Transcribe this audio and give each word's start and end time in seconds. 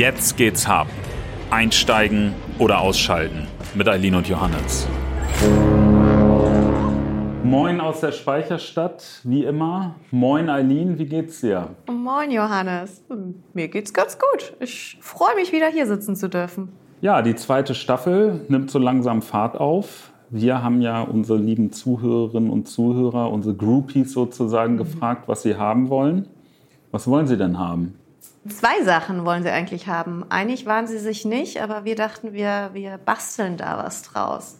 Jetzt 0.00 0.38
geht's 0.38 0.66
hart. 0.66 0.88
Einsteigen 1.50 2.32
oder 2.58 2.80
ausschalten 2.80 3.46
mit 3.74 3.86
Eileen 3.86 4.14
und 4.14 4.26
Johannes. 4.26 4.88
Moin 7.44 7.82
aus 7.82 8.00
der 8.00 8.12
Speicherstadt, 8.12 9.20
wie 9.24 9.44
immer. 9.44 9.96
Moin 10.10 10.48
Eileen, 10.48 10.98
wie 10.98 11.04
geht's 11.04 11.42
dir? 11.42 11.68
Moin 11.86 12.30
Johannes, 12.30 13.04
mir 13.52 13.68
geht's 13.68 13.92
ganz 13.92 14.18
gut. 14.18 14.54
Ich 14.58 14.96
freue 15.02 15.34
mich 15.34 15.52
wieder 15.52 15.68
hier 15.68 15.86
sitzen 15.86 16.16
zu 16.16 16.30
dürfen. 16.30 16.70
Ja, 17.02 17.20
die 17.20 17.34
zweite 17.34 17.74
Staffel 17.74 18.46
nimmt 18.48 18.70
so 18.70 18.78
langsam 18.78 19.20
Fahrt 19.20 19.60
auf. 19.60 20.12
Wir 20.30 20.62
haben 20.62 20.80
ja 20.80 21.02
unsere 21.02 21.38
lieben 21.38 21.72
Zuhörerinnen 21.72 22.48
und 22.48 22.66
Zuhörer, 22.68 23.30
unsere 23.30 23.54
Groupies 23.54 24.14
sozusagen, 24.14 24.76
mhm. 24.76 24.78
gefragt, 24.78 25.28
was 25.28 25.42
sie 25.42 25.56
haben 25.56 25.90
wollen. 25.90 26.26
Was 26.90 27.06
wollen 27.06 27.26
sie 27.26 27.36
denn 27.36 27.58
haben? 27.58 27.99
Zwei 28.48 28.82
Sachen 28.84 29.26
wollen 29.26 29.42
sie 29.42 29.50
eigentlich 29.50 29.86
haben. 29.86 30.24
Einig 30.30 30.64
waren 30.64 30.86
sie 30.86 30.98
sich 30.98 31.26
nicht, 31.26 31.60
aber 31.60 31.84
wir 31.84 31.94
dachten, 31.94 32.32
wir, 32.32 32.70
wir 32.72 32.96
basteln 32.96 33.58
da 33.58 33.76
was 33.76 34.02
draus. 34.02 34.58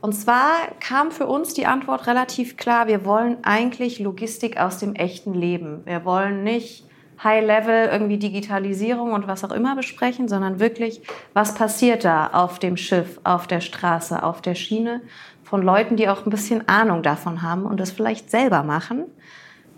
Und 0.00 0.14
zwar 0.14 0.56
kam 0.80 1.12
für 1.12 1.26
uns 1.26 1.54
die 1.54 1.66
Antwort 1.66 2.08
relativ 2.08 2.56
klar, 2.56 2.88
wir 2.88 3.04
wollen 3.04 3.38
eigentlich 3.44 4.00
Logistik 4.00 4.58
aus 4.58 4.78
dem 4.78 4.96
echten 4.96 5.32
Leben. 5.32 5.82
Wir 5.84 6.04
wollen 6.04 6.42
nicht 6.42 6.84
High-Level 7.22 7.90
irgendwie 7.92 8.18
Digitalisierung 8.18 9.12
und 9.12 9.28
was 9.28 9.44
auch 9.44 9.52
immer 9.52 9.76
besprechen, 9.76 10.26
sondern 10.26 10.58
wirklich, 10.58 11.02
was 11.34 11.54
passiert 11.54 12.04
da 12.04 12.26
auf 12.26 12.58
dem 12.58 12.76
Schiff, 12.76 13.20
auf 13.22 13.46
der 13.46 13.60
Straße, 13.60 14.20
auf 14.24 14.42
der 14.42 14.56
Schiene 14.56 15.02
von 15.44 15.62
Leuten, 15.62 15.96
die 15.96 16.08
auch 16.08 16.26
ein 16.26 16.30
bisschen 16.30 16.66
Ahnung 16.68 17.04
davon 17.04 17.42
haben 17.42 17.64
und 17.64 17.78
das 17.78 17.92
vielleicht 17.92 18.30
selber 18.30 18.64
machen. 18.64 19.04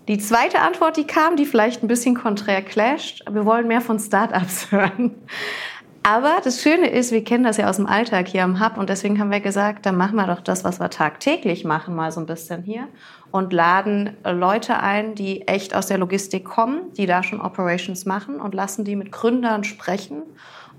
Die 0.07 0.19
zweite 0.19 0.59
Antwort, 0.59 0.97
die 0.97 1.07
kam, 1.07 1.35
die 1.35 1.45
vielleicht 1.45 1.81
ein 1.81 1.87
bisschen 1.87 2.15
konträr 2.15 2.61
clasht. 2.61 3.23
Wir 3.29 3.45
wollen 3.45 3.67
mehr 3.67 3.81
von 3.81 3.99
Startups 3.99 4.71
hören. 4.71 5.15
Aber 6.03 6.37
das 6.43 6.61
Schöne 6.61 6.91
ist, 6.91 7.11
wir 7.11 7.23
kennen 7.23 7.43
das 7.43 7.57
ja 7.57 7.67
aus 7.67 7.77
dem 7.77 7.87
Alltag 7.87 8.27
hier 8.27 8.43
am 8.43 8.63
Hub 8.63 8.77
und 8.77 8.91
deswegen 8.91 9.19
haben 9.19 9.31
wir 9.31 9.39
gesagt, 9.39 9.87
dann 9.87 9.97
machen 9.97 10.17
wir 10.17 10.27
doch 10.27 10.41
das, 10.41 10.63
was 10.63 10.79
wir 10.79 10.91
tagtäglich 10.91 11.65
machen, 11.65 11.95
mal 11.95 12.11
so 12.11 12.19
ein 12.19 12.27
bisschen 12.27 12.61
hier 12.61 12.87
und 13.31 13.51
laden 13.51 14.15
Leute 14.23 14.79
ein, 14.79 15.15
die 15.15 15.47
echt 15.47 15.73
aus 15.73 15.87
der 15.87 15.97
Logistik 15.97 16.45
kommen, 16.45 16.93
die 16.93 17.07
da 17.07 17.23
schon 17.23 17.41
Operations 17.41 18.05
machen 18.05 18.39
und 18.39 18.53
lassen 18.53 18.85
die 18.85 18.95
mit 18.95 19.11
Gründern 19.11 19.63
sprechen 19.63 20.21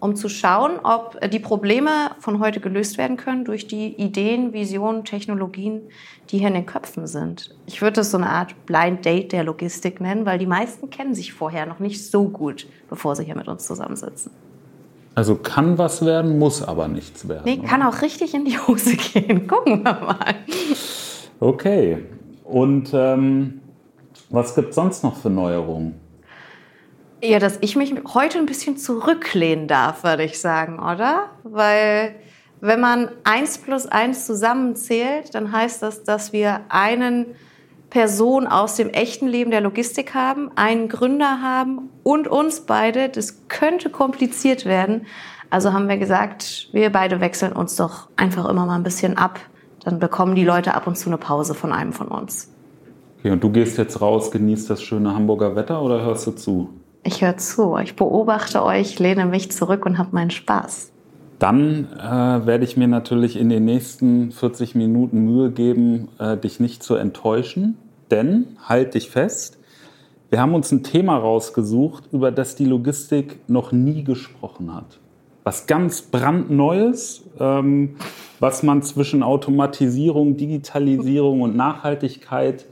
um 0.00 0.14
zu 0.16 0.28
schauen, 0.28 0.72
ob 0.82 1.18
die 1.30 1.38
Probleme 1.38 2.10
von 2.20 2.38
heute 2.40 2.60
gelöst 2.60 2.98
werden 2.98 3.16
können 3.16 3.44
durch 3.44 3.66
die 3.66 3.94
Ideen, 3.94 4.52
Visionen, 4.52 5.04
Technologien, 5.04 5.82
die 6.30 6.38
hier 6.38 6.48
in 6.48 6.54
den 6.54 6.66
Köpfen 6.66 7.06
sind. 7.06 7.54
Ich 7.66 7.82
würde 7.82 8.02
es 8.02 8.10
so 8.10 8.16
eine 8.16 8.30
Art 8.30 8.66
Blind 8.66 9.04
Date 9.04 9.32
der 9.32 9.44
Logistik 9.44 10.00
nennen, 10.00 10.26
weil 10.26 10.38
die 10.38 10.46
meisten 10.46 10.90
kennen 10.90 11.14
sich 11.14 11.32
vorher 11.32 11.66
noch 11.66 11.78
nicht 11.78 12.04
so 12.10 12.24
gut, 12.28 12.66
bevor 12.88 13.16
sie 13.16 13.24
hier 13.24 13.36
mit 13.36 13.48
uns 13.48 13.66
zusammensitzen. 13.66 14.32
Also 15.14 15.36
kann 15.36 15.78
was 15.78 16.04
werden, 16.04 16.38
muss 16.38 16.62
aber 16.62 16.88
nichts 16.88 17.26
werden. 17.26 17.42
Nee, 17.46 17.56
kann 17.58 17.82
auch 17.82 18.02
richtig 18.02 18.34
in 18.34 18.44
die 18.44 18.58
Hose 18.58 18.96
gehen. 18.96 19.46
Gucken 19.48 19.82
wir 19.82 19.94
mal. 19.94 20.34
Okay. 21.40 22.04
Und 22.44 22.90
ähm, 22.92 23.62
was 24.28 24.54
gibt 24.54 24.70
es 24.70 24.74
sonst 24.74 25.02
noch 25.02 25.16
für 25.16 25.30
Neuerungen? 25.30 25.94
Ja, 27.22 27.38
dass 27.38 27.58
ich 27.62 27.76
mich 27.76 27.94
heute 28.14 28.38
ein 28.38 28.46
bisschen 28.46 28.76
zurücklehnen 28.76 29.68
darf, 29.68 30.04
würde 30.04 30.24
ich 30.24 30.38
sagen, 30.38 30.78
oder? 30.78 31.30
Weil 31.44 32.14
wenn 32.60 32.80
man 32.80 33.10
eins 33.24 33.58
plus 33.58 33.86
eins 33.86 34.26
zusammenzählt, 34.26 35.34
dann 35.34 35.52
heißt 35.52 35.82
das, 35.82 36.04
dass 36.04 36.32
wir 36.32 36.60
einen 36.68 37.26
Person 37.90 38.46
aus 38.46 38.76
dem 38.76 38.90
echten 38.90 39.28
Leben 39.28 39.50
der 39.50 39.60
Logistik 39.60 40.14
haben, 40.14 40.50
einen 40.56 40.88
Gründer 40.88 41.40
haben 41.40 41.90
und 42.02 42.28
uns 42.28 42.60
beide. 42.60 43.08
Das 43.08 43.48
könnte 43.48 43.90
kompliziert 43.90 44.64
werden. 44.66 45.06
Also 45.48 45.72
haben 45.72 45.88
wir 45.88 45.96
gesagt, 45.96 46.68
wir 46.72 46.90
beide 46.90 47.20
wechseln 47.20 47.52
uns 47.52 47.76
doch 47.76 48.08
einfach 48.16 48.48
immer 48.48 48.66
mal 48.66 48.76
ein 48.76 48.82
bisschen 48.82 49.16
ab. 49.16 49.38
Dann 49.84 49.98
bekommen 49.98 50.34
die 50.34 50.44
Leute 50.44 50.74
ab 50.74 50.86
und 50.86 50.98
zu 50.98 51.08
eine 51.08 51.18
Pause 51.18 51.54
von 51.54 51.72
einem 51.72 51.92
von 51.92 52.08
uns. 52.08 52.52
Okay, 53.20 53.30
und 53.30 53.42
du 53.42 53.50
gehst 53.50 53.78
jetzt 53.78 54.00
raus, 54.00 54.30
genießt 54.30 54.68
das 54.68 54.82
schöne 54.82 55.14
Hamburger 55.14 55.54
Wetter 55.54 55.80
oder 55.80 56.02
hörst 56.02 56.26
du 56.26 56.32
zu? 56.32 56.70
Ich 57.06 57.22
höre 57.22 57.36
zu, 57.36 57.76
ich 57.76 57.94
beobachte 57.94 58.64
euch, 58.64 58.98
lehne 58.98 59.26
mich 59.26 59.52
zurück 59.52 59.86
und 59.86 59.96
habe 59.96 60.08
meinen 60.10 60.32
Spaß. 60.32 60.90
Dann 61.38 61.86
äh, 61.92 62.46
werde 62.46 62.64
ich 62.64 62.76
mir 62.76 62.88
natürlich 62.88 63.38
in 63.38 63.48
den 63.48 63.64
nächsten 63.64 64.32
40 64.32 64.74
Minuten 64.74 65.20
Mühe 65.20 65.52
geben, 65.52 66.08
äh, 66.18 66.36
dich 66.36 66.58
nicht 66.58 66.82
zu 66.82 66.96
enttäuschen. 66.96 67.78
Denn, 68.10 68.56
halt 68.64 68.94
dich 68.94 69.08
fest, 69.08 69.56
wir 70.30 70.40
haben 70.40 70.52
uns 70.54 70.72
ein 70.72 70.82
Thema 70.82 71.16
rausgesucht, 71.16 72.08
über 72.10 72.32
das 72.32 72.56
die 72.56 72.64
Logistik 72.64 73.38
noch 73.48 73.70
nie 73.70 74.02
gesprochen 74.02 74.74
hat. 74.74 74.98
Was 75.44 75.68
ganz 75.68 76.02
brandneues, 76.02 77.22
ähm, 77.38 77.94
was 78.40 78.64
man 78.64 78.82
zwischen 78.82 79.22
Automatisierung, 79.22 80.36
Digitalisierung 80.36 81.42
und 81.42 81.54
Nachhaltigkeit 81.54 82.66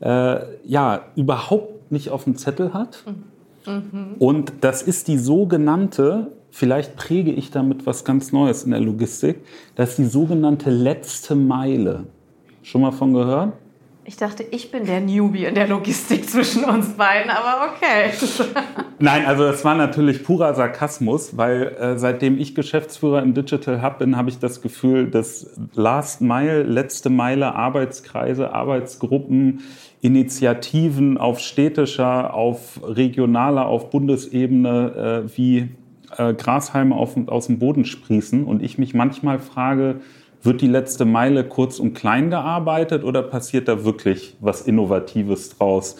äh, 0.00 0.38
ja 0.64 1.02
überhaupt 1.14 1.92
nicht 1.92 2.10
auf 2.10 2.24
dem 2.24 2.34
Zettel 2.34 2.74
hat. 2.74 3.04
Mhm 3.06 3.35
Mhm. 3.66 4.14
Und 4.18 4.52
das 4.60 4.82
ist 4.82 5.08
die 5.08 5.18
sogenannte, 5.18 6.32
vielleicht 6.50 6.96
präge 6.96 7.32
ich 7.32 7.50
damit 7.50 7.86
was 7.86 8.04
ganz 8.04 8.32
Neues 8.32 8.64
in 8.64 8.70
der 8.70 8.80
Logistik, 8.80 9.40
das 9.74 9.90
ist 9.90 9.98
die 9.98 10.06
sogenannte 10.06 10.70
letzte 10.70 11.34
Meile. 11.34 12.04
Schon 12.62 12.80
mal 12.80 12.92
von 12.92 13.12
gehört? 13.12 13.52
Ich 14.08 14.16
dachte, 14.16 14.44
ich 14.44 14.70
bin 14.70 14.86
der 14.86 15.00
Newbie 15.00 15.46
in 15.46 15.56
der 15.56 15.66
Logistik 15.66 16.30
zwischen 16.30 16.62
uns 16.62 16.90
beiden, 16.90 17.28
aber 17.28 17.72
okay. 17.72 18.12
Nein, 19.00 19.26
also 19.26 19.42
das 19.42 19.64
war 19.64 19.74
natürlich 19.74 20.22
purer 20.22 20.54
Sarkasmus, 20.54 21.36
weil 21.36 21.74
äh, 21.80 21.98
seitdem 21.98 22.38
ich 22.38 22.54
Geschäftsführer 22.54 23.20
im 23.20 23.34
Digital 23.34 23.82
Hub 23.82 23.98
bin, 23.98 24.16
habe 24.16 24.30
ich 24.30 24.38
das 24.38 24.62
Gefühl, 24.62 25.10
dass 25.10 25.58
Last 25.74 26.20
Mile, 26.20 26.62
letzte 26.62 27.10
Meile, 27.10 27.56
Arbeitskreise, 27.56 28.52
Arbeitsgruppen, 28.54 29.64
Initiativen 30.06 31.18
auf 31.18 31.40
städtischer, 31.40 32.32
auf 32.32 32.80
regionaler, 32.84 33.66
auf 33.66 33.90
Bundesebene 33.90 35.24
äh, 35.26 35.36
wie 35.36 35.68
äh, 36.16 36.32
Grashalme 36.32 36.94
auf, 36.94 37.16
aus 37.26 37.48
dem 37.48 37.58
Boden 37.58 37.84
sprießen 37.84 38.44
und 38.44 38.62
ich 38.62 38.78
mich 38.78 38.94
manchmal 38.94 39.40
frage, 39.40 39.96
wird 40.42 40.60
die 40.60 40.68
letzte 40.68 41.04
Meile 41.06 41.42
kurz 41.42 41.80
und 41.80 41.94
klein 41.94 42.30
gearbeitet 42.30 43.02
oder 43.02 43.20
passiert 43.20 43.66
da 43.66 43.84
wirklich 43.84 44.36
was 44.40 44.62
Innovatives 44.62 45.58
draus, 45.58 45.96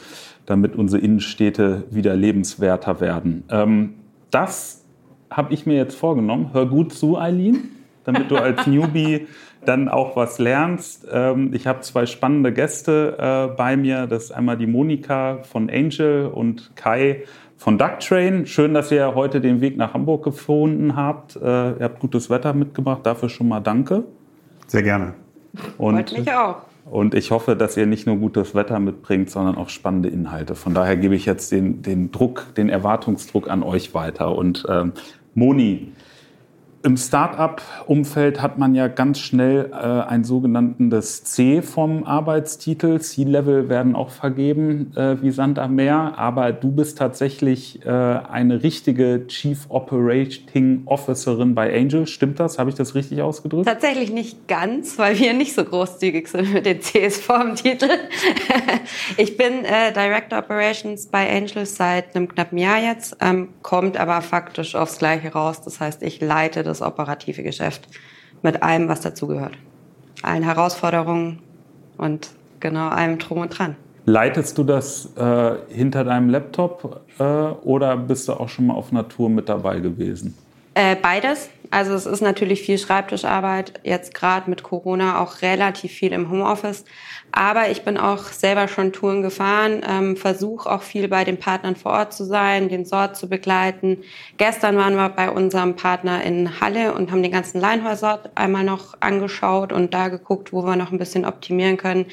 damit 0.47 0.77
unsere 0.77 1.03
Innenstädte 1.03 1.83
wieder 1.91 2.15
lebenswerter 2.15 3.01
werden? 3.01 3.43
Ähm, 3.51 3.95
das 4.31 4.85
habe 5.31 5.53
ich 5.53 5.67
mir 5.67 5.75
jetzt 5.75 5.97
vorgenommen. 5.97 6.51
Hör 6.53 6.67
gut 6.67 6.93
zu, 6.93 7.19
Eileen, 7.19 7.71
damit 8.05 8.31
du 8.31 8.37
als 8.37 8.67
Newbie 8.69 9.27
dann 9.69 9.89
auch 9.89 10.17
was 10.17 10.39
lernst. 10.39 11.07
Ähm, 11.11 11.51
ich 11.53 11.67
habe 11.67 11.81
zwei 11.81 12.07
spannende 12.07 12.53
Gäste 12.53 13.17
äh, 13.19 13.57
bei 13.57 13.77
mir. 13.77 14.07
Das 14.07 14.25
ist 14.25 14.33
einmal 14.33 14.57
die 14.57 14.67
Monika 14.67 15.39
von 15.43 15.71
Angel 15.71 16.27
und 16.27 16.73
Kai 16.77 17.25
von 17.57 17.79
Ducktrain. 17.79 18.47
Schön, 18.47 18.75
dass 18.75 18.93
ihr 18.93 19.15
heute 19.15 19.41
den 19.41 19.61
Weg 19.61 19.77
nach 19.77 19.95
Hamburg 19.95 20.25
gefunden 20.25 20.97
habt. 20.97 21.37
Äh, 21.37 21.41
ihr 21.41 21.81
habt 21.81 22.01
gutes 22.01 22.31
Wetter 22.31 22.53
mitgebracht. 22.53 23.01
Dafür 23.05 23.29
schon 23.29 23.49
mal 23.49 23.61
danke. 23.61 24.05
Sehr 24.67 24.83
gerne. 24.83 25.15
Und, 25.79 26.17
mich 26.17 26.33
auch. 26.33 26.57
Und 26.85 27.15
ich 27.15 27.31
hoffe, 27.31 27.57
dass 27.57 27.77
ihr 27.77 27.87
nicht 27.87 28.07
nur 28.07 28.17
gutes 28.17 28.55
Wetter 28.55 28.79
mitbringt, 28.79 29.31
sondern 29.31 29.57
auch 29.57 29.71
spannende 29.71 30.09
Inhalte. 30.09 30.55
Von 30.55 30.75
daher 30.75 30.97
gebe 30.97 31.15
ich 31.15 31.27
jetzt 31.27 31.51
den, 31.51 31.83
den 31.83 32.13
Druck, 32.13 32.55
den 32.57 32.69
Erwartungsdruck 32.69 33.51
an 33.51 33.63
euch 33.63 33.95
weiter. 33.95 34.37
Und 34.37 34.67
ähm, 34.69 34.93
Moni, 35.35 35.93
im 36.87 36.97
Start-up-Umfeld 36.97 38.41
hat 38.41 38.59
man 38.59 38.77
ja 38.77 38.87
ganz 38.87 39.19
schnell 39.19 39.73
äh, 39.73 39.77
ein 39.77 40.23
sogenanntes 40.23 41.25
C 41.25 41.61
vom 41.61 42.05
Arbeitstitel. 42.05 43.01
C-Level 43.01 43.69
werden 43.69 43.97
auch 43.97 44.11
vergeben 44.11 44.97
äh, 44.97 45.21
wie 45.21 45.33
Sand 45.33 45.59
am 45.59 45.75
Meer. 45.75 46.15
Aber 46.17 46.53
du 46.53 46.71
bist 46.71 46.97
tatsächlich 46.99 47.85
äh, 47.85 47.91
eine 47.91 48.63
richtige 48.63 49.27
Chief 49.27 49.67
Operating 49.69 50.83
Officerin 50.87 51.57
bei 51.57 51.77
Angel. 51.77 52.07
Stimmt 52.07 52.39
das? 52.39 52.61
Habe 52.61 52.71
ich 52.71 52.77
das 52.77 52.95
richtig 52.95 53.21
ausgedrückt? 53.21 53.67
Tatsächlich 53.67 54.13
nicht 54.13 54.47
ganz, 54.47 54.97
weil 54.97 55.19
wir 55.19 55.35
nicht 55.35 55.57
so 55.57 55.65
großzügig 55.65 56.29
sind 56.29 56.53
mit 56.53 56.67
den 56.67 56.79
Cs 56.79 57.19
vorm 57.19 57.57
Titel. 57.57 57.89
ich 59.17 59.37
bin 59.37 59.65
äh, 59.65 59.93
Director 59.93 60.39
Operations 60.39 61.07
bei 61.07 61.29
Angel 61.37 61.67
seit 61.67 62.15
einem 62.15 62.29
knappen 62.29 62.59
Jahr 62.59 62.79
jetzt, 62.79 63.17
ähm, 63.21 63.49
kommt 63.63 63.97
aber 63.97 64.23
faktisch 64.23 64.77
aufs 64.77 64.99
Gleiche 64.99 65.33
raus. 65.33 65.63
Das 65.63 65.81
heißt, 65.81 66.05
ich 66.05 66.21
leite 66.21 66.63
das 66.63 66.76
das 66.81 66.87
operative 66.87 67.43
Geschäft 67.43 67.89
mit 68.43 68.63
allem, 68.63 68.89
was 68.89 69.01
dazugehört. 69.01 69.57
Allen 70.23 70.43
Herausforderungen 70.43 71.41
und 71.97 72.31
genau 72.61 72.89
allem 72.89 73.19
drum 73.19 73.39
und 73.39 73.59
dran. 73.59 73.77
Leitest 74.07 74.57
du 74.57 74.65
das 74.65 75.11
äh, 75.17 75.57
hinter 75.69 76.05
deinem 76.05 76.31
Laptop 76.31 77.03
äh, 77.19 77.23
oder 77.23 77.97
bist 77.97 78.29
du 78.29 78.35
auch 78.35 78.49
schon 78.49 78.69
mal 78.69 78.75
auf 78.75 78.93
Natur 78.93 79.29
mit 79.29 79.49
dabei 79.49 79.81
gewesen? 79.81 80.37
Äh, 80.77 80.95
beides. 80.95 81.49
Also 81.71 81.95
es 81.95 82.05
ist 82.05 82.21
natürlich 82.21 82.61
viel 82.61 82.77
Schreibtischarbeit, 82.77 83.81
jetzt 83.83 84.13
gerade 84.13 84.51
mit 84.51 84.63
Corona 84.63 85.21
auch 85.23 85.41
relativ 85.41 85.91
viel 85.91 86.13
im 86.13 86.31
Homeoffice. 86.31 86.85
Aber 87.33 87.71
ich 87.71 87.83
bin 87.83 87.97
auch 87.97 88.25
selber 88.25 88.69
schon 88.69 88.93
Touren 88.93 89.23
gefahren, 89.23 89.81
ähm, 89.89 90.19
versuche 90.19 90.71
auch 90.71 90.83
viel 90.83 91.09
bei 91.09 91.25
den 91.25 91.39
Partnern 91.39 91.77
vor 91.77 91.93
Ort 91.93 92.13
zu 92.13 92.25
sein, 92.25 92.69
den 92.69 92.85
Sort 92.85 93.17
zu 93.17 93.27
begleiten. 93.27 94.03
Gestern 94.37 94.77
waren 94.77 94.97
wir 94.97 95.09
bei 95.09 95.31
unserem 95.31 95.77
Partner 95.77 96.23
in 96.23 96.61
Halle 96.61 96.93
und 96.93 97.11
haben 97.11 97.23
den 97.23 97.33
ganzen 97.33 97.59
Leinhäuser 97.59 98.21
einmal 98.35 98.65
noch 98.65 99.01
angeschaut 99.01 99.73
und 99.73 99.95
da 99.95 100.09
geguckt, 100.09 100.53
wo 100.53 100.63
wir 100.63 100.77
noch 100.77 100.93
ein 100.93 100.99
bisschen 100.99 101.25
optimieren 101.25 101.79
können. 101.79 102.05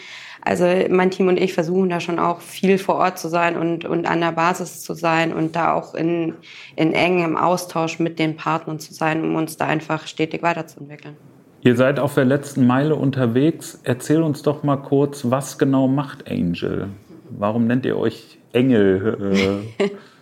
Also 0.46 0.66
mein 0.90 1.10
Team 1.10 1.30
und 1.30 1.40
ich 1.40 1.54
versuchen 1.54 1.90
da 1.90 2.02
schon 2.02 2.20
auch 2.20 2.42
viel 2.42 2.78
vor 2.78 2.96
Ort 2.96 3.18
zu 3.18 3.30
sein 3.30 3.56
und, 3.56 3.86
und 3.86 4.06
an 4.06 4.20
der 4.20 4.34
Basis 4.34 4.82
zu 4.82 4.94
sein 4.94 5.32
und 5.32 5.56
da 5.56 5.74
auch 5.74 5.96
in, 5.96 6.34
in 6.76 6.92
engem 6.92 7.38
Austausch 7.38 8.00
mit 8.00 8.20
den 8.20 8.36
Partnern 8.36 8.78
zu 8.80 8.94
sein, 8.94 9.24
um 9.24 9.36
uns 9.36 9.56
da 9.56 9.68
einfach 9.68 10.06
stetig 10.06 10.44
weiterzuentwickeln. 10.44 11.16
Ihr 11.62 11.78
seid 11.78 11.98
auf 11.98 12.16
der 12.16 12.26
letzten 12.26 12.68
Meile 12.68 12.96
unterwegs. 12.96 13.80
Erzähl 13.84 14.22
uns 14.22 14.42
doch 14.42 14.64
mal 14.64 14.76
kurz, 14.76 15.32
was 15.32 15.58
genau 15.58 15.88
macht 15.88 16.30
Angel? 16.30 16.90
Warum 17.30 17.66
nennt 17.68 17.86
ihr 17.86 17.98
euch 17.98 18.38
Engel? 18.52 19.64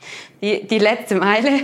die, 0.42 0.68
die 0.68 0.80
letzte 0.80 1.16
Meile. 1.16 1.50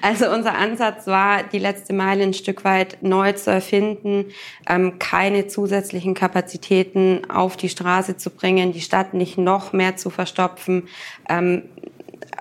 Also 0.00 0.30
unser 0.30 0.56
Ansatz 0.56 1.06
war, 1.06 1.42
die 1.42 1.58
letzte 1.58 1.92
Meile 1.92 2.22
ein 2.22 2.32
Stück 2.32 2.64
weit 2.64 3.02
neu 3.02 3.32
zu 3.32 3.50
erfinden, 3.50 4.26
ähm, 4.68 4.98
keine 4.98 5.46
zusätzlichen 5.48 6.14
Kapazitäten 6.14 7.28
auf 7.28 7.56
die 7.56 7.68
Straße 7.68 8.16
zu 8.16 8.30
bringen, 8.30 8.72
die 8.72 8.80
Stadt 8.80 9.14
nicht 9.14 9.38
noch 9.38 9.72
mehr 9.72 9.96
zu 9.96 10.10
verstopfen, 10.10 10.88
ähm, 11.28 11.64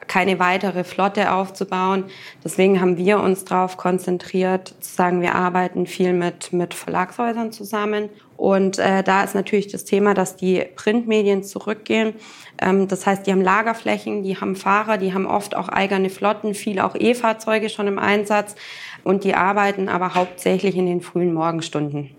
keine 0.08 0.40
weitere 0.40 0.84
Flotte 0.84 1.32
aufzubauen. 1.32 2.06
Deswegen 2.44 2.80
haben 2.80 2.98
wir 2.98 3.20
uns 3.20 3.46
darauf 3.46 3.78
konzentriert, 3.78 4.74
zu 4.80 4.96
sagen, 4.96 5.22
wir 5.22 5.36
arbeiten 5.36 5.86
viel 5.86 6.14
mit, 6.14 6.54
mit 6.54 6.74
Verlagshäusern 6.74 7.52
zusammen. 7.52 8.10
Und 8.38 8.78
äh, 8.78 9.04
da 9.04 9.24
ist 9.24 9.34
natürlich 9.34 9.68
das 9.68 9.84
Thema, 9.84 10.14
dass 10.14 10.36
die 10.36 10.64
Printmedien 10.76 11.44
zurückgehen. 11.44 12.14
Ähm, 12.62 12.88
das 12.88 13.06
heißt, 13.06 13.26
die 13.26 13.32
haben 13.32 13.42
Lagerflächen, 13.42 14.24
die 14.24 14.38
haben 14.38 14.56
Fahrer, 14.56 14.98
die 14.98 15.14
haben 15.14 15.26
oft 15.26 15.56
auch 15.56 15.70
eigene 15.70 16.12
Flotten, 16.12 16.54
viele 16.54 16.86
auch 16.86 16.96
E-Fahrzeuge 16.96 17.70
schon 17.70 17.88
im 17.88 17.98
Einsatz. 17.98 18.56
Und 19.04 19.24
die 19.24 19.34
arbeiten 19.34 19.90
aber 19.90 20.14
hauptsächlich 20.14 20.76
in 20.76 20.86
den 20.86 21.02
frühen 21.02 21.34
Morgenstunden. 21.34 22.12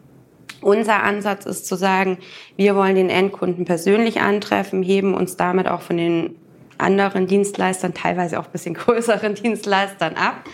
Unser 0.60 1.04
Ansatz 1.04 1.46
ist 1.46 1.66
zu 1.66 1.76
sagen, 1.76 2.18
wir 2.56 2.74
wollen 2.74 2.96
den 2.96 3.10
Endkunden 3.10 3.64
persönlich 3.64 4.20
antreffen, 4.20 4.82
heben 4.82 5.14
uns 5.14 5.36
damit 5.36 5.68
auch 5.68 5.82
von 5.82 5.96
den 5.96 6.34
anderen 6.78 7.28
Dienstleistern, 7.28 7.94
teilweise 7.94 8.40
auch 8.40 8.46
ein 8.46 8.52
bisschen 8.52 8.74
größeren 8.74 9.34
Dienstleistern 9.34 10.14
ab, 10.14 10.44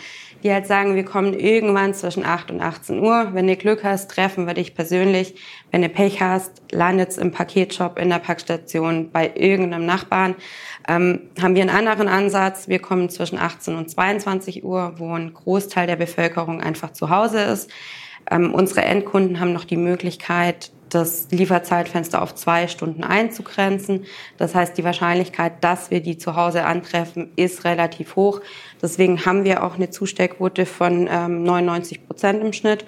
die 0.45 0.53
halt 0.53 0.67
sagen, 0.67 0.95
wir 0.95 1.07
kommen 1.07 1.33
irgendwann 1.33 1.95
zwischen 1.95 2.23
8 2.23 2.51
und 2.51 2.61
18 2.61 3.01
Uhr. 3.01 3.31
Wenn 3.33 3.47
du 3.47 3.57
Glück 3.57 3.83
hast, 3.83 4.11
treffen 4.11 4.47
wir 4.47 4.53
dich 4.53 4.75
persönlich. 4.75 5.37
Wenn 5.71 5.81
du 5.81 5.89
Pech 5.89 6.21
hast, 6.21 6.63
landet's 6.71 7.17
im 7.17 7.31
Paketshop, 7.33 7.99
in 7.99 8.11
der 8.11 8.19
Packstation, 8.19 9.11
bei 9.11 9.33
irgendeinem 9.35 9.87
Nachbarn. 9.87 10.35
Ähm, 10.87 11.31
haben 11.41 11.55
wir 11.55 11.63
einen 11.63 11.71
anderen 11.71 12.09
Ansatz. 12.09 12.69
Wir 12.69 12.79
kommen 12.79 13.09
zwischen 13.09 13.39
18 13.39 13.75
und 13.75 13.91
22 13.91 14.63
Uhr, 14.65 14.93
wo 14.99 15.15
ein 15.15 15.33
Großteil 15.33 15.87
der 15.87 15.97
Bevölkerung 15.97 16.61
einfach 16.61 16.93
zu 16.93 17.09
Hause 17.09 17.41
ist. 17.41 17.71
Ähm, 18.31 18.53
unsere 18.53 18.83
Endkunden 18.83 19.41
haben 19.41 19.55
noch 19.55 19.65
die 19.65 19.79
Möglichkeit, 19.79 20.73
das 20.89 21.29
Lieferzeitfenster 21.31 22.23
auf 22.23 22.35
zwei 22.35 22.69
Stunden 22.69 23.05
einzugrenzen. 23.05 24.05
Das 24.37 24.55
heißt, 24.55 24.77
die 24.79 24.85
Wahrscheinlichkeit, 24.85 25.63
dass 25.63 25.91
wir 25.91 26.01
die 26.01 26.19
zu 26.19 26.37
Hause 26.37 26.65
antreffen, 26.65 27.33
ist 27.37 27.65
relativ 27.65 28.17
hoch. 28.17 28.41
Deswegen 28.81 29.25
haben 29.25 29.45
wir 29.45 29.65
auch 29.65 29.75
eine 29.75 29.91
Zustellquote 29.91 30.67
von 30.67 31.09
ähm, 31.11 31.43
99 31.43 32.07
Prozent 32.07 32.43
im 32.43 32.53
Schnitt. 32.53 32.85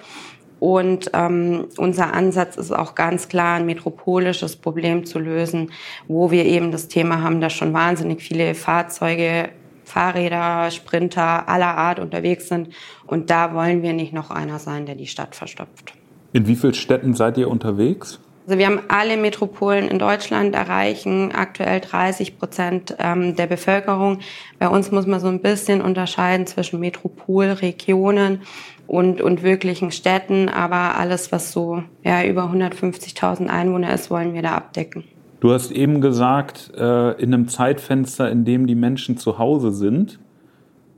Und 0.59 1.11
ähm, 1.13 1.67
unser 1.77 2.13
Ansatz 2.13 2.57
ist 2.57 2.71
auch 2.71 2.95
ganz 2.95 3.29
klar, 3.29 3.57
ein 3.57 3.65
metropolisches 3.65 4.55
Problem 4.55 5.05
zu 5.05 5.19
lösen, 5.19 5.71
wo 6.07 6.31
wir 6.31 6.45
eben 6.45 6.71
das 6.71 6.87
Thema 6.87 7.21
haben, 7.21 7.41
dass 7.41 7.53
schon 7.53 7.73
wahnsinnig 7.73 8.21
viele 8.21 8.55
Fahrzeuge, 8.55 9.49
Fahrräder, 9.83 10.71
Sprinter 10.71 11.47
aller 11.47 11.77
Art 11.77 11.99
unterwegs 11.99 12.47
sind. 12.47 12.69
Und 13.05 13.29
da 13.29 13.53
wollen 13.53 13.83
wir 13.83 13.93
nicht 13.93 14.13
noch 14.13 14.31
einer 14.31 14.59
sein, 14.59 14.85
der 14.85 14.95
die 14.95 15.07
Stadt 15.07 15.35
verstopft. 15.35 15.96
In 16.33 16.47
wie 16.47 16.55
vielen 16.55 16.73
Städten 16.73 17.13
seid 17.13 17.37
ihr 17.37 17.49
unterwegs? 17.49 18.19
Also 18.47 18.59
wir 18.59 18.65
haben 18.65 18.79
alle 18.87 19.17
Metropolen 19.17 19.89
in 19.89 19.99
Deutschland 19.99 20.55
erreichen 20.55 21.33
aktuell 21.33 21.81
30 21.81 22.39
Prozent 22.39 22.95
ähm, 22.97 23.35
der 23.35 23.45
Bevölkerung. 23.47 24.19
Bei 24.57 24.69
uns 24.69 24.89
muss 24.89 25.05
man 25.05 25.19
so 25.19 25.27
ein 25.27 25.41
bisschen 25.41 25.81
unterscheiden 25.81 26.47
zwischen 26.47 26.79
Metropolregionen 26.79 28.39
und, 28.87 29.21
und 29.21 29.43
wirklichen 29.43 29.91
Städten. 29.91 30.47
Aber 30.47 30.97
alles, 30.97 31.33
was 31.33 31.51
so 31.51 31.83
ja, 32.05 32.23
über 32.23 32.45
150.000 32.45 33.47
Einwohner 33.47 33.93
ist, 33.93 34.09
wollen 34.09 34.33
wir 34.33 34.41
da 34.41 34.53
abdecken. 34.53 35.03
Du 35.41 35.51
hast 35.51 35.71
eben 35.71 35.99
gesagt, 35.99 36.71
äh, 36.77 37.21
in 37.21 37.33
einem 37.33 37.49
Zeitfenster, 37.49 38.31
in 38.31 38.45
dem 38.45 38.65
die 38.65 38.75
Menschen 38.75 39.17
zu 39.17 39.37
Hause 39.37 39.71
sind 39.71 40.19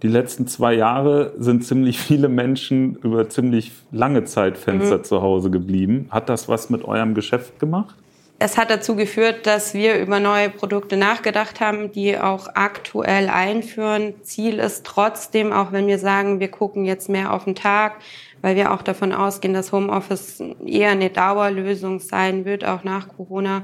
die 0.01 0.07
letzten 0.07 0.47
zwei 0.47 0.73
Jahre 0.73 1.33
sind 1.37 1.65
ziemlich 1.65 1.99
viele 1.99 2.29
Menschen 2.29 2.95
über 2.95 3.29
ziemlich 3.29 3.71
lange 3.91 4.23
Zeitfenster 4.23 4.99
mhm. 4.99 5.03
zu 5.03 5.21
Hause 5.21 5.49
geblieben. 5.49 6.07
Hat 6.09 6.29
das 6.29 6.47
was 6.47 6.69
mit 6.69 6.85
eurem 6.85 7.15
Geschäft 7.15 7.59
gemacht? 7.59 7.95
Es 8.41 8.57
hat 8.57 8.69
dazu 8.69 8.95
geführt, 8.95 9.45
dass 9.45 9.73
wir 9.73 9.99
über 9.99 10.21
neue 10.21 10.49
Produkte 10.49 10.95
nachgedacht 10.95 11.59
haben, 11.59 11.91
die 11.91 12.17
auch 12.17 12.47
aktuell 12.53 13.27
einführen. 13.27 14.13
Ziel 14.23 14.59
ist 14.59 14.85
trotzdem, 14.85 15.51
auch 15.51 15.73
wenn 15.73 15.87
wir 15.87 15.99
sagen, 15.99 16.39
wir 16.39 16.47
gucken 16.47 16.85
jetzt 16.85 17.09
mehr 17.09 17.33
auf 17.33 17.43
den 17.43 17.55
Tag, 17.55 17.97
weil 18.41 18.55
wir 18.55 18.71
auch 18.71 18.81
davon 18.81 19.11
ausgehen, 19.11 19.53
dass 19.53 19.73
Homeoffice 19.73 20.41
eher 20.65 20.91
eine 20.91 21.09
Dauerlösung 21.09 21.99
sein 21.99 22.45
wird, 22.45 22.63
auch 22.63 22.85
nach 22.85 23.09
Corona, 23.09 23.63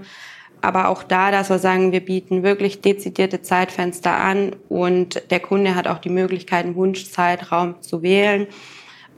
aber 0.66 0.90
auch 0.90 1.04
da, 1.04 1.32
dass 1.32 1.50
wir 1.50 1.60
sagen, 1.60 1.92
wir 1.92 2.04
bieten 2.04 2.44
wirklich 2.44 2.82
dezidierte 2.82 3.42
Zeitfenster 3.42 4.16
an 4.16 4.56
und 4.68 5.30
der 5.32 5.40
Kunde 5.40 5.76
hat 5.76 5.88
auch 5.88 6.00
die 6.00 6.10
Möglichkeit, 6.10 6.66
einen 6.66 6.76
Wunschzeitraum 6.76 7.82
zu 7.82 8.02
wählen, 8.02 8.48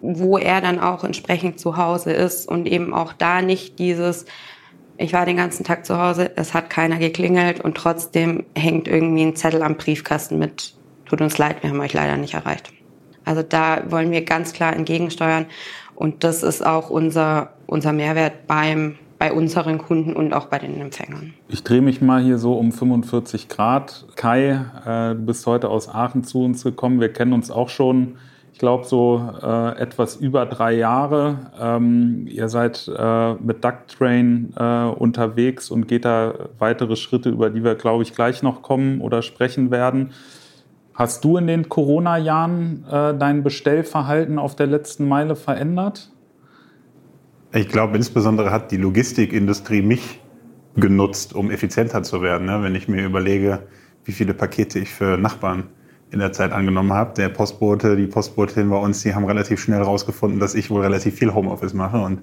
wo 0.02 0.38
er 0.38 0.62
dann 0.62 0.80
auch 0.80 1.04
entsprechend 1.04 1.60
zu 1.60 1.78
Hause 1.78 2.12
ist 2.12 2.48
und 2.48 2.68
eben 2.68 2.94
auch 2.94 3.14
da 3.14 3.42
nicht 3.42 3.80
dieses, 3.80 4.26
ich 4.98 5.14
war 5.14 5.26
den 5.26 5.38
ganzen 5.38 5.64
Tag 5.64 5.86
zu 5.86 5.98
Hause, 5.98 6.32
es 6.36 6.54
hat 6.54 6.70
keiner 6.70 6.98
geklingelt 6.98 7.62
und 7.62 7.76
trotzdem 7.76 8.46
hängt 8.56 8.88
irgendwie 8.88 9.24
ein 9.24 9.36
Zettel 9.36 9.64
am 9.64 9.78
Briefkasten 9.78 10.38
mit, 10.38 10.76
tut 11.06 11.22
uns 11.22 11.38
leid, 11.38 11.64
wir 11.64 11.70
haben 11.70 11.80
euch 11.80 11.94
leider 11.94 12.18
nicht 12.18 12.34
erreicht. 12.34 12.72
Also 13.26 13.42
da 13.42 13.84
wollen 13.90 14.12
wir 14.12 14.24
ganz 14.24 14.54
klar 14.54 14.76
entgegensteuern 14.76 15.48
und 15.96 16.24
das 16.24 16.44
ist 16.44 16.66
auch 16.66 16.90
unser, 16.90 17.54
unser 17.66 17.92
Mehrwert 17.92 18.48
beim 18.48 18.98
bei 19.20 19.34
unseren 19.34 19.78
Kunden 19.78 20.14
und 20.14 20.34
auch 20.34 20.46
bei 20.46 20.60
den 20.60 20.80
Empfängern. 20.80 21.34
Ich 21.48 21.64
drehe 21.64 21.82
mich 21.82 22.02
mal 22.02 22.22
hier 22.22 22.38
so 22.38 22.54
um 22.54 22.72
45 22.72 23.50
Grad. 23.50 24.06
Kai, 24.16 24.60
äh, 24.86 25.16
du 25.16 25.26
bist 25.26 25.46
heute 25.48 25.70
aus 25.70 25.90
Aachen 25.90 26.24
zu 26.24 26.44
uns 26.44 26.64
gekommen. 26.64 27.00
Wir 27.00 27.12
kennen 27.12 27.34
uns 27.34 27.50
auch 27.50 27.70
schon, 27.70 28.18
ich 28.54 28.60
glaube, 28.60 28.86
so 28.86 29.22
äh, 29.42 29.78
etwas 29.80 30.16
über 30.16 30.46
drei 30.46 30.74
Jahre. 30.74 31.52
Ähm, 31.60 32.28
ihr 32.28 32.50
seid 32.50 32.88
äh, 32.88 33.34
mit 33.36 33.64
Ducktrain 33.64 34.54
äh, 34.56 34.86
unterwegs 34.86 35.72
und 35.72 35.88
geht 35.88 36.06
da 36.06 36.34
weitere 36.60 36.96
Schritte, 36.96 37.30
über 37.30 37.50
die 37.50 37.64
wir, 37.64 37.76
glaube 37.76 38.04
ich, 38.04 38.14
gleich 38.14 38.44
noch 38.44 38.62
kommen 38.62 39.02
oder 39.02 39.22
sprechen 39.22 39.72
werden. 39.72 40.12
Hast 40.94 41.24
du 41.24 41.38
in 41.38 41.46
den 41.46 41.70
Corona-Jahren 41.70 42.84
äh, 42.90 43.16
dein 43.16 43.44
Bestellverhalten 43.44 44.40
auf 44.40 44.56
der 44.56 44.66
letzten 44.66 45.08
Meile 45.08 45.36
verändert? 45.36 46.10
Ich 47.58 47.70
glaube, 47.70 47.98
insbesondere 47.98 48.52
hat 48.52 48.72
die 48.72 48.78
Logistikindustrie 48.78 49.82
mich 49.82 50.22
genutzt, 50.76 51.34
um 51.34 51.50
effizienter 51.50 52.04
zu 52.04 52.22
werden. 52.22 52.46
Ne? 52.46 52.62
Wenn 52.62 52.76
ich 52.76 52.88
mir 52.88 53.04
überlege, 53.04 53.64
wie 54.06 54.12
viele 54.12 54.36
Pakete 54.36 54.78
ich 54.78 54.94
für 54.94 55.18
Nachbarn 55.18 55.64
in 56.12 56.20
der 56.20 56.32
Zeit 56.34 56.52
angenommen 56.52 56.94
habe. 56.94 57.16
Der 57.16 57.30
Postbote, 57.30 57.96
die 57.96 58.06
Postbotin 58.06 58.70
bei 58.70 58.78
uns, 58.78 59.02
die 59.02 59.16
haben 59.16 59.26
relativ 59.26 59.60
schnell 59.60 59.82
rausgefunden, 59.82 60.40
dass 60.40 60.54
ich 60.54 60.70
wohl 60.70 60.84
relativ 60.84 61.16
viel 61.16 61.34
Homeoffice 61.34 61.74
mache 61.74 61.98
und 61.98 62.22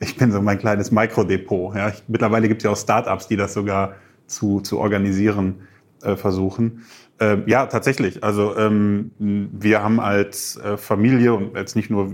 ich 0.00 0.16
bin 0.16 0.32
so 0.32 0.40
mein 0.40 0.58
kleines 0.58 0.90
Mikrodepot. 0.90 1.76
Ja? 1.76 1.90
Ich, 1.90 2.02
mittlerweile 2.08 2.48
gibt 2.48 2.62
es 2.62 2.64
ja 2.64 2.70
auch 2.70 2.76
Startups, 2.76 3.28
die 3.28 3.36
das 3.36 3.52
sogar 3.52 3.96
zu, 4.26 4.60
zu 4.60 4.78
organisieren 4.78 5.68
äh, 6.02 6.16
versuchen. 6.16 6.82
Äh, 7.20 7.38
ja, 7.46 7.66
tatsächlich. 7.66 8.24
Also 8.24 8.56
ähm, 8.56 9.12
wir 9.18 9.82
haben 9.82 10.00
als 10.00 10.56
äh, 10.56 10.76
Familie 10.76 11.34
und 11.34 11.54
jetzt 11.56 11.76
nicht 11.76 11.90
nur 11.90 12.12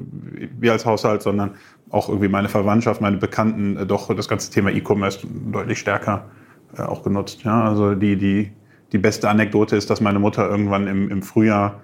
wir 0.58 0.72
als 0.72 0.84
Haushalt, 0.84 1.22
sondern 1.22 1.52
auch 1.90 2.08
irgendwie 2.08 2.28
meine 2.28 2.48
Verwandtschaft, 2.48 3.00
meine 3.00 3.16
Bekannten 3.16 3.76
äh, 3.76 3.86
doch 3.86 4.14
das 4.14 4.28
ganze 4.28 4.50
Thema 4.50 4.70
E-Commerce 4.70 5.26
deutlich 5.52 5.78
stärker 5.78 6.26
äh, 6.76 6.82
auch 6.82 7.02
genutzt. 7.02 7.44
Ja, 7.44 7.64
also 7.64 7.94
die, 7.94 8.16
die, 8.16 8.52
die 8.92 8.98
beste 8.98 9.28
Anekdote 9.28 9.76
ist, 9.76 9.90
dass 9.90 10.00
meine 10.00 10.18
Mutter 10.18 10.48
irgendwann 10.48 10.86
im, 10.86 11.10
im 11.10 11.22
Frühjahr 11.22 11.80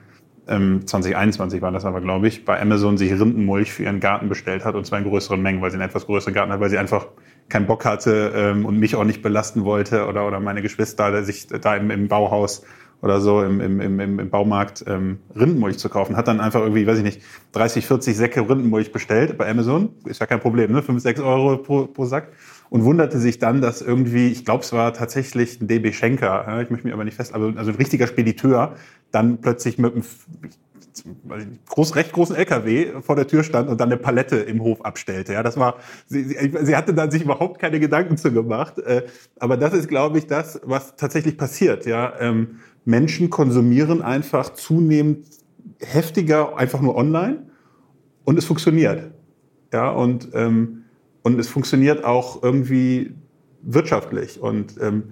ähm, 0.47 0.87
2021 0.87 1.63
war 1.63 1.73
das 1.73 1.85
aber, 1.85 2.01
glaube 2.01 2.29
ich, 2.29 2.45
bei 2.45 2.61
Amazon 2.61 2.99
sich 2.99 3.11
Rindenmulch 3.13 3.73
für 3.73 3.85
ihren 3.85 4.01
Garten 4.01 4.29
bestellt 4.29 4.65
hat 4.65 4.75
und 4.75 4.85
zwar 4.85 4.99
in 4.99 5.07
größeren 5.07 5.41
Mengen, 5.41 5.63
weil 5.63 5.71
sie 5.71 5.77
einen 5.77 5.89
etwas 5.89 6.07
größeren 6.07 6.35
Garten 6.35 6.53
hat, 6.53 6.61
weil 6.61 6.71
sie 6.71 6.79
einfach 6.79 7.07
keinen 7.49 7.67
Bock 7.67 7.85
hatte 7.85 8.33
ähm, 8.35 8.67
und 8.67 8.79
mich 8.79 8.95
auch 8.97 9.05
nicht 9.05 9.23
belasten 9.23 9.65
wollte 9.65 10.07
oder, 10.07 10.27
oder 10.27 10.41
meine 10.41 10.63
Geschwister 10.63 11.25
sich 11.25 11.47
da 11.47 11.77
im, 11.77 11.91
im 11.91 12.09
Bauhaus 12.09 12.65
oder 13.03 13.21
so 13.21 13.43
im, 13.43 13.61
im, 13.61 13.81
im, 13.81 14.19
im 14.19 14.31
Baumarkt 14.31 14.85
ähm, 14.87 15.19
Rindenmulch 15.37 15.79
zu 15.79 15.89
kaufen. 15.89 16.17
Hat 16.17 16.29
dann 16.29 16.41
einfach 16.41 16.61
irgendwie, 16.61 16.87
weiß 16.87 16.99
ich 16.99 17.05
nicht, 17.05 17.23
30, 17.53 17.87
40 17.87 18.17
Säcke 18.17 18.41
Rindenmulch 18.41 18.93
bestellt 18.93 19.37
bei 19.37 19.49
Amazon. 19.49 19.91
Ist 20.05 20.21
ja 20.21 20.27
kein 20.27 20.41
Problem, 20.41 20.73
ne? 20.73 20.83
5, 20.83 21.03
6 21.03 21.21
Euro 21.21 21.59
pro, 21.59 21.87
pro 21.87 22.05
Sack. 22.07 22.33
Und 22.71 22.85
wunderte 22.85 23.19
sich 23.19 23.39
dann, 23.39 23.61
dass 23.61 23.83
irgendwie, 23.83 24.29
ich 24.29 24.45
glaube, 24.45 24.65
es 24.65 24.73
war 24.73 24.93
tatsächlich 24.95 25.61
ein 25.61 25.69
DB 25.69 25.93
Schenker, 25.93 26.45
ja, 26.47 26.61
ich 26.61 26.71
möchte 26.71 26.87
mich 26.87 26.95
aber 26.95 27.05
nicht 27.05 27.15
fest, 27.15 27.35
also 27.35 27.49
ein 27.49 27.77
richtiger 27.77 28.07
Spediteur, 28.07 28.75
dann 29.13 29.41
plötzlich 29.41 29.79
mit 29.79 29.93
einem 29.93 30.03
groß, 31.69 31.97
recht 31.97 32.13
großen 32.13 32.37
LKW 32.37 33.01
vor 33.03 33.17
der 33.17 33.27
Tür 33.27 33.43
stand 33.43 33.69
und 33.69 33.81
dann 33.81 33.89
eine 33.89 33.97
Palette 33.97 34.37
im 34.37 34.63
Hof 34.63 34.85
abstellte. 34.85 35.33
Ja, 35.33 35.43
das 35.43 35.57
war, 35.57 35.77
sie, 36.07 36.25
sie, 36.25 36.77
hatte 36.77 36.95
dann 36.95 37.11
sich 37.11 37.23
überhaupt 37.23 37.61
keine 37.61 37.81
Gedanken 37.81 38.17
zu 38.17 38.33
gemacht. 38.33 38.79
Äh, 38.79 39.03
aber 39.39 39.57
das 39.57 39.75
ist, 39.75 39.89
glaube 39.89 40.19
ich, 40.19 40.27
das, 40.27 40.61
was 40.65 40.97
tatsächlich 40.97 41.37
passiert. 41.37 41.87
Ja, 41.87 42.13
ähm, 42.21 42.61
Menschen 42.85 43.31
konsumieren 43.31 44.03
einfach 44.03 44.53
zunehmend 44.53 45.27
heftiger 45.79 46.57
einfach 46.57 46.81
nur 46.81 46.97
online 46.97 47.47
und 48.25 48.39
es 48.39 48.45
funktioniert. 48.45 49.11
Ja, 49.73 49.91
und, 49.91 50.29
ähm, 50.35 50.85
und 51.23 51.39
es 51.39 51.49
funktioniert 51.49 52.05
auch 52.05 52.43
irgendwie 52.43 53.15
wirtschaftlich 53.63 54.41
und 54.41 54.75
ähm, 54.81 55.05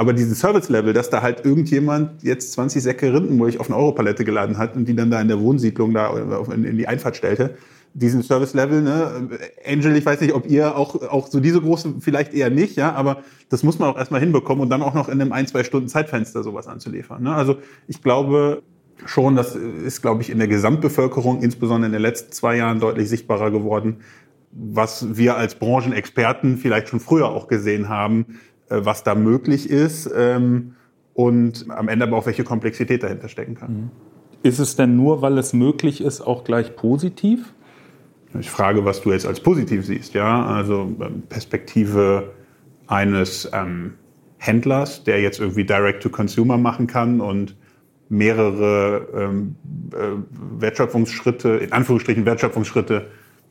aber 0.00 0.14
diesen 0.14 0.34
Service-Level, 0.34 0.94
dass 0.94 1.10
da 1.10 1.20
halt 1.20 1.44
irgendjemand 1.44 2.22
jetzt 2.22 2.52
20 2.52 2.82
Säcke 2.82 3.12
Rindenmulch 3.12 3.60
auf 3.60 3.68
eine 3.68 3.76
Europalette 3.76 4.24
geladen 4.24 4.56
hat 4.56 4.74
und 4.74 4.86
die 4.86 4.96
dann 4.96 5.10
da 5.10 5.20
in 5.20 5.28
der 5.28 5.38
Wohnsiedlung 5.38 5.92
da 5.92 6.16
in 6.54 6.78
die 6.78 6.88
Einfahrt 6.88 7.16
stellte, 7.16 7.56
diesen 7.94 8.22
Service-Level, 8.22 8.82
ne? 8.82 9.28
Angel, 9.66 9.96
ich 9.96 10.06
weiß 10.06 10.20
nicht, 10.20 10.32
ob 10.32 10.48
ihr 10.48 10.76
auch, 10.76 11.02
auch 11.02 11.26
so 11.26 11.40
diese 11.40 11.60
große, 11.60 11.94
vielleicht 12.00 12.34
eher 12.34 12.50
nicht, 12.50 12.76
ja, 12.76 12.92
aber 12.92 13.22
das 13.48 13.62
muss 13.62 13.78
man 13.78 13.90
auch 13.90 13.98
erstmal 13.98 14.20
hinbekommen 14.20 14.62
und 14.62 14.70
dann 14.70 14.82
auch 14.82 14.94
noch 14.94 15.08
in 15.08 15.20
einem 15.20 15.32
ein, 15.32 15.46
zwei 15.46 15.64
Stunden 15.64 15.88
Zeitfenster 15.88 16.42
sowas 16.42 16.68
anzuliefern. 16.68 17.22
Ne? 17.22 17.34
Also 17.34 17.56
ich 17.88 18.02
glaube 18.02 18.62
schon, 19.06 19.34
das 19.34 19.56
ist, 19.56 20.02
glaube 20.02 20.22
ich, 20.22 20.30
in 20.30 20.38
der 20.38 20.48
Gesamtbevölkerung, 20.48 21.42
insbesondere 21.42 21.86
in 21.86 21.92
den 21.92 22.02
letzten 22.02 22.32
zwei 22.32 22.56
Jahren, 22.56 22.80
deutlich 22.80 23.08
sichtbarer 23.08 23.50
geworden, 23.50 23.96
was 24.52 25.16
wir 25.16 25.36
als 25.36 25.54
Branchenexperten 25.54 26.58
vielleicht 26.58 26.88
schon 26.88 27.00
früher 27.00 27.28
auch 27.28 27.48
gesehen 27.48 27.88
haben, 27.88 28.40
äh, 28.68 28.80
was 28.82 29.02
da 29.04 29.14
möglich 29.14 29.68
ist 29.68 30.10
ähm, 30.14 30.74
und 31.14 31.66
am 31.70 31.88
Ende 31.88 32.06
aber 32.06 32.16
auch 32.16 32.26
welche 32.26 32.44
Komplexität 32.44 33.02
dahinter 33.02 33.28
stecken 33.28 33.54
kann. 33.54 33.72
Mhm. 33.72 33.90
Ist 34.42 34.58
es 34.58 34.74
denn 34.74 34.96
nur, 34.96 35.20
weil 35.22 35.36
es 35.38 35.52
möglich 35.52 36.00
ist, 36.00 36.22
auch 36.22 36.44
gleich 36.44 36.74
positiv? 36.74 37.52
Ich 38.38 38.50
frage, 38.50 38.84
was 38.84 39.00
du 39.00 39.12
jetzt 39.12 39.26
als 39.26 39.40
positiv 39.40 39.84
siehst. 39.84 40.14
Ja, 40.14 40.46
also 40.46 40.94
ähm, 41.00 41.22
Perspektive 41.28 42.30
eines 42.86 43.50
ähm, 43.52 43.94
Händlers, 44.38 45.04
der 45.04 45.20
jetzt 45.20 45.40
irgendwie 45.40 45.64
Direct-to-Consumer 45.64 46.56
machen 46.56 46.86
kann 46.86 47.20
und 47.20 47.56
mehrere 48.08 49.08
ähm, 49.14 49.56
äh, 49.92 50.60
Wertschöpfungsschritte, 50.60 51.48
in 51.48 51.72
Anführungsstrichen 51.72 52.24
Wertschöpfungsschritte 52.24 53.06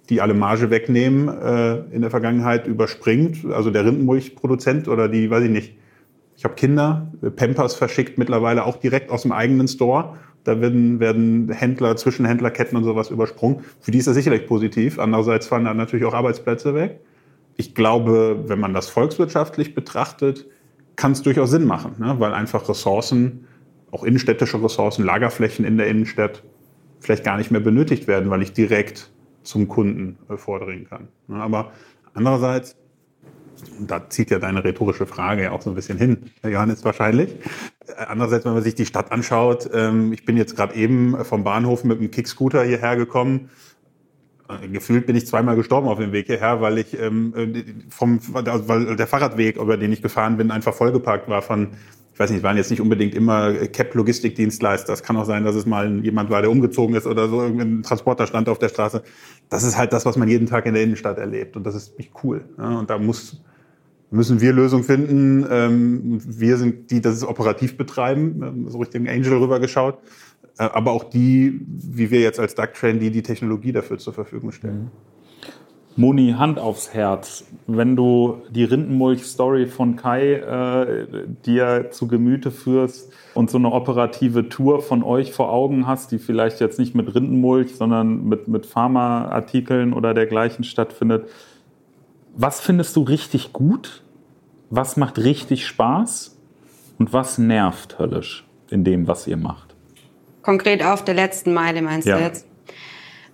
die 0.10 0.22
alle 0.22 0.34
Marge 0.34 0.70
wegnehmen, 0.70 1.28
äh, 1.28 1.78
in 1.94 2.02
der 2.02 2.10
Vergangenheit 2.10 2.68
überspringt. 2.68 3.46
Also 3.46 3.70
der 3.70 3.86
Rindenmulchproduzent 3.86 4.88
oder 4.88 5.08
die, 5.08 5.30
weiß 5.30 5.44
ich 5.44 5.52
nicht, 5.52 5.76
ich 6.36 6.44
habe 6.46 6.56
Kinder, 6.56 7.12
Pampers 7.36 7.76
verschickt 7.76 8.18
mittlerweile 8.18 8.64
auch 8.66 8.78
direkt 8.78 9.12
aus 9.12 9.24
dem 9.24 9.34
eigenen 9.34 9.68
Store. 9.68 10.16
Da 10.44 10.62
werden, 10.62 11.00
werden 11.00 11.52
Händler, 11.52 11.96
Zwischenhändlerketten 11.96 12.78
und 12.78 12.84
sowas 12.84 13.10
übersprungen. 13.10 13.62
Für 13.82 13.92
die 13.92 13.98
ist 13.98 14.08
das 14.08 14.16
sicherlich 14.16 14.48
positiv. 14.48 15.00
Andererseits 15.00 15.48
fallen 15.48 15.66
da 15.66 15.74
natürlich 15.74 16.06
auch 16.06 16.14
Arbeitsplätze 16.14 16.74
weg. 16.74 17.02
Ich 17.58 17.76
glaube, 17.76 18.44
wenn 18.48 18.60
man 18.60 18.74
das 18.74 18.90
volkswirtschaftlich 18.90 19.76
betrachtet, 19.76 20.48
kann 20.96 21.12
es 21.12 21.22
durchaus 21.22 21.52
Sinn 21.52 21.66
machen, 21.66 21.96
ne? 22.00 22.16
weil 22.20 22.34
einfach 22.34 22.68
Ressourcen, 22.70 23.48
auch 23.92 24.04
innenstädtische 24.04 24.62
Ressourcen, 24.64 25.04
Lagerflächen 25.04 25.66
in 25.66 25.78
der 25.78 25.88
Innenstadt 25.88 26.44
vielleicht 27.00 27.24
gar 27.24 27.38
nicht 27.38 27.52
mehr 27.52 27.62
benötigt 27.62 28.08
werden, 28.08 28.30
weil 28.30 28.42
ich 28.42 28.54
direkt 28.54 29.12
zum 29.44 29.68
Kunden 29.68 30.18
äh, 30.30 30.38
vordringen 30.38 30.88
kann. 30.88 31.08
Aber 31.30 31.72
andererseits, 32.14 32.76
da 33.80 34.10
zieht 34.10 34.32
ja 34.32 34.40
deine 34.40 34.64
rhetorische 34.64 35.06
Frage 35.06 35.44
ja 35.44 35.52
auch 35.52 35.62
so 35.62 35.70
ein 35.70 35.76
bisschen 35.76 35.98
hin, 35.98 36.32
Johannes 36.44 36.84
wahrscheinlich. 36.84 37.36
Äh, 37.88 38.06
andererseits, 38.08 38.46
wenn 38.46 38.54
man 38.54 38.64
sich 38.64 38.76
die 38.76 38.86
Stadt 38.86 39.12
anschaut, 39.12 39.70
ähm, 39.74 40.14
ich 40.14 40.26
bin 40.26 40.38
jetzt 40.38 40.56
gerade 40.56 40.76
eben 40.76 41.24
vom 41.26 41.44
Bahnhof 41.44 41.84
mit 41.84 42.00
einem 42.00 42.12
Kickscooter 42.12 42.64
hierher 42.64 42.96
gekommen. 42.96 43.50
Äh, 44.50 44.68
gefühlt 44.68 45.06
bin 45.06 45.16
ich 45.16 45.28
zweimal 45.28 45.56
gestorben 45.56 45.88
auf 45.88 46.00
dem 46.00 46.12
Weg 46.12 46.28
hierher, 46.28 46.62
weil 46.62 46.80
ich 46.80 47.00
ähm, 47.00 47.34
vom, 47.90 48.20
also 48.34 48.68
weil 48.68 48.96
der 48.96 49.08
Fahrradweg, 49.08 49.58
über 49.58 49.78
den 49.78 49.94
ich 49.94 50.02
gefahren 50.02 50.38
bin, 50.38 50.52
einfach 50.52 50.74
vollgeparkt 50.74 51.30
war 51.30 51.42
von 51.42 51.70
ich 52.20 52.22
weiß 52.22 52.32
nicht, 52.32 52.44
waren 52.44 52.58
jetzt 52.58 52.70
nicht 52.70 52.82
unbedingt 52.82 53.16
immer 53.16 53.54
CAP-Logistikdienstleister. 53.54 54.92
Es 54.92 55.04
kann 55.04 55.16
auch 55.16 55.24
sein, 55.24 55.46
dass 55.46 55.56
es 55.56 55.66
mal 55.66 56.04
jemand 56.04 56.30
war, 56.30 56.42
der 56.42 56.52
umgezogen 56.52 56.94
ist 56.94 57.08
oder 57.08 57.30
so, 57.30 57.42
irgendein 57.42 57.82
Transporter 57.82 58.28
stand 58.28 58.50
auf 58.50 58.60
der 58.60 58.68
Straße. 58.68 59.04
Das 59.50 59.64
ist 59.64 59.78
halt 59.78 59.94
das, 59.94 60.06
was 60.06 60.18
man 60.18 60.28
jeden 60.28 60.46
Tag 60.46 60.66
in 60.66 60.74
der 60.74 60.84
Innenstadt 60.84 61.18
erlebt. 61.18 61.56
Und 61.56 61.64
das 61.64 61.76
ist 61.76 61.98
nicht 61.98 62.12
cool. 62.22 62.44
Ja, 62.58 62.78
und 62.78 62.90
da 62.90 62.98
muss, 62.98 63.42
müssen 64.12 64.42
wir 64.42 64.52
Lösungen 64.52 64.84
finden. 64.84 65.48
Ähm, 65.50 66.20
wir 66.26 66.58
sind 66.58 66.92
die, 66.92 67.00
das 67.00 67.16
es 67.16 67.24
operativ 67.24 67.78
betreiben, 67.78 68.66
so 68.68 68.80
Richtung 68.80 69.08
Angel 69.08 69.38
rübergeschaut. 69.38 69.96
Äh, 69.96 70.00
aber 70.66 70.92
auch 70.92 71.04
die, 71.04 71.62
wie 71.68 72.12
wir 72.12 72.22
jetzt 72.22 72.40
als 72.40 72.56
Duck 72.56 72.74
Train, 72.74 73.00
die 73.00 73.12
die 73.12 73.24
Technologie 73.24 73.72
dafür 73.72 73.98
zur 73.98 74.14
Verfügung 74.14 74.52
stellen. 74.52 74.84
Mhm. 74.84 74.92
Moni, 76.00 76.36
Hand 76.38 76.60
aufs 76.60 76.94
Herz. 76.94 77.44
Wenn 77.68 77.98
du 77.98 78.42
die 78.50 78.64
Rindenmulch-Story 78.64 79.68
von 79.68 79.98
Kai 79.98 80.36
äh, 80.36 81.28
dir 81.46 81.92
zu 81.92 82.08
Gemüte 82.08 82.52
führst 82.52 83.12
und 83.34 83.50
so 83.50 83.58
eine 83.58 83.74
operative 83.74 84.48
Tour 84.48 84.82
von 84.82 85.04
euch 85.04 85.34
vor 85.34 85.52
Augen 85.52 85.88
hast, 85.88 86.14
die 86.14 86.20
vielleicht 86.20 86.62
jetzt 86.62 86.80
nicht 86.80 86.96
mit 86.96 87.14
Rindenmulch, 87.14 87.76
sondern 87.76 88.24
mit, 88.24 88.48
mit 88.48 88.66
Pharmaartikeln 88.66 89.92
oder 89.92 90.14
dergleichen 90.14 90.64
stattfindet, 90.64 91.28
was 92.34 92.62
findest 92.62 92.96
du 92.96 93.02
richtig 93.02 93.52
gut? 93.52 94.04
Was 94.70 94.96
macht 94.96 95.18
richtig 95.18 95.68
Spaß? 95.68 96.38
Und 96.98 97.12
was 97.12 97.38
nervt 97.38 98.00
höllisch 98.00 98.46
in 98.70 98.86
dem, 98.86 99.08
was 99.08 99.28
ihr 99.28 99.38
macht? 99.38 99.69
Konkret 100.50 100.84
auf 100.84 101.04
der 101.04 101.14
letzten 101.14 101.54
Meile 101.54 101.84
meinst 101.84 102.08
ja. 102.08 102.18
du 102.18 102.24
jetzt? 102.24 102.48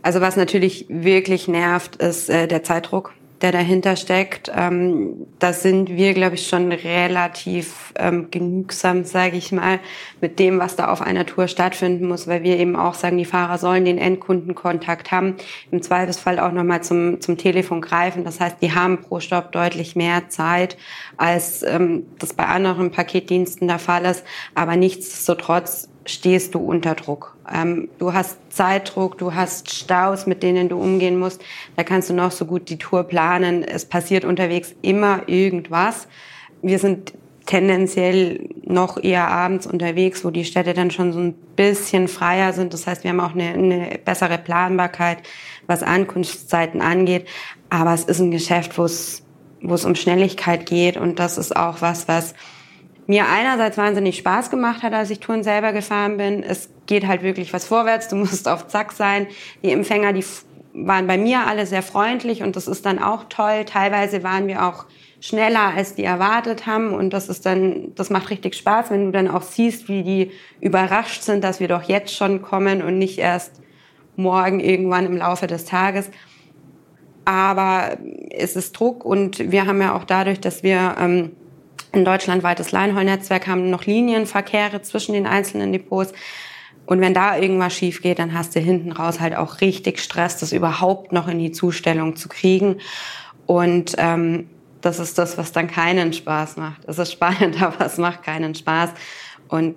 Also 0.02 0.20
was 0.20 0.36
natürlich 0.36 0.86
wirklich 0.90 1.48
nervt, 1.48 1.96
ist 1.96 2.30
äh, 2.30 2.46
der 2.46 2.62
Zeitdruck, 2.62 3.14
der 3.40 3.54
dahinter 3.54 3.96
steckt. 3.96 4.52
Ähm, 4.54 5.26
da 5.40 5.54
sind 5.54 5.90
wir, 5.90 6.14
glaube 6.14 6.36
ich, 6.36 6.46
schon 6.46 6.74
relativ 6.74 7.94
ähm, 7.98 8.28
genügsam, 8.32 9.06
sage 9.06 9.38
ich 9.38 9.54
mal, 9.54 9.80
mit 10.20 10.40
dem, 10.40 10.60
was 10.60 10.76
da 10.76 10.90
auf 10.90 11.02
einer 11.02 11.26
Tour 11.26 11.48
stattfinden 11.48 12.06
muss, 12.06 12.28
weil 12.28 12.44
wir 12.44 12.60
eben 12.60 12.76
auch 12.76 12.96
sagen, 12.96 13.18
die 13.18 13.24
Fahrer 13.24 13.60
sollen 13.60 13.86
den 13.86 13.98
Endkundenkontakt 13.98 15.12
haben, 15.12 15.36
im 15.72 15.82
Zweifelsfall 15.82 16.38
auch 16.38 16.52
nochmal 16.52 16.84
zum, 16.84 17.22
zum 17.22 17.38
Telefon 17.38 17.80
greifen. 17.80 18.26
Das 18.26 18.42
heißt, 18.42 18.58
die 18.62 18.74
haben 18.74 19.00
pro 19.00 19.22
Stopp 19.22 19.54
deutlich 19.54 19.96
mehr 19.96 20.28
Zeit, 20.28 20.76
als 21.16 21.64
ähm, 21.64 22.08
das 22.20 22.34
bei 22.34 22.46
anderen 22.46 22.92
Paketdiensten 22.92 23.70
der 23.70 23.80
Fall 23.80 24.04
ist. 24.04 24.26
Aber 24.54 24.76
nichtsdestotrotz 24.76 25.88
stehst 26.06 26.56
du 26.56 26.60
unter 26.60 26.96
Druck. 26.96 27.36
Ähm, 27.52 27.90
du 27.98 28.14
hast 28.14 28.38
Zeitdruck, 28.50 29.18
du 29.18 29.34
hast 29.34 29.74
Staus, 29.74 30.26
mit 30.28 30.44
denen 30.44 30.70
du 30.70 30.80
umgehen 30.80 31.20
musst. 31.20 31.42
Da 31.76 31.84
kannst 31.84 32.10
du 32.10 32.14
noch 32.14 32.32
so 32.32 32.46
gut 32.46 32.70
die 32.70 32.78
Tour 32.78 33.04
planen. 33.04 33.64
Es 33.64 33.86
passiert 33.86 34.26
unterwegs 34.26 34.74
immer 34.82 35.28
irgendwas. 35.28 36.08
Wir 36.62 36.80
sind 36.80 37.14
tendenziell 37.46 38.50
noch 38.64 39.02
eher 39.04 39.28
abends 39.28 39.68
unterwegs, 39.68 40.26
wo 40.26 40.32
die 40.32 40.46
Städte 40.46 40.74
dann 40.74 40.92
schon 40.92 41.14
so 41.14 41.20
ein 41.20 41.34
bisschen 41.56 42.08
freier 42.08 42.54
sind. 42.54 42.74
Das 42.74 42.88
heißt, 42.88 43.04
wir 43.04 43.12
haben 43.12 43.20
auch 43.20 43.34
eine, 43.36 43.54
eine 43.54 44.00
bessere 44.04 44.38
Planbarkeit, 44.38 45.20
was 45.68 45.84
Ankunftszeiten 45.84 46.82
angeht. 46.82 47.28
Aber 47.70 47.94
es 47.94 48.04
ist 48.06 48.20
ein 48.20 48.32
Geschäft, 48.32 48.78
wo 48.78 48.86
es, 48.86 49.24
wo 49.62 49.76
es 49.76 49.86
um 49.86 49.96
Schnelligkeit 49.96 50.66
geht. 50.66 50.98
Und 50.98 51.20
das 51.20 51.38
ist 51.38 51.56
auch 51.56 51.82
was, 51.82 52.08
was 52.08 52.34
mir 53.08 53.28
einerseits 53.28 53.78
wahnsinnig 53.78 54.18
Spaß 54.18 54.50
gemacht 54.50 54.82
hat, 54.84 54.94
als 54.94 55.10
ich 55.10 55.20
Touren 55.20 55.44
selber 55.44 55.74
gefahren 55.74 56.18
bin. 56.18 56.44
Es 56.44 56.70
geht 56.86 57.08
halt 57.08 57.24
wirklich 57.24 57.54
was 57.54 57.66
vorwärts, 57.66 58.08
du 58.08 58.16
musst 58.16 58.48
auf 58.48 58.68
Zack 58.68 58.92
sein. 58.92 59.28
Die 59.64 59.72
Empfänger, 59.72 60.14
die 60.14 60.26
waren 60.74 61.08
bei 61.08 61.18
mir 61.18 61.48
alle 61.48 61.66
sehr 61.66 61.84
freundlich 61.84 62.44
und 62.44 62.56
das 62.56 62.68
ist 62.68 62.86
dann 62.86 63.00
auch 63.00 63.26
toll. 63.30 63.66
Teilweise 63.66 64.24
waren 64.24 64.48
wir 64.48 64.66
auch 64.66 64.86
schneller, 65.22 65.74
als 65.76 65.96
die 65.96 66.04
erwartet 66.04 66.68
haben 66.68 66.94
und 66.94 67.12
das 67.12 67.30
ist 67.30 67.46
dann, 67.46 67.94
das 67.96 68.10
macht 68.10 68.30
richtig 68.30 68.56
Spaß, 68.56 68.92
wenn 68.92 69.06
du 69.06 69.12
dann 69.12 69.30
auch 69.30 69.42
siehst, 69.42 69.88
wie 69.88 70.04
die 70.04 70.32
überrascht 70.60 71.24
sind, 71.24 71.44
dass 71.44 71.60
wir 71.60 71.68
doch 71.68 71.84
jetzt 71.84 72.14
schon 72.14 72.42
kommen 72.42 72.82
und 72.82 72.98
nicht 72.98 73.18
erst 73.18 73.62
morgen 74.18 74.60
irgendwann 74.60 75.06
im 75.06 75.18
Laufe 75.18 75.48
des 75.48 75.66
Tages. 75.66 76.12
Aber 77.24 77.98
es 78.30 78.56
ist 78.56 78.74
Druck 78.74 79.04
und 79.04 79.52
wir 79.52 79.66
haben 79.66 79.82
ja 79.82 79.96
auch 79.96 80.04
dadurch, 80.04 80.40
dass 80.40 80.62
wir 80.62 80.96
ähm, 81.00 81.32
ein 81.96 82.06
deutschlandweites 82.06 82.72
Leinhall-Netzwerk 82.72 83.48
haben 83.48 83.70
noch 83.70 83.86
Linienverkehre 83.86 84.82
zwischen 84.82 85.14
den 85.14 85.28
einzelnen 85.28 85.72
Depots. 85.72 86.14
Und 86.86 87.02
wenn 87.02 87.14
da 87.14 87.38
irgendwas 87.38 87.74
schief 87.74 88.02
geht, 88.02 88.20
dann 88.20 88.34
hast 88.34 88.56
du 88.56 88.60
hinten 88.60 88.92
raus 88.92 89.20
halt 89.20 89.36
auch 89.36 89.62
richtig 89.62 90.00
Stress, 90.00 90.38
das 90.38 90.52
überhaupt 90.52 91.12
noch 91.12 91.28
in 91.28 91.40
die 91.40 91.52
Zustellung 91.52 92.16
zu 92.16 92.30
kriegen. 92.30 92.78
Und 93.48 93.96
ähm, 93.98 94.50
das 94.82 95.00
ist 95.00 95.18
das, 95.18 95.38
was 95.38 95.52
dann 95.52 95.68
keinen 95.68 96.14
Spaß 96.14 96.58
macht. 96.58 96.86
Es 96.86 97.00
ist 97.00 97.12
spannend, 97.12 97.62
aber 97.62 97.86
es 97.86 97.98
macht 97.98 98.24
keinen 98.24 98.54
Spaß. 98.54 98.92
Und 99.48 99.76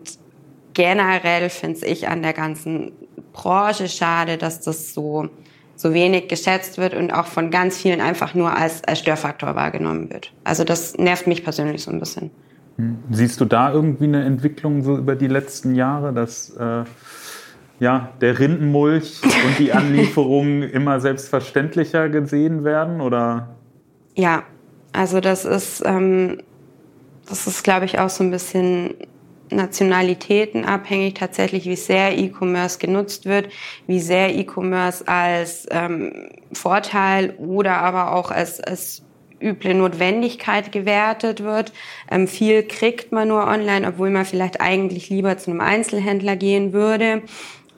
generell 0.75 1.48
finde 1.50 1.87
ich 1.87 2.08
an 2.08 2.22
der 2.22 2.34
ganzen 2.34 2.92
Branche 3.32 3.88
schade, 3.88 4.37
dass 4.37 4.60
das 4.60 4.92
so, 4.92 5.28
so 5.78 5.94
wenig 5.94 6.26
geschätzt 6.26 6.76
wird 6.76 6.92
und 6.92 7.12
auch 7.12 7.26
von 7.26 7.52
ganz 7.52 7.78
vielen 7.78 8.00
einfach 8.00 8.35
nur 8.35 8.54
als, 8.54 8.82
als 8.85 8.99
Störfaktor 8.99 9.54
wahrgenommen 9.54 10.11
wird. 10.11 10.32
Also 10.42 10.64
das 10.64 10.99
nervt 10.99 11.28
mich 11.28 11.44
persönlich 11.44 11.85
so 11.85 11.92
ein 11.92 12.00
bisschen. 12.00 12.32
Hm. 12.78 12.99
Siehst 13.12 13.40
du 13.40 13.44
da 13.44 13.73
irgendwie 13.73 14.04
eine 14.04 14.25
Entwicklung 14.25 14.82
so 14.82 14.97
über 14.97 15.14
die 15.14 15.28
letzten 15.28 15.76
Jahre, 15.76 16.12
dass 16.12 16.50
äh, 16.50 16.82
ja, 17.78 18.08
der 18.20 18.40
Rindenmulch 18.40 19.20
und 19.23 19.58
die 19.61 19.73
Anlieferungen 19.73 20.62
immer 20.73 20.99
selbstverständlicher 20.99 22.08
gesehen 22.08 22.64
werden? 22.64 23.00
Oder? 23.00 23.50
Ja, 24.16 24.42
also 24.92 25.20
das 25.20 25.44
ist, 25.44 25.85
ähm, 25.87 26.38
das 27.28 27.47
ist, 27.47 27.62
glaube 27.62 27.85
ich, 27.85 28.00
auch 28.00 28.11
so 28.11 28.25
ein 28.25 28.32
bisschen 28.32 28.94
nationalitätenabhängig 29.50 31.14
tatsächlich, 31.14 31.67
wie 31.67 31.76
sehr 31.76 32.17
E-Commerce 32.17 32.78
genutzt 32.78 33.26
wird, 33.26 33.49
wie 33.87 34.00
sehr 34.00 34.35
E-Commerce 34.35 35.07
als 35.07 35.67
ähm, 35.71 36.31
Vorteil 36.52 37.35
oder 37.38 37.78
aber 37.78 38.14
auch 38.14 38.31
als, 38.31 38.61
als 38.61 39.02
üble 39.40 39.75
Notwendigkeit 39.75 40.73
gewertet 40.73 41.43
wird. 41.43 41.73
Ähm, 42.11 42.26
viel 42.28 42.62
kriegt 42.62 43.12
man 43.12 43.28
nur 43.28 43.47
online, 43.47 43.87
obwohl 43.88 44.11
man 44.11 44.25
vielleicht 44.25 44.61
eigentlich 44.61 45.11
lieber 45.11 45.38
zu 45.38 45.50
einem 45.50 45.61
Einzelhändler 45.61 46.37
gehen 46.37 46.73
würde. 46.73 47.23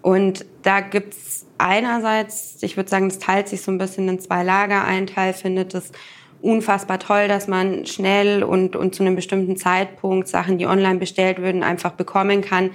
Und 0.02 0.46
da 0.62 0.80
gibt's 0.80 1.46
einerseits, 1.58 2.62
ich 2.62 2.76
würde 2.76 2.88
sagen, 2.88 3.08
das 3.08 3.18
teilt 3.18 3.48
sich 3.48 3.62
so 3.62 3.70
ein 3.70 3.78
bisschen 3.78 4.08
in 4.08 4.18
zwei 4.18 4.42
Lager. 4.42 4.84
Ein 4.84 5.06
Teil 5.06 5.34
findet 5.34 5.74
es 5.74 5.92
unfassbar 6.42 6.98
toll, 6.98 7.28
dass 7.28 7.48
man 7.48 7.86
schnell 7.86 8.42
und, 8.42 8.76
und 8.76 8.94
zu 8.94 9.02
einem 9.02 9.16
bestimmten 9.16 9.56
Zeitpunkt 9.56 10.28
Sachen, 10.28 10.58
die 10.58 10.66
online 10.66 10.98
bestellt 10.98 11.40
würden, 11.40 11.62
einfach 11.62 11.92
bekommen 11.92 12.40
kann. 12.40 12.70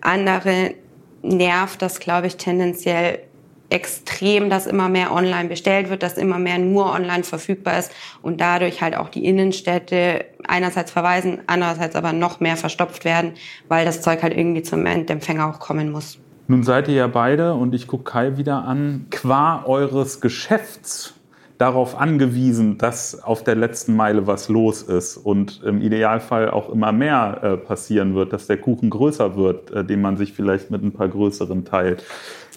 Andere 0.00 0.74
nervt 1.22 1.82
das, 1.82 2.00
glaube 2.00 2.26
ich, 2.26 2.36
tendenziell 2.36 3.20
extrem, 3.68 4.48
dass 4.48 4.66
immer 4.66 4.88
mehr 4.88 5.12
online 5.12 5.48
bestellt 5.48 5.90
wird, 5.90 6.02
dass 6.02 6.18
immer 6.18 6.38
mehr 6.38 6.58
nur 6.58 6.92
online 6.92 7.24
verfügbar 7.24 7.78
ist 7.78 7.92
und 8.22 8.40
dadurch 8.40 8.80
halt 8.80 8.96
auch 8.96 9.08
die 9.08 9.24
Innenstädte 9.24 10.24
einerseits 10.46 10.92
verweisen, 10.92 11.40
andererseits 11.46 11.96
aber 11.96 12.12
noch 12.12 12.38
mehr 12.38 12.56
verstopft 12.56 13.04
werden, 13.04 13.32
weil 13.68 13.84
das 13.84 14.02
Zeug 14.02 14.22
halt 14.22 14.36
irgendwie 14.36 14.62
zum 14.62 14.86
Endempfänger 14.86 15.48
auch 15.48 15.58
kommen 15.58 15.90
muss. 15.90 16.18
Nun 16.48 16.62
seid 16.62 16.86
ihr 16.86 16.94
ja 16.94 17.06
beide, 17.08 17.54
und 17.54 17.74
ich 17.74 17.88
gucke 17.88 18.04
Kai 18.04 18.36
wieder 18.36 18.64
an, 18.64 19.06
qua 19.10 19.64
eures 19.66 20.20
Geschäfts 20.20 21.15
darauf 21.58 21.98
angewiesen, 21.98 22.78
dass 22.78 23.22
auf 23.22 23.42
der 23.42 23.54
letzten 23.54 23.96
Meile 23.96 24.26
was 24.26 24.48
los 24.48 24.82
ist 24.82 25.16
und 25.16 25.62
im 25.64 25.80
Idealfall 25.80 26.50
auch 26.50 26.68
immer 26.70 26.92
mehr 26.92 27.40
äh, 27.42 27.56
passieren 27.56 28.14
wird, 28.14 28.32
dass 28.32 28.46
der 28.46 28.58
Kuchen 28.58 28.90
größer 28.90 29.36
wird, 29.36 29.70
äh, 29.70 29.84
den 29.84 30.00
man 30.00 30.16
sich 30.16 30.32
vielleicht 30.32 30.70
mit 30.70 30.82
ein 30.82 30.92
paar 30.92 31.08
größeren 31.08 31.64
teilt. 31.64 32.04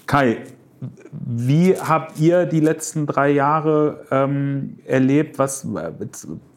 Kai, 0.06 0.39
wie 1.12 1.75
habt 1.75 2.20
ihr 2.20 2.46
die 2.46 2.60
letzten 2.60 3.06
drei 3.06 3.32
Jahre 3.32 4.06
ähm, 4.12 4.79
erlebt? 4.86 5.38
Was, 5.38 5.68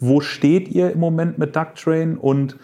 wo 0.00 0.20
steht 0.20 0.68
ihr 0.68 0.92
im 0.92 1.00
Moment 1.00 1.38
mit 1.38 1.56
Ducktrain 1.56 2.16
und 2.16 2.56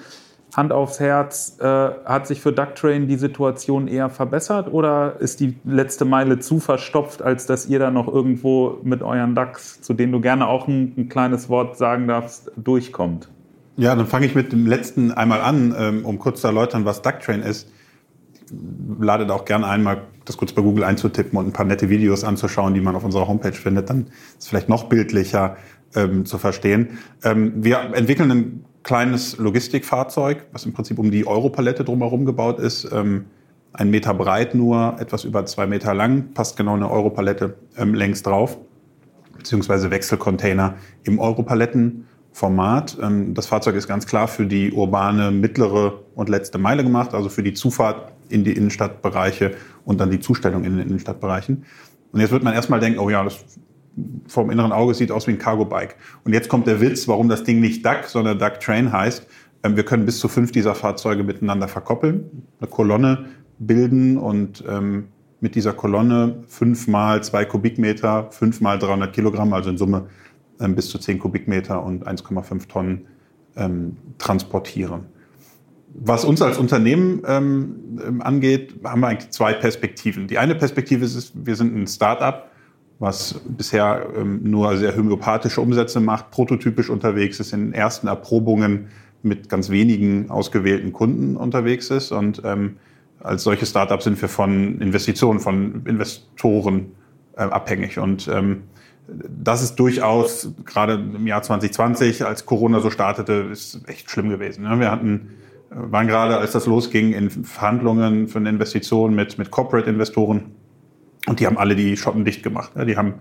Hand 0.58 0.72
aufs 0.72 0.98
Herz, 0.98 1.56
äh, 1.60 1.64
hat 1.64 2.26
sich 2.26 2.40
für 2.40 2.52
Ducktrain 2.52 3.06
die 3.06 3.16
Situation 3.16 3.86
eher 3.86 4.10
verbessert 4.10 4.70
oder 4.70 5.20
ist 5.20 5.38
die 5.40 5.56
letzte 5.64 6.04
Meile 6.04 6.40
zu 6.40 6.58
verstopft, 6.58 7.22
als 7.22 7.46
dass 7.46 7.66
ihr 7.66 7.78
da 7.78 7.90
noch 7.90 8.08
irgendwo 8.08 8.78
mit 8.82 9.02
euren 9.02 9.34
Ducks, 9.36 9.80
zu 9.80 9.94
denen 9.94 10.12
du 10.12 10.20
gerne 10.20 10.48
auch 10.48 10.66
ein, 10.66 10.94
ein 10.96 11.08
kleines 11.08 11.48
Wort 11.48 11.78
sagen 11.78 12.08
darfst, 12.08 12.50
durchkommt? 12.56 13.28
Ja, 13.76 13.94
dann 13.94 14.06
fange 14.06 14.26
ich 14.26 14.34
mit 14.34 14.52
dem 14.52 14.66
letzten 14.66 15.12
einmal 15.12 15.40
an, 15.40 15.74
ähm, 15.78 16.04
um 16.04 16.18
kurz 16.18 16.40
zu 16.40 16.48
erläutern, 16.48 16.84
was 16.84 17.02
Ducktrain 17.02 17.42
ist. 17.42 17.70
Ladet 18.98 19.30
auch 19.30 19.44
gerne 19.44 19.68
einmal 19.68 20.02
das 20.24 20.36
kurz 20.36 20.52
bei 20.52 20.62
Google 20.62 20.82
einzutippen 20.82 21.38
und 21.38 21.46
ein 21.46 21.52
paar 21.52 21.66
nette 21.66 21.88
Videos 21.88 22.24
anzuschauen, 22.24 22.74
die 22.74 22.80
man 22.80 22.96
auf 22.96 23.04
unserer 23.04 23.28
Homepage 23.28 23.52
findet. 23.52 23.88
Dann 23.90 24.06
ist 24.06 24.40
es 24.40 24.48
vielleicht 24.48 24.68
noch 24.68 24.88
bildlicher 24.88 25.56
ähm, 25.94 26.26
zu 26.26 26.38
verstehen. 26.38 26.98
Ähm, 27.22 27.52
wir 27.56 27.78
entwickeln 27.94 28.30
ein 28.32 28.64
kleines 28.88 29.36
Logistikfahrzeug, 29.36 30.46
was 30.50 30.64
im 30.64 30.72
Prinzip 30.72 30.98
um 30.98 31.10
die 31.10 31.26
Europalette 31.26 31.84
drumherum 31.84 32.24
gebaut 32.24 32.58
ist. 32.58 32.88
Ähm, 32.90 33.26
ein 33.74 33.90
Meter 33.90 34.14
breit 34.14 34.54
nur, 34.54 34.96
etwas 34.98 35.24
über 35.24 35.44
zwei 35.44 35.66
Meter 35.66 35.92
lang, 35.92 36.32
passt 36.32 36.56
genau 36.56 36.74
eine 36.74 36.90
Europalette 36.90 37.54
ähm, 37.76 37.92
längs 37.92 38.22
drauf, 38.22 38.56
beziehungsweise 39.36 39.90
Wechselcontainer 39.90 40.76
im 41.04 41.18
Europalettenformat. 41.18 42.96
Ähm, 43.02 43.34
das 43.34 43.44
Fahrzeug 43.44 43.74
ist 43.74 43.88
ganz 43.88 44.06
klar 44.06 44.26
für 44.26 44.46
die 44.46 44.72
urbane 44.72 45.32
mittlere 45.32 46.00
und 46.14 46.30
letzte 46.30 46.56
Meile 46.56 46.82
gemacht, 46.82 47.12
also 47.12 47.28
für 47.28 47.42
die 47.42 47.52
Zufahrt 47.52 48.10
in 48.30 48.42
die 48.42 48.52
Innenstadtbereiche 48.52 49.52
und 49.84 50.00
dann 50.00 50.10
die 50.10 50.20
Zustellung 50.20 50.64
in 50.64 50.78
den 50.78 50.86
Innenstadtbereichen. 50.86 51.66
Und 52.12 52.20
jetzt 52.20 52.30
wird 52.30 52.42
man 52.42 52.54
erstmal 52.54 52.80
denken, 52.80 53.00
oh 53.00 53.10
ja, 53.10 53.22
das 53.22 53.44
vom 54.26 54.50
inneren 54.50 54.72
Auge 54.72 54.94
sieht 54.94 55.10
aus 55.10 55.26
wie 55.26 55.32
ein 55.32 55.38
Cargo-Bike. 55.38 55.96
Und 56.24 56.32
jetzt 56.32 56.48
kommt 56.48 56.66
der 56.66 56.80
Witz, 56.80 57.08
warum 57.08 57.28
das 57.28 57.44
Ding 57.44 57.60
nicht 57.60 57.84
Duck, 57.84 58.04
sondern 58.06 58.38
Duck 58.38 58.60
Train 58.60 58.92
heißt. 58.92 59.26
Ähm, 59.62 59.76
wir 59.76 59.84
können 59.84 60.06
bis 60.06 60.18
zu 60.18 60.28
fünf 60.28 60.52
dieser 60.52 60.74
Fahrzeuge 60.74 61.24
miteinander 61.24 61.68
verkoppeln, 61.68 62.46
eine 62.60 62.70
Kolonne 62.70 63.26
bilden 63.58 64.16
und 64.16 64.64
ähm, 64.68 65.08
mit 65.40 65.54
dieser 65.54 65.72
Kolonne 65.72 66.42
fünf 66.48 66.88
mal 66.88 67.22
zwei 67.22 67.44
Kubikmeter, 67.44 68.30
fünf 68.30 68.60
mal 68.60 68.78
300 68.78 69.12
Kilogramm, 69.12 69.52
also 69.52 69.70
in 69.70 69.78
Summe 69.78 70.08
ähm, 70.60 70.74
bis 70.74 70.88
zu 70.88 70.98
zehn 70.98 71.18
Kubikmeter 71.18 71.82
und 71.82 72.06
1,5 72.06 72.68
Tonnen 72.68 73.06
ähm, 73.56 73.96
transportieren. 74.18 75.06
Was 75.94 76.24
uns 76.24 76.42
als 76.42 76.58
Unternehmen 76.58 77.22
ähm, 77.26 78.20
angeht, 78.22 78.74
haben 78.84 79.00
wir 79.00 79.08
eigentlich 79.08 79.30
zwei 79.30 79.52
Perspektiven. 79.52 80.28
Die 80.28 80.38
eine 80.38 80.54
Perspektive 80.54 81.04
ist, 81.04 81.32
wir 81.34 81.56
sind 81.56 81.74
ein 81.74 81.86
Start-up, 81.86 82.50
was 82.98 83.40
bisher 83.46 84.06
ähm, 84.16 84.40
nur 84.42 84.76
sehr 84.76 84.96
homöopathische 84.96 85.60
Umsätze 85.60 86.00
macht, 86.00 86.30
prototypisch 86.30 86.90
unterwegs 86.90 87.38
ist, 87.38 87.52
in 87.52 87.72
ersten 87.72 88.08
Erprobungen 88.08 88.88
mit 89.22 89.48
ganz 89.48 89.70
wenigen 89.70 90.30
ausgewählten 90.30 90.92
Kunden 90.92 91.36
unterwegs 91.36 91.90
ist. 91.90 92.12
Und 92.12 92.42
ähm, 92.44 92.76
als 93.20 93.42
solche 93.42 93.66
Startups 93.66 94.04
sind 94.04 94.20
wir 94.20 94.28
von 94.28 94.80
Investitionen, 94.80 95.40
von 95.40 95.82
Investoren 95.86 96.92
äh, 97.36 97.42
abhängig. 97.42 97.98
Und 97.98 98.28
ähm, 98.28 98.62
das 99.06 99.62
ist 99.62 99.76
durchaus, 99.76 100.52
gerade 100.64 100.94
im 100.94 101.26
Jahr 101.26 101.42
2020, 101.42 102.24
als 102.24 102.46
Corona 102.46 102.80
so 102.80 102.90
startete, 102.90 103.48
ist 103.50 103.80
echt 103.88 104.10
schlimm 104.10 104.28
gewesen. 104.28 104.64
Ne? 104.64 104.78
Wir 104.80 104.90
hatten, 104.90 105.30
äh, 105.70 105.74
waren 105.76 106.06
gerade, 106.06 106.38
als 106.38 106.52
das 106.52 106.66
losging, 106.66 107.12
in 107.12 107.30
Verhandlungen 107.30 108.28
von 108.28 108.44
Investitionen 108.46 109.14
mit, 109.14 109.38
mit 109.38 109.50
Corporate-Investoren 109.50 110.52
und 111.28 111.40
die 111.40 111.46
haben 111.46 111.58
alle 111.58 111.76
die 111.76 111.96
Schotten 111.96 112.24
dicht 112.24 112.42
gemacht. 112.42 112.72
Die 112.76 112.96
haben 112.96 113.14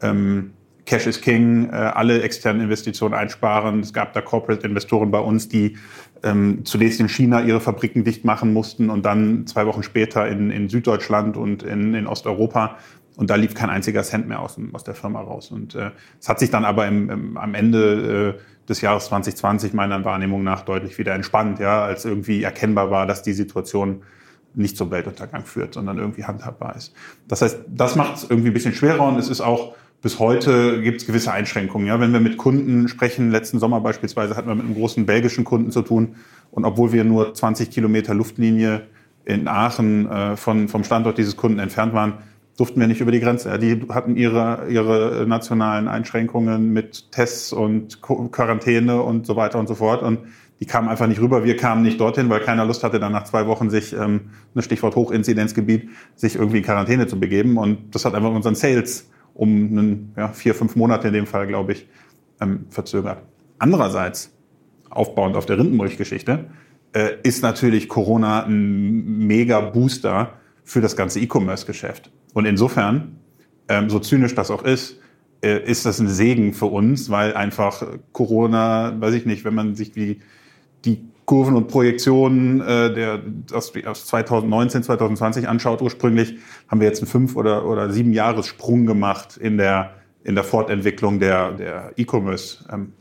ähm, 0.00 0.52
Cash 0.86 1.06
is 1.06 1.20
King, 1.20 1.70
äh, 1.70 1.74
alle 1.74 2.22
externen 2.22 2.62
Investitionen 2.62 3.14
einsparen. 3.14 3.80
Es 3.80 3.92
gab 3.92 4.12
da 4.14 4.20
Corporate-Investoren 4.20 5.10
bei 5.10 5.20
uns, 5.20 5.48
die 5.48 5.76
ähm, 6.22 6.64
zunächst 6.64 7.00
in 7.00 7.08
China 7.08 7.40
ihre 7.42 7.60
Fabriken 7.60 8.04
dicht 8.04 8.24
machen 8.24 8.52
mussten 8.52 8.90
und 8.90 9.04
dann 9.06 9.46
zwei 9.46 9.66
Wochen 9.66 9.82
später 9.82 10.26
in, 10.26 10.50
in 10.50 10.68
Süddeutschland 10.68 11.36
und 11.36 11.62
in, 11.62 11.94
in 11.94 12.06
Osteuropa. 12.06 12.78
Und 13.16 13.30
da 13.30 13.36
lief 13.36 13.54
kein 13.54 13.70
einziger 13.70 14.02
Cent 14.02 14.26
mehr 14.26 14.40
aus, 14.40 14.58
aus 14.72 14.84
der 14.84 14.94
Firma 14.94 15.20
raus. 15.20 15.50
Und 15.50 15.74
äh, 15.74 15.90
es 16.18 16.28
hat 16.28 16.38
sich 16.38 16.50
dann 16.50 16.64
aber 16.64 16.86
im, 16.86 17.10
im, 17.10 17.36
am 17.36 17.54
Ende 17.54 18.38
äh, 18.38 18.68
des 18.68 18.80
Jahres 18.80 19.06
2020 19.06 19.74
meiner 19.74 20.04
Wahrnehmung 20.04 20.42
nach 20.42 20.62
deutlich 20.62 20.98
wieder 20.98 21.14
entspannt, 21.14 21.58
ja, 21.58 21.84
als 21.84 22.04
irgendwie 22.04 22.42
erkennbar 22.42 22.90
war, 22.90 23.06
dass 23.06 23.22
die 23.22 23.34
Situation 23.34 24.02
nicht 24.54 24.76
zum 24.76 24.90
Weltuntergang 24.90 25.44
führt, 25.44 25.74
sondern 25.74 25.98
irgendwie 25.98 26.24
handhabbar 26.24 26.76
ist. 26.76 26.92
Das 27.28 27.42
heißt, 27.42 27.60
das 27.68 27.96
macht 27.96 28.16
es 28.16 28.26
irgendwie 28.28 28.50
ein 28.50 28.54
bisschen 28.54 28.74
schwerer 28.74 29.06
und 29.06 29.18
es 29.18 29.28
ist 29.28 29.40
auch 29.40 29.74
bis 30.02 30.18
heute 30.18 30.82
gibt 30.82 31.00
es 31.00 31.06
gewisse 31.06 31.32
Einschränkungen. 31.32 31.86
Ja, 31.86 32.00
wenn 32.00 32.12
wir 32.12 32.18
mit 32.18 32.36
Kunden 32.36 32.88
sprechen, 32.88 33.30
letzten 33.30 33.60
Sommer 33.60 33.80
beispielsweise 33.80 34.36
hatten 34.36 34.48
wir 34.48 34.56
mit 34.56 34.64
einem 34.64 34.74
großen 34.74 35.06
belgischen 35.06 35.44
Kunden 35.44 35.70
zu 35.70 35.82
tun 35.82 36.16
und 36.50 36.64
obwohl 36.64 36.92
wir 36.92 37.04
nur 37.04 37.32
20 37.32 37.70
Kilometer 37.70 38.12
Luftlinie 38.12 38.88
in 39.24 39.46
Aachen 39.46 40.10
äh, 40.10 40.36
von, 40.36 40.66
vom 40.68 40.82
Standort 40.82 41.18
dieses 41.18 41.36
Kunden 41.36 41.60
entfernt 41.60 41.94
waren, 41.94 42.14
durften 42.56 42.80
wir 42.80 42.88
nicht 42.88 43.00
über 43.00 43.12
die 43.12 43.20
Grenze. 43.20 43.48
Ja, 43.48 43.58
die 43.58 43.80
hatten 43.88 44.16
ihre, 44.16 44.66
ihre 44.68 45.24
nationalen 45.26 45.88
Einschränkungen 45.88 46.72
mit 46.72 47.12
Tests 47.12 47.52
und 47.52 48.02
Quarantäne 48.02 49.00
und 49.00 49.24
so 49.24 49.36
weiter 49.36 49.58
und 49.60 49.68
so 49.68 49.76
fort 49.76 50.02
und 50.02 50.18
die 50.62 50.66
kamen 50.66 50.88
einfach 50.88 51.08
nicht 51.08 51.20
rüber. 51.20 51.42
Wir 51.42 51.56
kamen 51.56 51.82
nicht 51.82 51.98
dorthin, 51.98 52.28
weil 52.28 52.38
keiner 52.38 52.64
Lust 52.64 52.84
hatte, 52.84 53.00
dann 53.00 53.10
nach 53.10 53.24
zwei 53.24 53.48
Wochen 53.48 53.68
sich, 53.68 53.94
ähm, 53.94 54.30
das 54.54 54.64
Stichwort 54.64 54.94
Hochinzidenzgebiet, 54.94 55.88
sich 56.14 56.36
irgendwie 56.36 56.58
in 56.58 56.62
Quarantäne 56.62 57.08
zu 57.08 57.18
begeben. 57.18 57.56
Und 57.58 57.92
das 57.92 58.04
hat 58.04 58.14
einfach 58.14 58.30
unseren 58.30 58.54
Sales 58.54 59.10
um 59.34 59.48
einen, 59.48 60.12
ja, 60.16 60.28
vier, 60.28 60.54
fünf 60.54 60.76
Monate 60.76 61.08
in 61.08 61.14
dem 61.14 61.26
Fall, 61.26 61.48
glaube 61.48 61.72
ich, 61.72 61.88
ähm, 62.40 62.66
verzögert. 62.70 63.24
Andererseits, 63.58 64.32
aufbauend 64.88 65.34
auf 65.34 65.46
der 65.46 65.58
Rindenmilchgeschichte, 65.58 66.44
äh, 66.92 67.08
ist 67.24 67.42
natürlich 67.42 67.88
Corona 67.88 68.44
ein 68.44 69.26
mega 69.26 69.58
Booster 69.58 70.34
für 70.62 70.80
das 70.80 70.94
ganze 70.94 71.18
E-Commerce-Geschäft. 71.18 72.12
Und 72.34 72.44
insofern, 72.44 73.16
ähm, 73.66 73.90
so 73.90 73.98
zynisch 73.98 74.36
das 74.36 74.52
auch 74.52 74.62
ist, 74.62 75.00
äh, 75.42 75.68
ist 75.68 75.86
das 75.86 75.98
ein 75.98 76.06
Segen 76.06 76.54
für 76.54 76.66
uns, 76.66 77.10
weil 77.10 77.34
einfach 77.34 77.82
Corona, 78.12 78.94
weiß 79.00 79.14
ich 79.14 79.26
nicht, 79.26 79.44
wenn 79.44 79.56
man 79.56 79.74
sich 79.74 79.90
die 79.90 80.20
die 80.84 81.04
Kurven 81.24 81.54
und 81.54 81.68
Projektionen 81.68 82.60
äh, 82.60 82.92
der 82.92 83.20
aus, 83.52 83.72
aus 83.86 84.06
2019, 84.06 84.82
2020 84.82 85.48
anschaut 85.48 85.80
ursprünglich, 85.80 86.36
haben 86.68 86.80
wir 86.80 86.88
jetzt 86.88 87.00
einen 87.00 87.08
fünf 87.08 87.36
oder 87.36 87.66
oder 87.66 87.90
sieben 87.90 88.12
Jahressprung 88.12 88.86
gemacht 88.86 89.36
in 89.36 89.56
der 89.56 89.92
in 90.24 90.34
der 90.34 90.44
Fortentwicklung 90.44 91.20
der 91.20 91.52
der 91.52 91.92
E-Commerce 91.96 92.64
ähm, 92.72 92.92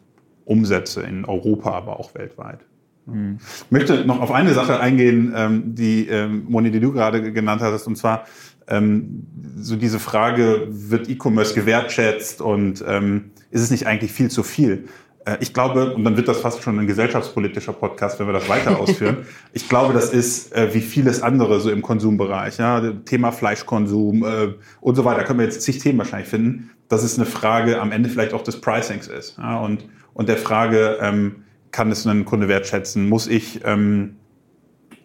Umsätze 0.46 1.02
in 1.02 1.26
Europa, 1.26 1.72
aber 1.72 2.00
auch 2.00 2.13
weltweit. 2.15 2.60
Mhm. 3.06 3.38
Ich 3.65 3.72
möchte 3.72 4.06
noch 4.06 4.22
auf 4.22 4.32
eine 4.32 4.54
Sache 4.54 4.80
eingehen, 4.80 5.34
ähm, 5.36 5.76
die 5.76 6.08
ähm, 6.08 6.46
Moni, 6.48 6.72
die 6.72 6.80
du 6.80 6.91
gerade 6.91 7.32
genannt 7.32 7.62
hattest, 7.62 7.88
und 7.88 7.98
zwar 7.98 8.26
ähm, 8.67 9.26
so 9.58 9.76
diese 9.76 10.00
Frage, 10.00 10.67
wird 10.70 11.10
E-Commerce 11.10 11.54
gewertschätzt 11.54 12.41
und 12.41 12.84
ähm, 12.88 13.32
ist 13.50 13.62
es 13.62 13.72
nicht 13.72 13.88
eigentlich 13.88 14.12
viel 14.12 14.30
zu 14.30 14.44
viel? 14.44 14.86
Äh, 15.26 15.38
ich 15.40 15.54
glaube, 15.54 15.94
und 15.94 16.04
dann 16.04 16.18
wird 16.18 16.28
das 16.28 16.42
fast 16.42 16.64
schon 16.64 16.80
ein 16.80 16.88
gesellschaftspolitischer 16.88 17.74
Podcast, 17.74 18.20
wenn 18.20 18.28
wir 18.28 18.34
das 18.34 18.50
weiter 18.50 18.80
ausführen. 18.80 19.26
ich 19.54 19.68
glaube, 19.70 19.94
das 19.94 20.14
ist 20.14 20.54
äh, 20.56 20.74
wie 20.74 20.82
vieles 20.82 21.22
andere 21.22 21.60
so 21.60 21.72
im 21.72 21.82
Konsumbereich. 21.82 22.58
Ja? 22.58 22.82
Thema 23.06 23.32
Fleischkonsum 23.32 24.24
äh, 24.24 24.54
und 24.80 24.96
so 24.96 25.06
weiter. 25.06 25.20
Da 25.20 25.24
können 25.26 25.40
wir 25.40 25.46
jetzt 25.46 25.62
zig 25.62 25.80
Themen 25.80 26.00
wahrscheinlich 26.00 26.30
finden. 26.30 26.72
Dass 26.88 27.04
es 27.04 27.18
eine 27.18 27.26
Frage 27.26 27.80
am 27.80 27.92
Ende 27.92 28.10
vielleicht 28.10 28.34
auch 28.34 28.44
des 28.44 28.60
Pricings 28.60 29.08
ist. 29.08 29.38
Ja? 29.38 29.60
Und, 29.60 29.86
und 30.14 30.28
der 30.28 30.38
Frage, 30.38 30.98
ähm, 31.02 31.44
kann 31.72 31.92
es 31.92 32.06
ein 32.06 32.26
Kunde 32.26 32.48
wertschätzen? 32.48 33.08
Muss 33.08 33.28
ich, 33.28 33.62
ähm, 33.64 34.18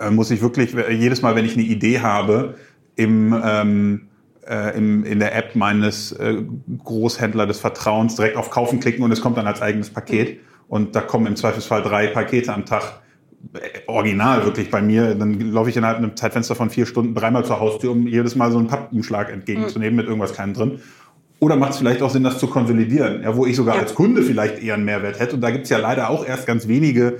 äh, 0.00 0.10
muss 0.10 0.30
ich 0.30 0.42
wirklich 0.42 0.74
jedes 0.90 1.22
Mal, 1.22 1.36
wenn 1.36 1.44
ich 1.44 1.54
eine 1.54 1.62
Idee 1.62 2.00
habe, 2.00 2.56
im, 2.96 3.38
ähm, 3.44 4.08
äh, 4.48 4.76
im, 4.76 5.04
in 5.04 5.18
der 5.18 5.34
App 5.34 5.56
meines 5.56 6.12
äh, 6.12 6.42
Großhändler 6.84 7.46
des 7.46 7.58
Vertrauens 7.58 8.16
direkt 8.16 8.36
auf 8.36 8.50
Kaufen 8.50 8.80
klicken 8.80 9.04
und 9.04 9.12
es 9.12 9.20
kommt 9.20 9.36
dann 9.36 9.46
als 9.46 9.62
eigenes 9.62 9.90
Paket. 9.90 10.40
Und 10.68 10.96
da 10.96 11.00
kommen 11.00 11.26
im 11.26 11.36
Zweifelsfall 11.36 11.82
drei 11.82 12.08
Pakete 12.08 12.52
am 12.52 12.64
Tag 12.64 13.00
äh, 13.54 13.58
original 13.86 14.44
wirklich 14.44 14.70
bei 14.70 14.82
mir, 14.82 15.14
dann 15.14 15.40
laufe 15.40 15.70
ich 15.70 15.76
innerhalb 15.76 15.98
einem 15.98 16.16
Zeitfenster 16.16 16.54
von 16.54 16.70
vier 16.70 16.86
Stunden 16.86 17.14
dreimal 17.14 17.44
zur 17.44 17.60
Haustür, 17.60 17.92
um 17.92 18.06
jedes 18.06 18.34
Mal 18.36 18.50
so 18.50 18.58
einen 18.58 18.68
Pappumschlag 18.68 19.32
entgegenzunehmen 19.32 19.96
mit 19.96 20.06
irgendwas 20.06 20.34
keinem 20.34 20.54
drin. 20.54 20.80
Oder 21.38 21.56
macht 21.56 21.72
es 21.72 21.78
vielleicht 21.78 22.00
auch 22.00 22.10
Sinn, 22.10 22.24
das 22.24 22.38
zu 22.38 22.46
konsolidieren, 22.46 23.22
ja, 23.22 23.36
wo 23.36 23.44
ich 23.44 23.56
sogar 23.56 23.74
ja. 23.76 23.82
als 23.82 23.94
Kunde 23.94 24.22
vielleicht 24.22 24.62
eher 24.62 24.74
einen 24.74 24.86
Mehrwert 24.86 25.20
hätte. 25.20 25.34
Und 25.34 25.42
da 25.42 25.50
gibt 25.50 25.64
es 25.64 25.70
ja 25.70 25.78
leider 25.78 26.08
auch 26.08 26.26
erst 26.26 26.46
ganz 26.46 26.66
wenige 26.66 27.18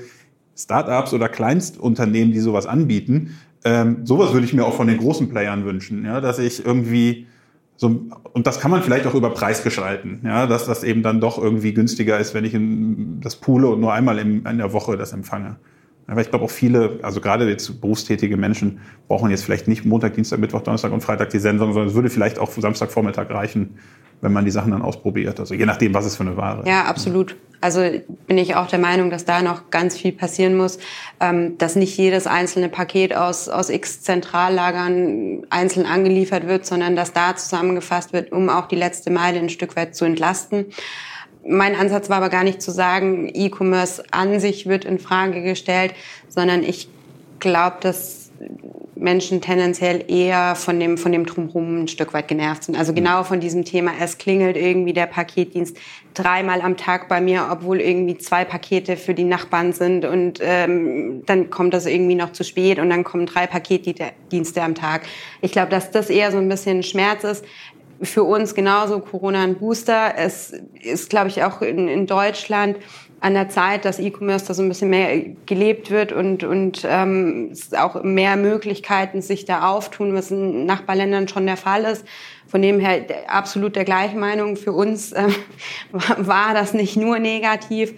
Startups 0.57 1.13
oder 1.13 1.29
Kleinstunternehmen, 1.29 2.33
die 2.33 2.41
sowas 2.41 2.67
anbieten. 2.67 3.37
Ähm, 3.67 4.07
sowas 4.07 4.33
würde 4.33 4.47
ich 4.47 4.55
mir 4.55 4.65
auch 4.65 4.75
von 4.75 4.87
den 4.87 4.97
großen 4.97 5.29
Playern 5.29 5.65
wünschen, 5.65 6.05
ja, 6.05 6.21
dass 6.21 6.39
ich 6.39 6.65
irgendwie 6.65 7.27
so, 7.75 8.07
und 8.33 8.47
das 8.47 8.61
kann 8.61 8.71
man 8.71 8.81
vielleicht 8.81 9.09
auch 9.09 9.15
über 9.15 9.31
Preis 9.31 9.65
gestalten, 9.65 10.21
ja, 10.25 10.47
dass 10.47 10.67
das 10.67 10.85
eben 10.85 11.03
dann 11.03 11.21
doch 11.21 11.37
irgendwie 11.37 11.75
günstiger 11.75 12.17
ist, 12.21 12.33
wenn 12.33 12.45
ich 12.45 12.55
in, 12.55 13.21
das 13.21 13.35
poole 13.35 13.67
und 13.67 13.81
nur 13.81 13.93
einmal 13.93 14.21
im, 14.21 14.47
in 14.47 14.59
der 14.59 14.73
Woche 14.73 14.97
das 14.97 15.13
empfange. 15.13 15.57
Aber 16.07 16.21
ich 16.21 16.31
glaube 16.31 16.45
auch 16.45 16.51
viele, 16.51 17.01
also 17.03 17.21
gerade 17.21 17.49
jetzt 17.49 17.81
berufstätige 17.81 18.37
Menschen, 18.37 18.79
brauchen 19.09 19.33
jetzt 19.33 19.43
vielleicht 19.43 19.67
nicht 19.67 19.85
Montag, 19.85 20.15
Dienstag, 20.15 20.39
Mittwoch, 20.39 20.61
Donnerstag 20.61 20.93
und 20.93 21.01
Freitag 21.01 21.31
die 21.31 21.41
Sendung, 21.41 21.73
sondern 21.73 21.89
es 21.89 21.95
würde 21.95 22.09
vielleicht 22.09 22.39
auch 22.39 22.53
Samstagvormittag 22.53 23.29
reichen, 23.31 23.79
wenn 24.21 24.33
man 24.33 24.45
die 24.45 24.51
Sachen 24.51 24.73
dann 24.73 24.83
ausprobiert. 24.83 25.39
Also 25.41 25.55
je 25.55 25.67
nachdem, 25.67 25.95
was 25.95 26.07
es 26.07 26.17
für 26.17 26.23
eine 26.23 26.37
Ware 26.37 26.61
ist. 26.61 26.69
Ja, 26.69 26.85
absolut. 26.85 27.37
Also 27.61 27.81
bin 28.27 28.39
ich 28.39 28.55
auch 28.55 28.67
der 28.67 28.79
Meinung, 28.79 29.11
dass 29.11 29.25
da 29.25 29.43
noch 29.43 29.71
ganz 29.71 29.97
viel 29.97 30.13
passieren 30.13 30.57
muss, 30.57 30.79
ähm, 31.21 31.57
dass 31.59 31.75
nicht 31.75 31.97
jedes 31.97 32.27
einzelne 32.27 32.69
Paket 32.69 33.15
aus, 33.15 33.49
aus 33.49 33.71
x 33.71 34.03
Zentrallagern 34.03 35.47
einzeln 35.51 35.87
angeliefert 35.87 36.47
wird, 36.47 36.67
sondern 36.67 36.97
dass 36.97 37.13
da 37.13 37.35
zusammengefasst 37.35 38.13
wird, 38.13 38.31
um 38.33 38.51
auch 38.51 38.67
die 38.67 38.77
letzte 38.77 39.11
Meile 39.11 39.39
ein 39.39 39.49
Stück 39.49 39.75
weit 39.77 39.97
zu 39.97 40.05
entlasten. 40.05 40.67
Mein 41.49 41.75
Ansatz 41.77 42.11
war 42.11 42.19
aber 42.19 42.29
gar 42.29 42.45
nicht 42.45 42.61
zu 42.61 42.73
sagen, 42.73 43.31
E-Commerce 43.33 44.03
an 44.11 44.41
sich 44.41 44.67
wird 44.67 44.85
in 44.85 44.99
Frage 44.99 45.43
gestellt, 45.43 45.95
sondern 46.29 46.63
ich 46.63 46.89
glaube, 47.39 47.77
dass 47.81 48.26
Menschen 48.95 49.41
tendenziell 49.41 50.05
eher 50.09 50.55
von 50.57 50.81
dem, 50.81 50.97
von 50.97 51.13
dem 51.13 51.27
Drumherum 51.27 51.83
ein 51.83 51.89
Stück 51.89 52.15
weit 52.15 52.29
genervt 52.29 52.65
sind. 52.65 52.77
Also 52.77 52.95
genau 52.95 53.25
von 53.25 53.41
diesem 53.41 53.65
Thema, 53.65 53.93
es 54.01 54.19
klingelt 54.19 54.57
irgendwie 54.57 54.93
der 54.93 55.07
Paketdienst 55.07 55.77
dreimal 56.15 56.63
am 56.63 56.77
Tag 56.77 57.09
bei 57.09 57.21
mir, 57.21 57.49
obwohl 57.51 57.81
irgendwie 57.81 58.17
zwei 58.17 58.45
Pakete 58.45 58.97
für 58.97 59.15
die 59.15 59.25
Nachbarn 59.25 59.73
sind 59.73 60.05
und 60.05 60.41
ähm, 60.43 61.23
dann 61.27 61.51
kommt 61.51 61.75
das 61.75 61.87
irgendwie 61.87 62.15
noch 62.15 62.33
zu 62.33 62.43
spät 62.43 62.79
und 62.79 62.89
dann 62.89 63.05
kommen 63.05 63.27
drei 63.27 63.47
Paketdienste 63.47 64.63
am 64.63 64.75
Tag. 64.75 65.03
Ich 65.43 65.53
glaube, 65.53 65.71
dass 65.71 65.91
das 65.91 66.09
eher 66.09 66.33
so 66.33 66.39
ein 66.39 66.49
bisschen 66.49 66.83
Schmerz 66.83 67.25
ist. 67.25 67.45
Für 68.03 68.25
uns 68.25 68.55
genauso 68.55 69.01
Corona 69.01 69.43
ein 69.43 69.57
Booster. 69.57 70.15
Es 70.17 70.53
ist, 70.83 71.09
glaube 71.09 71.29
ich, 71.29 71.45
auch 71.45 71.63
in, 71.63 71.89
in 71.89 72.07
Deutschland 72.07 72.77
an 73.21 73.35
der 73.35 73.49
Zeit, 73.49 73.85
dass 73.85 73.99
E-Commerce 73.99 74.47
da 74.47 74.55
so 74.55 74.63
ein 74.63 74.69
bisschen 74.69 74.91
mehr 74.91 75.23
gelebt 75.47 75.91
wird 75.91 76.13
und, 76.13 76.45
und 76.45 76.87
ähm, 76.89 77.53
auch 77.77 78.03
mehr 78.03 78.37
Möglichkeiten 78.37 79.23
sich 79.23 79.45
da 79.45 79.69
auftun, 79.69 80.15
was 80.15 80.31
in 80.31 80.67
Nachbarländern 80.67 81.27
schon 81.27 81.47
der 81.47 81.57
Fall 81.57 81.85
ist. 81.85 82.05
Von 82.47 82.63
dem 82.63 82.79
her 82.79 83.05
absolut 83.27 83.75
der 83.75 83.85
gleichen 83.85 84.21
Meinung. 84.21 84.57
Für 84.57 84.73
uns 84.73 85.13
äh, 85.13 85.29
war 85.93 86.55
das 86.55 86.75
nicht 86.75 86.97
nur 86.97 87.19
negativ. 87.19 87.95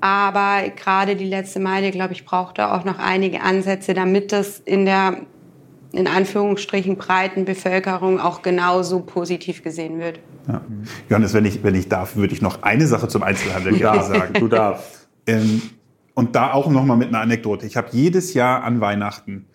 Aber 0.00 0.68
gerade 0.70 1.16
die 1.16 1.26
letzte 1.26 1.60
Meile, 1.60 1.90
glaube 1.90 2.12
ich, 2.12 2.24
braucht 2.24 2.58
da 2.58 2.76
auch 2.76 2.84
noch 2.84 2.98
einige 2.98 3.42
Ansätze, 3.42 3.94
damit 3.94 4.32
das 4.32 4.58
in 4.60 4.84
der 4.84 5.22
in 5.92 6.06
Anführungsstrichen 6.06 6.96
breiten 6.96 7.44
Bevölkerung 7.44 8.20
auch 8.20 8.42
genauso 8.42 9.00
positiv 9.00 9.62
gesehen 9.62 9.98
wird. 9.98 10.20
Ja. 10.48 10.60
Johannes, 11.08 11.34
wenn 11.34 11.44
ich, 11.44 11.62
wenn 11.62 11.74
ich 11.74 11.88
darf, 11.88 12.16
würde 12.16 12.34
ich 12.34 12.42
noch 12.42 12.62
eine 12.62 12.86
Sache 12.86 13.08
zum 13.08 13.22
Einzelhandel 13.22 13.76
ja, 13.78 14.02
sagen. 14.02 14.34
Du 14.34 14.48
darfst. 14.48 15.08
Ähm, 15.26 15.62
und 16.14 16.34
da 16.34 16.52
auch 16.52 16.70
noch 16.70 16.84
mal 16.84 16.96
mit 16.96 17.08
einer 17.08 17.20
Anekdote. 17.20 17.66
Ich 17.66 17.76
habe 17.76 17.88
jedes 17.92 18.34
Jahr 18.34 18.64
an 18.64 18.80
Weihnachten, 18.80 19.46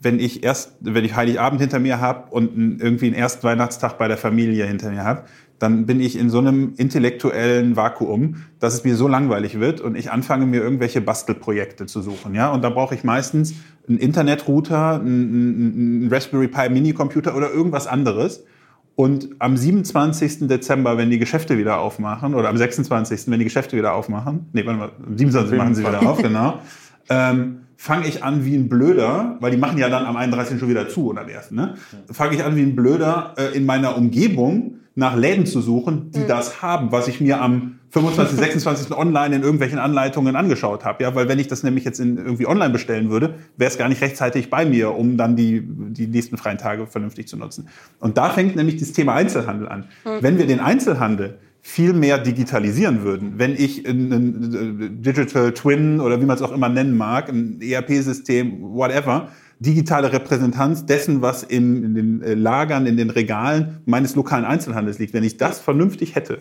wenn 0.00 0.20
ich 0.20 0.44
erst, 0.44 0.74
wenn 0.80 1.04
ich 1.04 1.16
Heiligabend 1.16 1.60
hinter 1.60 1.78
mir 1.78 2.00
habe 2.00 2.30
und 2.30 2.80
irgendwie 2.80 3.06
einen 3.06 3.14
ersten 3.14 3.42
Weihnachtstag 3.42 3.98
bei 3.98 4.06
der 4.08 4.16
Familie 4.16 4.66
hinter 4.66 4.90
mir 4.90 5.04
habe, 5.04 5.24
dann 5.58 5.86
bin 5.86 6.00
ich 6.00 6.18
in 6.18 6.28
so 6.28 6.38
einem 6.38 6.74
intellektuellen 6.76 7.76
Vakuum, 7.76 8.36
dass 8.60 8.74
es 8.74 8.84
mir 8.84 8.96
so 8.96 9.08
langweilig 9.08 9.58
wird 9.58 9.80
und 9.80 9.96
ich 9.96 10.10
anfange 10.10 10.46
mir 10.46 10.62
irgendwelche 10.62 11.00
Bastelprojekte 11.00 11.86
zu 11.86 12.02
suchen. 12.02 12.34
Ja, 12.34 12.50
und 12.52 12.62
da 12.62 12.70
brauche 12.70 12.94
ich 12.94 13.04
meistens 13.04 13.54
einen 13.88 13.98
Internetrouter, 13.98 15.00
einen, 15.00 16.02
einen 16.02 16.08
Raspberry 16.12 16.48
Pi 16.48 16.68
Minicomputer 16.68 17.36
oder 17.36 17.50
irgendwas 17.50 17.86
anderes. 17.86 18.44
Und 18.96 19.28
am 19.40 19.56
27. 19.56 20.48
Dezember, 20.48 20.96
wenn 20.96 21.10
die 21.10 21.18
Geschäfte 21.18 21.58
wieder 21.58 21.80
aufmachen, 21.80 22.34
oder 22.34 22.48
am 22.48 22.56
26., 22.56 23.30
wenn 23.30 23.38
die 23.38 23.44
Geschäfte 23.44 23.76
wieder 23.76 23.92
aufmachen, 23.92 24.46
nee, 24.52 24.64
warte 24.64 24.78
mal, 24.78 24.90
am 25.06 25.18
27. 25.18 25.58
machen 25.58 25.74
sie 25.74 25.86
wieder 25.86 26.00
auf, 26.02 26.22
genau, 26.22 26.60
ähm, 27.10 27.58
fange 27.76 28.08
ich 28.08 28.24
an 28.24 28.44
wie 28.44 28.56
ein 28.56 28.68
Blöder, 28.68 29.36
weil 29.40 29.50
die 29.50 29.58
machen 29.58 29.76
ja 29.78 29.90
dann 29.90 30.06
am 30.06 30.16
31. 30.16 30.58
schon 30.58 30.70
wieder 30.70 30.88
zu 30.88 31.08
oder 31.10 31.22
am 31.22 31.28
1. 31.28 31.50
Ne? 31.50 31.74
Fange 32.10 32.34
ich 32.34 32.42
an 32.42 32.56
wie 32.56 32.62
ein 32.62 32.74
Blöder 32.74 33.34
äh, 33.36 33.56
in 33.56 33.66
meiner 33.66 33.96
Umgebung 33.96 34.76
nach 34.96 35.14
Läden 35.14 35.44
zu 35.44 35.60
suchen, 35.60 36.10
die 36.10 36.20
mhm. 36.20 36.26
das 36.26 36.62
haben, 36.62 36.90
was 36.90 37.06
ich 37.06 37.20
mir 37.20 37.40
am 37.40 37.78
25, 37.90 38.38
26. 38.38 38.90
online 38.96 39.36
in 39.36 39.42
irgendwelchen 39.42 39.78
Anleitungen 39.78 40.36
angeschaut 40.36 40.84
habe. 40.84 41.04
Ja, 41.04 41.14
weil 41.14 41.28
wenn 41.28 41.38
ich 41.38 41.48
das 41.48 41.62
nämlich 41.62 41.84
jetzt 41.84 42.00
in, 42.00 42.16
irgendwie 42.16 42.46
online 42.46 42.70
bestellen 42.70 43.10
würde, 43.10 43.34
wäre 43.58 43.70
es 43.70 43.76
gar 43.76 43.88
nicht 43.88 44.00
rechtzeitig 44.00 44.48
bei 44.48 44.64
mir, 44.64 44.94
um 44.94 45.18
dann 45.18 45.36
die, 45.36 45.62
die 45.62 46.06
nächsten 46.06 46.38
freien 46.38 46.56
Tage 46.56 46.86
vernünftig 46.86 47.28
zu 47.28 47.36
nutzen. 47.36 47.68
Und 48.00 48.16
da 48.16 48.30
fängt 48.30 48.56
nämlich 48.56 48.78
das 48.78 48.92
Thema 48.92 49.14
Einzelhandel 49.14 49.68
an. 49.68 49.84
Mhm. 50.04 50.22
Wenn 50.22 50.38
wir 50.38 50.46
den 50.46 50.60
Einzelhandel 50.60 51.38
viel 51.60 51.92
mehr 51.92 52.18
digitalisieren 52.18 53.02
würden, 53.02 53.34
wenn 53.36 53.54
ich 53.54 53.86
ein 53.86 55.02
Digital 55.02 55.52
Twin 55.52 56.00
oder 56.00 56.20
wie 56.22 56.24
man 56.24 56.36
es 56.36 56.42
auch 56.42 56.52
immer 56.52 56.68
nennen 56.68 56.96
mag, 56.96 57.28
ein 57.28 57.60
ERP-System, 57.60 58.62
whatever, 58.62 59.28
digitale 59.58 60.12
Repräsentanz 60.12 60.86
dessen, 60.86 61.22
was 61.22 61.42
in, 61.42 61.82
in 61.82 61.94
den 61.94 62.22
äh, 62.22 62.34
Lagern, 62.34 62.86
in 62.86 62.96
den 62.96 63.10
Regalen 63.10 63.78
meines 63.86 64.14
lokalen 64.14 64.44
Einzelhandels 64.44 64.98
liegt. 64.98 65.14
Wenn 65.14 65.24
ich 65.24 65.38
das 65.38 65.60
vernünftig 65.60 66.14
hätte 66.14 66.38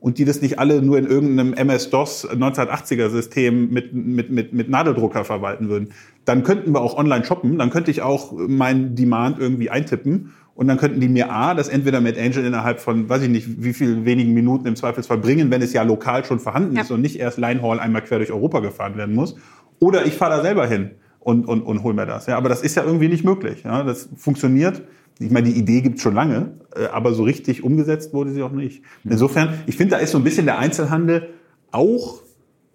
und 0.00 0.18
die 0.18 0.24
das 0.24 0.42
nicht 0.42 0.58
alle 0.58 0.82
nur 0.82 0.98
in 0.98 1.06
irgendeinem 1.06 1.54
MS-DOS 1.54 2.30
1980er 2.30 3.08
System 3.08 3.70
mit, 3.70 3.94
mit, 3.94 4.30
mit, 4.30 4.52
mit 4.52 4.68
Nadeldrucker 4.68 5.24
verwalten 5.24 5.68
würden, 5.68 5.88
dann 6.24 6.42
könnten 6.42 6.72
wir 6.72 6.80
auch 6.80 6.96
online 6.96 7.24
shoppen, 7.24 7.58
dann 7.58 7.70
könnte 7.70 7.90
ich 7.90 8.02
auch 8.02 8.32
mein 8.36 8.94
Demand 8.94 9.38
irgendwie 9.38 9.70
eintippen 9.70 10.34
und 10.54 10.68
dann 10.68 10.76
könnten 10.76 11.00
die 11.00 11.08
mir 11.08 11.32
A, 11.32 11.54
das 11.54 11.68
entweder 11.68 12.00
mit 12.00 12.18
Angel 12.18 12.44
innerhalb 12.44 12.80
von, 12.80 13.08
weiß 13.08 13.22
ich 13.22 13.28
nicht, 13.28 13.62
wie 13.62 13.72
viel 13.72 14.04
wenigen 14.04 14.34
Minuten 14.34 14.66
im 14.66 14.76
Zweifelsfall 14.76 15.18
bringen, 15.18 15.50
wenn 15.50 15.62
es 15.62 15.72
ja 15.72 15.82
lokal 15.84 16.24
schon 16.24 16.38
vorhanden 16.38 16.76
ja. 16.76 16.82
ist 16.82 16.90
und 16.90 17.00
nicht 17.00 17.18
erst 17.18 17.38
Linehaul 17.38 17.78
einmal 17.78 18.02
quer 18.02 18.18
durch 18.18 18.32
Europa 18.32 18.60
gefahren 18.60 18.96
werden 18.96 19.14
muss. 19.14 19.36
Oder 19.78 20.04
ich 20.04 20.14
fahre 20.14 20.36
da 20.36 20.42
selber 20.42 20.66
hin 20.66 20.90
und, 21.20 21.46
und, 21.46 21.62
und 21.62 21.82
hol 21.82 21.94
mir 21.94 22.06
das. 22.06 22.26
Ja, 22.26 22.36
aber 22.36 22.48
das 22.48 22.62
ist 22.62 22.74
ja 22.74 22.84
irgendwie 22.84 23.08
nicht 23.08 23.24
möglich. 23.24 23.62
Ja, 23.64 23.82
das 23.82 24.08
funktioniert. 24.16 24.82
Ich 25.18 25.30
meine, 25.30 25.48
die 25.48 25.58
Idee 25.58 25.80
gibt's 25.80 26.02
schon 26.02 26.14
lange, 26.14 26.52
äh, 26.76 26.86
aber 26.86 27.12
so 27.12 27.24
richtig 27.24 27.64
umgesetzt 27.64 28.14
wurde 28.14 28.30
sie 28.30 28.42
auch 28.42 28.52
nicht. 28.52 28.82
Insofern, 29.04 29.54
ich 29.66 29.76
finde, 29.76 29.96
da 29.96 29.98
ist 29.98 30.12
so 30.12 30.18
ein 30.18 30.24
bisschen 30.24 30.46
der 30.46 30.58
Einzelhandel 30.58 31.30
auch, 31.72 32.22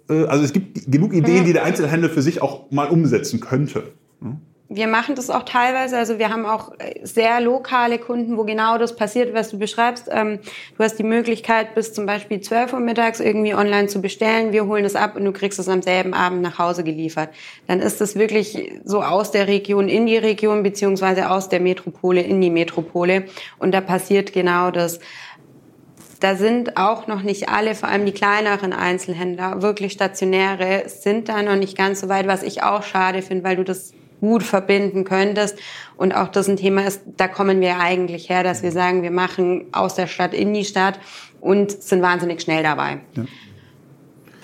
äh, 0.10 0.25
also 0.25 0.43
es 0.43 0.51
gibt 0.51 0.91
genug 0.91 1.13
Ideen, 1.13 1.45
die 1.45 1.53
der 1.53 1.63
Einzelhandel 1.63 2.10
für 2.10 2.21
sich 2.21 2.41
auch 2.41 2.69
mal 2.69 2.89
umsetzen 2.89 3.39
könnte. 3.39 3.93
Wir 4.69 4.88
machen 4.88 5.15
das 5.15 5.30
auch 5.30 5.43
teilweise. 5.43 5.97
Also 5.97 6.17
wir 6.17 6.30
haben 6.30 6.45
auch 6.45 6.71
äh, 6.80 6.99
sehr 7.04 7.41
lokale 7.41 7.99
Kunden, 7.99 8.38
wo 8.38 8.43
genau 8.43 8.78
das 8.78 8.95
passiert, 8.95 9.34
was 9.34 9.49
du 9.49 9.60
beschreibst. 9.60 10.08
Ähm, 10.10 10.39
du 10.78 10.84
hast 10.84 10.97
die 10.97 11.04
Möglichkeit, 11.04 11.76
bis 11.76 11.93
zum 11.93 12.06
Beispiel 12.06 12.41
12 12.41 12.73
Uhr 12.73 12.80
mittags 12.80 13.19
irgendwie 13.19 13.54
online 13.54 13.88
zu 13.88 14.02
bestellen. 14.02 14.52
Wir 14.52 14.65
holen 14.65 14.86
es 14.86 14.95
ab 14.95 15.15
und 15.15 15.26
du 15.26 15.32
kriegst 15.32 15.60
es 15.60 15.67
am 15.67 15.82
selben 15.82 16.13
Abend 16.13 16.41
nach 16.41 16.58
Hause 16.60 16.84
geliefert. 16.84 17.30
Dann 17.67 17.82
ist 17.82 18.02
das 18.02 18.15
wirklich 18.15 18.80
so 18.84 19.04
aus 19.04 19.32
der 19.32 19.47
Region 19.47 19.89
in 19.89 20.06
die 20.06 20.17
Region, 20.17 20.63
beziehungsweise 20.63 21.30
aus 21.30 21.49
der 21.49 21.60
Metropole 21.60 22.21
in 22.21 22.41
die 22.41 22.49
Metropole. 22.49 23.26
Und 23.60 23.73
da 23.73 23.82
passiert 23.82 24.34
genau 24.34 24.71
das. 24.71 24.99
Da 26.19 26.36
sind 26.36 26.78
auch 26.78 27.08
noch 27.08 27.21
nicht 27.21 27.49
alle, 27.49 27.76
vor 27.76 27.89
allem 27.89 28.06
die 28.06 28.13
kleineren 28.13 28.71
Einzelhändler, 28.71 29.62
wirklich 29.62 29.91
stationäre, 29.91 30.84
sind 30.88 31.28
da 31.28 31.43
noch 31.43 31.58
nicht 31.58 31.78
ganz 31.78 31.99
so 31.99 32.08
weit, 32.08 32.28
was 32.28 32.43
ich 32.43 32.63
auch 32.63 32.82
schade 32.82 33.21
finde, 33.21 33.43
weil 33.43 33.58
du 33.58 33.65
das 33.65 33.93
gut 34.23 34.41
verbinden 34.41 35.03
könntest. 35.03 35.59
Und 35.97 36.15
auch 36.15 36.29
das 36.29 36.47
ein 36.47 36.55
Thema 36.55 36.88
ist, 36.88 37.01
da 37.17 37.27
kommen 37.27 37.59
wir 37.59 37.77
eigentlich 37.77 38.29
her, 38.29 38.41
dass 38.41 38.63
wir 38.63 38.71
sagen, 38.71 39.03
wir 39.03 39.12
machen 39.12 39.65
aus 39.73 39.95
der 39.95 40.07
Stadt 40.07 40.33
in 40.33 40.53
die 40.53 40.63
Stadt 40.63 40.97
und 41.41 41.71
sind 41.71 42.01
wahnsinnig 42.01 42.41
schnell 42.41 42.63
dabei. 42.63 43.01
Ja. 43.15 43.25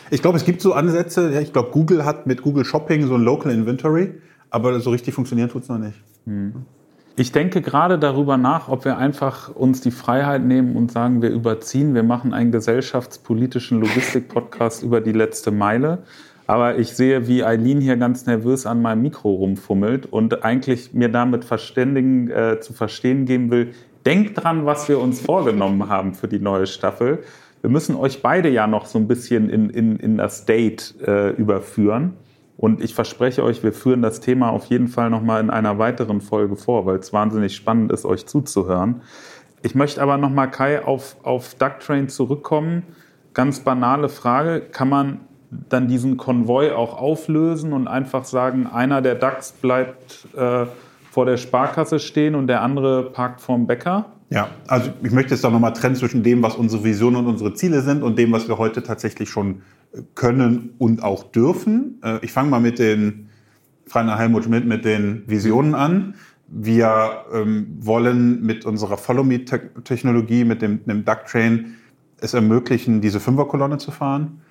Ich 0.09 0.21
glaube, 0.21 0.35
es 0.35 0.43
gibt 0.43 0.59
so 0.59 0.73
Ansätze. 0.73 1.31
Ja, 1.31 1.39
ich 1.39 1.53
glaube, 1.53 1.71
Google 1.71 2.03
hat 2.03 2.27
mit 2.27 2.41
Google 2.41 2.65
Shopping 2.65 3.07
so 3.07 3.15
ein 3.15 3.21
Local 3.21 3.53
Inventory, 3.53 4.15
aber 4.49 4.81
so 4.81 4.89
richtig 4.89 5.13
funktionieren 5.13 5.47
tut 5.47 5.63
es 5.63 5.69
noch 5.69 5.77
nicht. 5.77 5.95
Hm. 6.25 6.65
Ich 7.15 7.31
denke 7.31 7.61
gerade 7.61 7.97
darüber 7.97 8.35
nach, 8.35 8.67
ob 8.67 8.83
wir 8.83 8.97
einfach 8.97 9.55
uns 9.55 9.79
die 9.79 9.91
Freiheit 9.91 10.43
nehmen 10.43 10.75
und 10.75 10.91
sagen, 10.91 11.21
wir 11.21 11.29
überziehen, 11.29 11.93
wir 11.93 12.03
machen 12.03 12.33
einen 12.33 12.51
gesellschaftspolitischen 12.51 13.79
Logistik-Podcast 13.79 14.83
über 14.87 14.99
die 14.99 15.13
letzte 15.13 15.51
Meile. 15.51 15.99
Aber 16.49 16.79
ich 16.79 16.95
sehe, 16.95 17.27
wie 17.27 17.43
Eileen 17.43 17.79
hier 17.79 17.95
ganz 17.95 18.25
nervös 18.25 18.65
an 18.65 18.81
meinem 18.81 19.03
Mikro 19.03 19.29
rumfummelt 19.35 20.07
und 20.07 20.43
eigentlich 20.43 20.95
mir 20.95 21.09
damit 21.09 21.45
verständigen, 21.45 22.31
äh, 22.31 22.59
zu 22.59 22.73
verstehen 22.73 23.25
geben 23.25 23.51
will, 23.51 23.73
denkt 24.03 24.43
dran, 24.43 24.65
was 24.65 24.89
wir 24.89 24.97
uns 24.97 25.21
vorgenommen 25.21 25.89
haben 25.89 26.15
für 26.15 26.27
die 26.27 26.39
neue 26.39 26.65
Staffel. 26.65 27.19
Wir 27.61 27.69
müssen 27.69 27.95
euch 27.95 28.23
beide 28.23 28.49
ja 28.49 28.65
noch 28.65 28.87
so 28.87 28.97
ein 28.97 29.07
bisschen 29.07 29.47
in, 29.47 29.69
in, 29.69 29.97
in 29.97 30.17
das 30.17 30.45
Date 30.45 30.95
äh, 31.05 31.29
überführen. 31.33 32.13
Und 32.57 32.81
ich 32.81 32.95
verspreche 32.95 33.43
euch, 33.43 33.61
wir 33.61 33.71
führen 33.71 34.01
das 34.01 34.19
Thema 34.19 34.49
auf 34.49 34.65
jeden 34.65 34.87
Fall 34.87 35.11
nochmal 35.11 35.43
in 35.43 35.51
einer 35.51 35.77
weiteren 35.77 36.19
Folge 36.19 36.55
vor, 36.55 36.87
weil 36.87 36.97
es 36.97 37.13
wahnsinnig 37.13 37.55
spannend 37.55 37.91
ist, 37.91 38.05
euch 38.05 38.25
zuzuhören. 38.25 39.03
Ich 39.61 39.75
möchte 39.75 40.01
aber 40.01 40.17
nochmal, 40.17 40.49
Kai, 40.49 40.83
auf, 40.83 41.15
auf 41.21 41.53
Ducktrain 41.53 42.09
zurückkommen. 42.09 42.81
Ganz 43.35 43.59
banale 43.59 44.09
Frage. 44.09 44.61
Kann 44.61 44.89
man 44.89 45.19
dann 45.51 45.87
diesen 45.87 46.17
Konvoi 46.17 46.71
auch 46.71 46.97
auflösen 46.97 47.73
und 47.73 47.87
einfach 47.87 48.25
sagen, 48.25 48.67
einer 48.67 49.01
der 49.01 49.15
DAX 49.15 49.51
bleibt 49.51 50.27
äh, 50.35 50.65
vor 51.11 51.25
der 51.25 51.37
Sparkasse 51.37 51.99
stehen 51.99 52.35
und 52.35 52.47
der 52.47 52.61
andere 52.61 53.09
parkt 53.11 53.41
vorm 53.41 53.65
Bäcker? 53.65 54.05
Ja, 54.29 54.49
also 54.67 54.91
ich 55.01 55.11
möchte 55.11 55.33
jetzt 55.33 55.43
da 55.43 55.49
nochmal 55.49 55.73
trennen 55.73 55.95
zwischen 55.95 56.21
dem, 56.21 56.43
was 56.43 56.55
unsere 56.55 56.83
Vision 56.83 57.15
und 57.15 57.25
unsere 57.25 57.55
Ziele 57.55 57.81
sind 57.81 58.03
und 58.03 58.19
dem, 58.19 58.31
was 58.31 58.47
wir 58.47 58.59
heute 58.59 58.83
tatsächlich 58.83 59.29
schon 59.29 59.63
können 60.13 60.75
und 60.77 61.03
auch 61.03 61.23
dürfen. 61.23 61.99
Äh, 62.03 62.19
ich 62.21 62.31
fange 62.31 62.49
mal 62.49 62.59
mit 62.59 62.77
den, 62.77 63.29
Freiner 63.87 64.19
Helmut 64.19 64.43
Schmidt, 64.43 64.65
mit 64.67 64.85
den 64.85 65.23
Visionen 65.25 65.73
an. 65.73 66.13
Wir 66.47 67.25
ähm, 67.33 67.75
wollen 67.79 68.43
mit 68.43 68.65
unserer 68.65 68.97
Follow-Me-Technologie, 68.97 70.43
mit 70.43 70.61
dem, 70.61 70.85
dem 70.85 71.05
Duck-Train 71.05 71.75
es 72.21 72.35
ermöglichen, 72.35 73.01
diese 73.01 73.19
Fünferkolonne 73.19 73.79
zu 73.79 73.89
fahren 73.89 74.41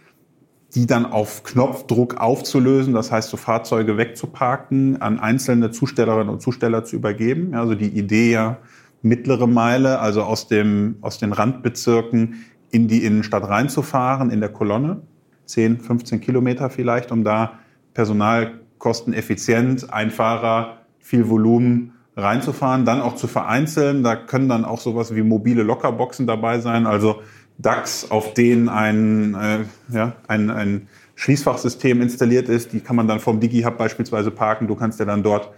die 0.75 0.87
dann 0.87 1.07
auf 1.07 1.45
Knopfdruck 1.45 2.19
aufzulösen, 2.19 2.93
das 2.93 3.11
heißt, 3.11 3.31
so 3.31 3.37
Fahrzeuge 3.37 3.97
wegzuparken, 3.97 5.01
an 5.01 5.19
einzelne 5.19 5.71
Zustellerinnen 5.71 6.29
und 6.29 6.43
Zusteller 6.43 6.85
zu 6.85 6.97
übergeben. 6.97 7.55
Also 7.55 7.75
die 7.75 7.89
Idee 7.89 8.33
ja, 8.33 8.59
mittlere 9.01 9.47
Meile, 9.47 10.01
also 10.01 10.23
aus, 10.23 10.47
dem, 10.47 10.97
aus 11.01 11.19
den 11.19 11.33
Randbezirken 11.33 12.45
in 12.71 12.87
die 12.87 13.05
Innenstadt 13.05 13.49
reinzufahren, 13.49 14.31
in 14.31 14.41
der 14.41 14.51
Kolonne, 14.51 15.01
10, 15.47 15.81
15 15.81 16.21
Kilometer 16.21 16.69
vielleicht, 16.69 17.13
um 17.13 17.25
da 17.25 17.59
personalkosteneffizient, 17.95 19.91
Einfahrer, 19.91 20.79
viel 20.99 21.31
Volumen 21.31 21.95
reinzufahren, 22.17 22.85
dann 22.85 23.01
auch 23.01 23.15
zu 23.15 23.27
vereinzeln. 23.27 24.03
Da 24.03 24.17
können 24.17 24.49
dann 24.49 24.67
auch 24.67 24.81
sowas 24.81 25.15
wie 25.15 25.23
mobile 25.23 25.63
Lockerboxen 25.63 26.27
dabei 26.27 26.59
sein, 26.59 26.87
also 26.87 27.23
DAX, 27.59 28.11
auf 28.11 28.35
denen 28.35 28.69
ein, 28.69 29.35
äh, 29.35 29.59
ja, 29.93 30.15
ein, 30.29 30.51
ein 30.51 30.89
Schließfachsystem 31.17 32.01
installiert 32.01 32.49
ist. 32.49 32.73
Die 32.73 32.81
kann 32.81 32.95
man 32.95 33.09
dann 33.09 33.19
vom 33.19 33.41
DigiHub 33.41 33.77
beispielsweise 33.77 34.31
parken. 34.31 34.69
Du 34.69 34.77
kannst 34.77 35.01
ja 35.01 35.05
dann 35.05 35.25
dort, 35.25 35.51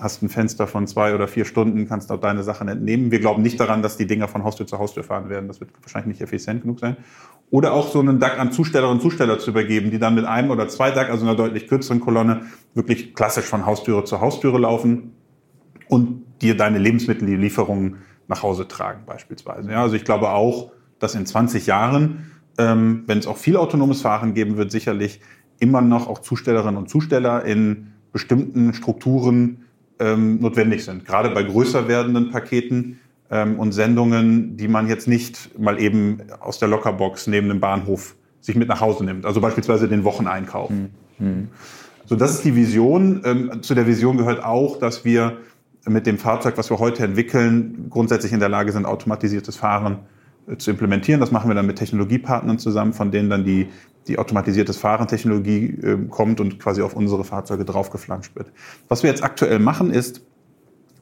hast 0.00 0.22
ein 0.22 0.28
Fenster 0.28 0.66
von 0.66 0.88
zwei 0.88 1.14
oder 1.14 1.28
vier 1.28 1.44
Stunden, 1.44 1.86
kannst 1.88 2.10
dort 2.10 2.24
deine 2.24 2.42
Sachen 2.42 2.66
entnehmen. 2.66 3.12
Wir 3.12 3.20
glauben 3.20 3.42
nicht 3.42 3.60
daran, 3.60 3.82
dass 3.82 3.96
die 3.96 4.08
Dinger 4.08 4.26
von 4.26 4.42
Haustür 4.42 4.66
zu 4.66 4.78
Haustür 4.80 5.04
fahren 5.04 5.28
werden. 5.28 5.46
Das 5.46 5.60
wird 5.60 5.70
wahrscheinlich 5.80 6.18
nicht 6.18 6.20
effizient 6.20 6.62
genug 6.62 6.80
sein. 6.80 6.96
Oder 7.50 7.72
auch 7.72 7.86
so 7.86 8.00
einen 8.00 8.18
DAC 8.18 8.40
an 8.40 8.50
Zustellerinnen 8.50 8.98
und 8.98 9.02
Zusteller 9.02 9.38
zu 9.38 9.50
übergeben, 9.50 9.92
die 9.92 10.00
dann 10.00 10.16
mit 10.16 10.24
einem 10.24 10.50
oder 10.50 10.66
zwei 10.66 10.90
DAC, 10.90 11.10
also 11.10 11.24
einer 11.24 11.36
deutlich 11.36 11.68
kürzeren 11.68 12.00
Kolonne, 12.00 12.46
wirklich 12.74 13.14
klassisch 13.14 13.44
von 13.44 13.64
Haustüre 13.64 14.02
zu 14.02 14.20
Haustüre 14.20 14.58
laufen 14.58 15.12
und 15.88 16.24
dir 16.42 16.56
deine 16.56 16.78
Lebensmittellieferungen 16.78 17.98
nach 18.26 18.42
Hause 18.42 18.66
tragen 18.66 19.02
beispielsweise. 19.06 19.70
Ja, 19.70 19.82
also 19.82 19.94
ich 19.94 20.04
glaube 20.04 20.30
auch, 20.30 20.72
dass 21.04 21.14
in 21.14 21.26
20 21.26 21.66
Jahren, 21.66 22.30
ähm, 22.58 23.04
wenn 23.06 23.18
es 23.18 23.26
auch 23.26 23.36
viel 23.36 23.56
autonomes 23.56 24.00
Fahren 24.00 24.34
geben 24.34 24.56
wird, 24.56 24.70
sicherlich 24.70 25.20
immer 25.60 25.80
noch 25.80 26.08
auch 26.08 26.18
Zustellerinnen 26.18 26.76
und 26.76 26.88
Zusteller 26.88 27.44
in 27.44 27.92
bestimmten 28.12 28.74
Strukturen 28.74 29.64
ähm, 29.98 30.40
notwendig 30.40 30.84
sind. 30.84 31.04
Gerade 31.04 31.30
bei 31.30 31.42
größer 31.42 31.88
werdenden 31.88 32.30
Paketen 32.30 32.98
ähm, 33.30 33.58
und 33.58 33.72
Sendungen, 33.72 34.56
die 34.56 34.66
man 34.66 34.88
jetzt 34.88 35.06
nicht 35.06 35.58
mal 35.58 35.80
eben 35.80 36.18
aus 36.40 36.58
der 36.58 36.68
Lockerbox 36.68 37.26
neben 37.26 37.48
dem 37.48 37.60
Bahnhof 37.60 38.14
sich 38.40 38.56
mit 38.56 38.68
nach 38.68 38.80
Hause 38.80 39.04
nimmt. 39.04 39.26
Also 39.26 39.40
beispielsweise 39.40 39.88
den 39.88 40.04
Wocheneinkauf. 40.04 40.70
Mhm. 41.18 41.48
So, 42.06 42.16
das 42.16 42.32
ist 42.32 42.44
die 42.44 42.56
Vision. 42.56 43.22
Ähm, 43.24 43.62
zu 43.62 43.74
der 43.74 43.86
Vision 43.86 44.16
gehört 44.16 44.44
auch, 44.44 44.78
dass 44.78 45.04
wir 45.04 45.38
mit 45.86 46.06
dem 46.06 46.18
Fahrzeug, 46.18 46.56
was 46.56 46.70
wir 46.70 46.78
heute 46.78 47.04
entwickeln, 47.04 47.86
grundsätzlich 47.90 48.32
in 48.32 48.40
der 48.40 48.48
Lage 48.48 48.72
sind, 48.72 48.86
automatisiertes 48.86 49.56
Fahren 49.56 49.98
zu 50.58 50.70
implementieren. 50.70 51.20
Das 51.20 51.30
machen 51.30 51.48
wir 51.48 51.54
dann 51.54 51.66
mit 51.66 51.76
Technologiepartnern 51.76 52.58
zusammen, 52.58 52.92
von 52.92 53.10
denen 53.10 53.30
dann 53.30 53.44
die, 53.44 53.68
die 54.08 54.18
automatisiertes 54.18 54.76
Fahrentechnologie 54.76 55.66
äh, 55.82 55.98
kommt 56.08 56.40
und 56.40 56.58
quasi 56.58 56.82
auf 56.82 56.94
unsere 56.94 57.24
Fahrzeuge 57.24 57.64
draufgeflanscht 57.64 58.34
wird. 58.36 58.52
Was 58.88 59.02
wir 59.02 59.10
jetzt 59.10 59.22
aktuell 59.24 59.58
machen 59.58 59.90
ist, 59.90 60.22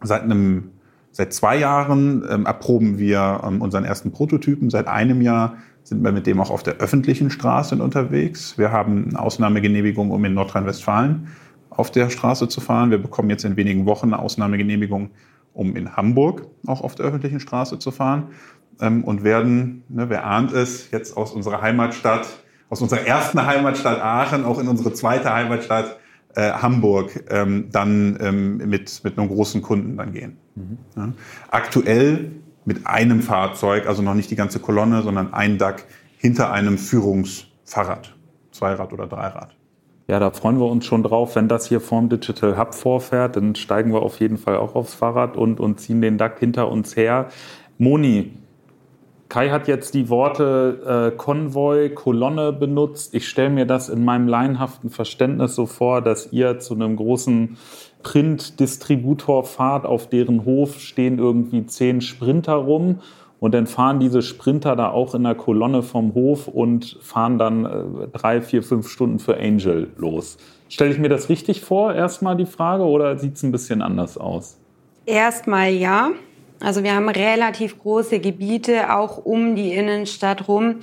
seit 0.03 0.23
einem 0.23 0.71
Seit 1.15 1.35
zwei 1.35 1.59
Jahren 1.59 2.25
ähm, 2.29 2.47
erproben 2.47 2.99
wir 2.99 3.43
ähm, 3.45 3.61
unseren 3.61 3.85
ersten 3.85 4.13
Prototypen. 4.13 4.71
Seit 4.71 4.89
einem 4.89 5.21
Jahr 5.21 5.59
sind 5.83 6.03
wir 6.03 6.11
mit 6.11 6.27
dem 6.27 6.41
auch 6.41 6.51
auf 6.51 6.63
der 6.63 6.77
öffentlichen 6.77 7.29
Straße 7.29 7.77
unterwegs. 7.77 8.57
Wir 8.57 8.73
haben 8.73 9.09
eine 9.11 9.21
Ausnahmegenehmigung, 9.21 10.11
um 10.11 10.25
in 10.25 10.33
Nordrhein-Westfalen 10.33 11.29
auf 11.69 11.91
der 11.91 12.09
Straße 12.09 12.49
zu 12.49 12.63
fahren. 12.63 12.91
Wir 12.91 12.99
bekommen 12.99 13.29
jetzt 13.29 13.45
in 13.45 13.57
wenigen 13.57 13.85
Wochen 13.85 14.07
eine 14.07 14.23
Ausnahmegenehmigung, 14.23 15.11
um 15.53 15.77
in 15.77 15.97
Hamburg 15.97 16.47
auch 16.67 16.81
auf 16.81 16.95
der 16.95 17.05
öffentlichen 17.05 17.41
Straße 17.41 17.79
zu 17.79 17.91
fahren 17.91 18.29
ähm, 18.83 19.05
und 19.05 19.25
werden, 19.25 19.85
ne, 19.89 20.11
wer 20.11 20.27
ahnt 20.27 20.53
es, 20.53 20.91
jetzt 20.91 21.17
aus 21.17 21.33
unserer 21.33 21.63
Heimatstadt, 21.63 22.27
aus 22.69 22.83
unserer 22.83 23.07
ersten 23.07 23.45
Heimatstadt 23.47 24.03
Aachen 24.03 24.45
auch 24.45 24.59
in 24.59 24.69
unsere 24.69 24.93
zweite 24.93 25.33
Heimatstadt 25.33 25.99
äh, 26.35 26.51
Hamburg 26.51 27.25
ähm, 27.31 27.69
dann 27.71 28.19
ähm, 28.21 28.57
mit, 28.57 29.03
mit 29.05 29.19
einem 29.19 29.29
großen 29.29 29.63
Kunden 29.63 29.97
dann 29.97 30.13
gehen. 30.13 30.37
Mhm. 30.55 30.79
Ja. 30.97 31.13
Aktuell 31.51 32.33
mit 32.65 32.87
einem 32.87 33.23
Fahrzeug, 33.23 33.87
also 33.87 34.03
noch 34.03 34.15
nicht 34.15 34.31
die 34.31 34.37
ganze 34.37 34.59
Kolonne, 34.59 35.03
sondern 35.03 35.33
ein 35.33 35.59
DAC 35.59 35.85
hinter 36.17 36.53
einem 36.53 36.79
Führungsfahrrad, 36.79 38.15
Zweirad 38.53 38.93
oder 38.93 39.07
Dreirad. 39.07 39.57
Ja, 40.09 40.19
da 40.19 40.31
freuen 40.31 40.59
wir 40.59 40.67
uns 40.67 40.85
schon 40.87 41.03
drauf. 41.03 41.37
Wenn 41.37 41.49
das 41.49 41.67
hier 41.67 41.81
vorm 41.81 42.09
Digital 42.09 42.59
Hub 42.59 42.75
vorfährt, 42.75 43.37
dann 43.37 43.55
steigen 43.55 43.93
wir 43.93 44.03
auf 44.03 44.21
jeden 44.21 44.37
Fall 44.37 44.57
auch 44.57 44.75
aufs 44.75 44.95
Fahrrad 44.95 45.37
und, 45.37 45.61
und 45.61 45.81
ziehen 45.81 46.01
den 46.01 46.19
DAC 46.19 46.39
hinter 46.39 46.71
uns 46.71 46.97
her. 46.97 47.29
Moni, 47.79 48.33
Kai 49.33 49.49
hat 49.49 49.67
jetzt 49.67 49.95
die 49.95 50.11
Worte 50.11 51.11
äh, 51.11 51.17
Konvoi, 51.17 51.89
Kolonne 51.89 52.53
benutzt. 52.53 53.15
Ich 53.15 53.27
stelle 53.27 53.49
mir 53.49 53.65
das 53.65 53.89
in 53.89 54.05
meinem 54.05 54.29
laienhaften 54.29 54.91
Verständnis 54.91 55.55
so 55.55 55.65
vor, 55.65 56.03
dass 56.03 56.35
ihr 56.35 56.59
zu 56.59 56.75
einem 56.75 56.97
großen 56.97 57.57
Print-Distributor 58.03 59.45
fahrt, 59.45 59.87
auf 59.87 60.07
deren 60.07 60.45
Hof 60.45 60.79
stehen 60.81 61.19
irgendwie 61.19 61.65
zehn 61.65 62.03
Sprinter 62.03 62.57
rum 62.57 63.01
und 63.41 63.55
dann 63.55 63.67
fahren 63.67 64.01
diese 64.01 64.21
Sprinter 64.21 64.77
da 64.77 64.91
auch 64.91 65.15
in 65.15 65.23
der 65.23 65.35
Kolonne 65.35 65.83
vom 65.83 66.13
Hof 66.13 66.47
und 66.47 66.99
fahren 67.01 67.39
dann 67.39 67.65
äh, 67.65 68.09
drei, 68.13 68.43
vier, 68.43 68.63
fünf 68.63 68.87
Stunden 68.87 69.19
für 69.19 69.39
Angel 69.39 69.89
los. 69.97 70.37
Stelle 70.69 70.91
ich 70.91 70.99
mir 70.99 71.09
das 71.09 71.31
richtig 71.31 71.63
vor, 71.63 71.95
erstmal 71.95 72.37
die 72.37 72.45
Frage, 72.45 72.83
oder 72.83 73.17
sieht 73.17 73.37
es 73.37 73.43
ein 73.43 73.51
bisschen 73.51 73.81
anders 73.81 74.19
aus? 74.19 74.59
Erstmal 75.07 75.71
ja. 75.71 76.11
Also 76.63 76.85
wir 76.85 76.95
haben 76.95 77.09
relativ 77.09 77.79
große 77.79 78.21
Gebiete 78.21 78.95
auch 78.95 79.19
um 79.19 79.57
die 79.57 79.75
Innenstadt 79.75 80.49
rum. 80.49 80.77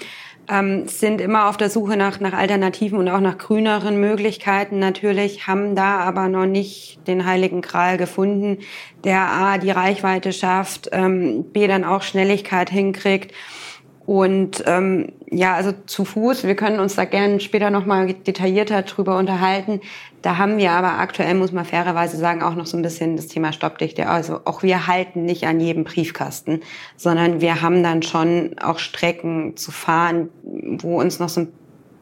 ähm, 0.49 0.87
sind 0.87 1.21
immer 1.21 1.47
auf 1.47 1.57
der 1.57 1.69
Suche 1.69 1.95
nach, 1.95 2.19
nach 2.19 2.33
Alternativen 2.33 2.97
und 2.97 3.07
auch 3.07 3.19
nach 3.19 3.37
grüneren 3.37 3.99
Möglichkeiten 3.99 4.79
natürlich, 4.79 5.47
haben 5.47 5.75
da 5.75 5.99
aber 5.99 6.27
noch 6.27 6.47
nicht 6.47 7.07
den 7.07 7.25
heiligen 7.25 7.61
Gral 7.61 7.97
gefunden, 7.97 8.57
der 9.03 9.21
A, 9.21 9.57
die 9.59 9.69
Reichweite 9.69 10.33
schafft, 10.33 10.89
ähm, 10.91 11.45
B, 11.53 11.67
dann 11.67 11.85
auch 11.85 12.01
Schnelligkeit 12.01 12.69
hinkriegt. 12.69 13.31
Und 14.07 14.63
ähm, 14.65 15.11
ja, 15.29 15.53
also 15.53 15.71
zu 15.85 16.03
Fuß, 16.03 16.43
wir 16.45 16.55
können 16.55 16.79
uns 16.79 16.95
da 16.95 17.05
gerne 17.05 17.39
später 17.39 17.69
nochmal 17.69 18.11
detaillierter 18.11 18.81
drüber 18.81 19.19
unterhalten. 19.19 19.81
Da 20.21 20.37
haben 20.37 20.57
wir 20.57 20.71
aber 20.71 20.99
aktuell, 20.99 21.33
muss 21.33 21.53
man 21.53 21.63
fairerweise 21.63 22.17
sagen, 22.17 22.43
auch 22.43 22.55
noch 22.55 22.65
so 22.65 22.75
ein 22.75 22.81
bisschen 22.81 23.15
das 23.15 23.27
Thema 23.27 23.53
Stoppdichte. 23.53 24.07
Also 24.07 24.41
auch 24.45 24.63
wir 24.63 24.87
halten 24.87 25.23
nicht 25.23 25.45
an 25.45 25.59
jedem 25.61 25.85
Briefkasten, 25.85 26.61
sondern 26.97 27.39
wir 27.39 27.61
haben 27.61 27.83
dann 27.83 28.01
schon 28.01 28.57
auch 28.61 28.79
Strecken 28.79 29.55
zu 29.55 29.71
fahren, 29.71 30.29
wo 30.43 30.99
uns 30.99 31.19
noch 31.19 31.29
so 31.29 31.41
ein 31.41 31.53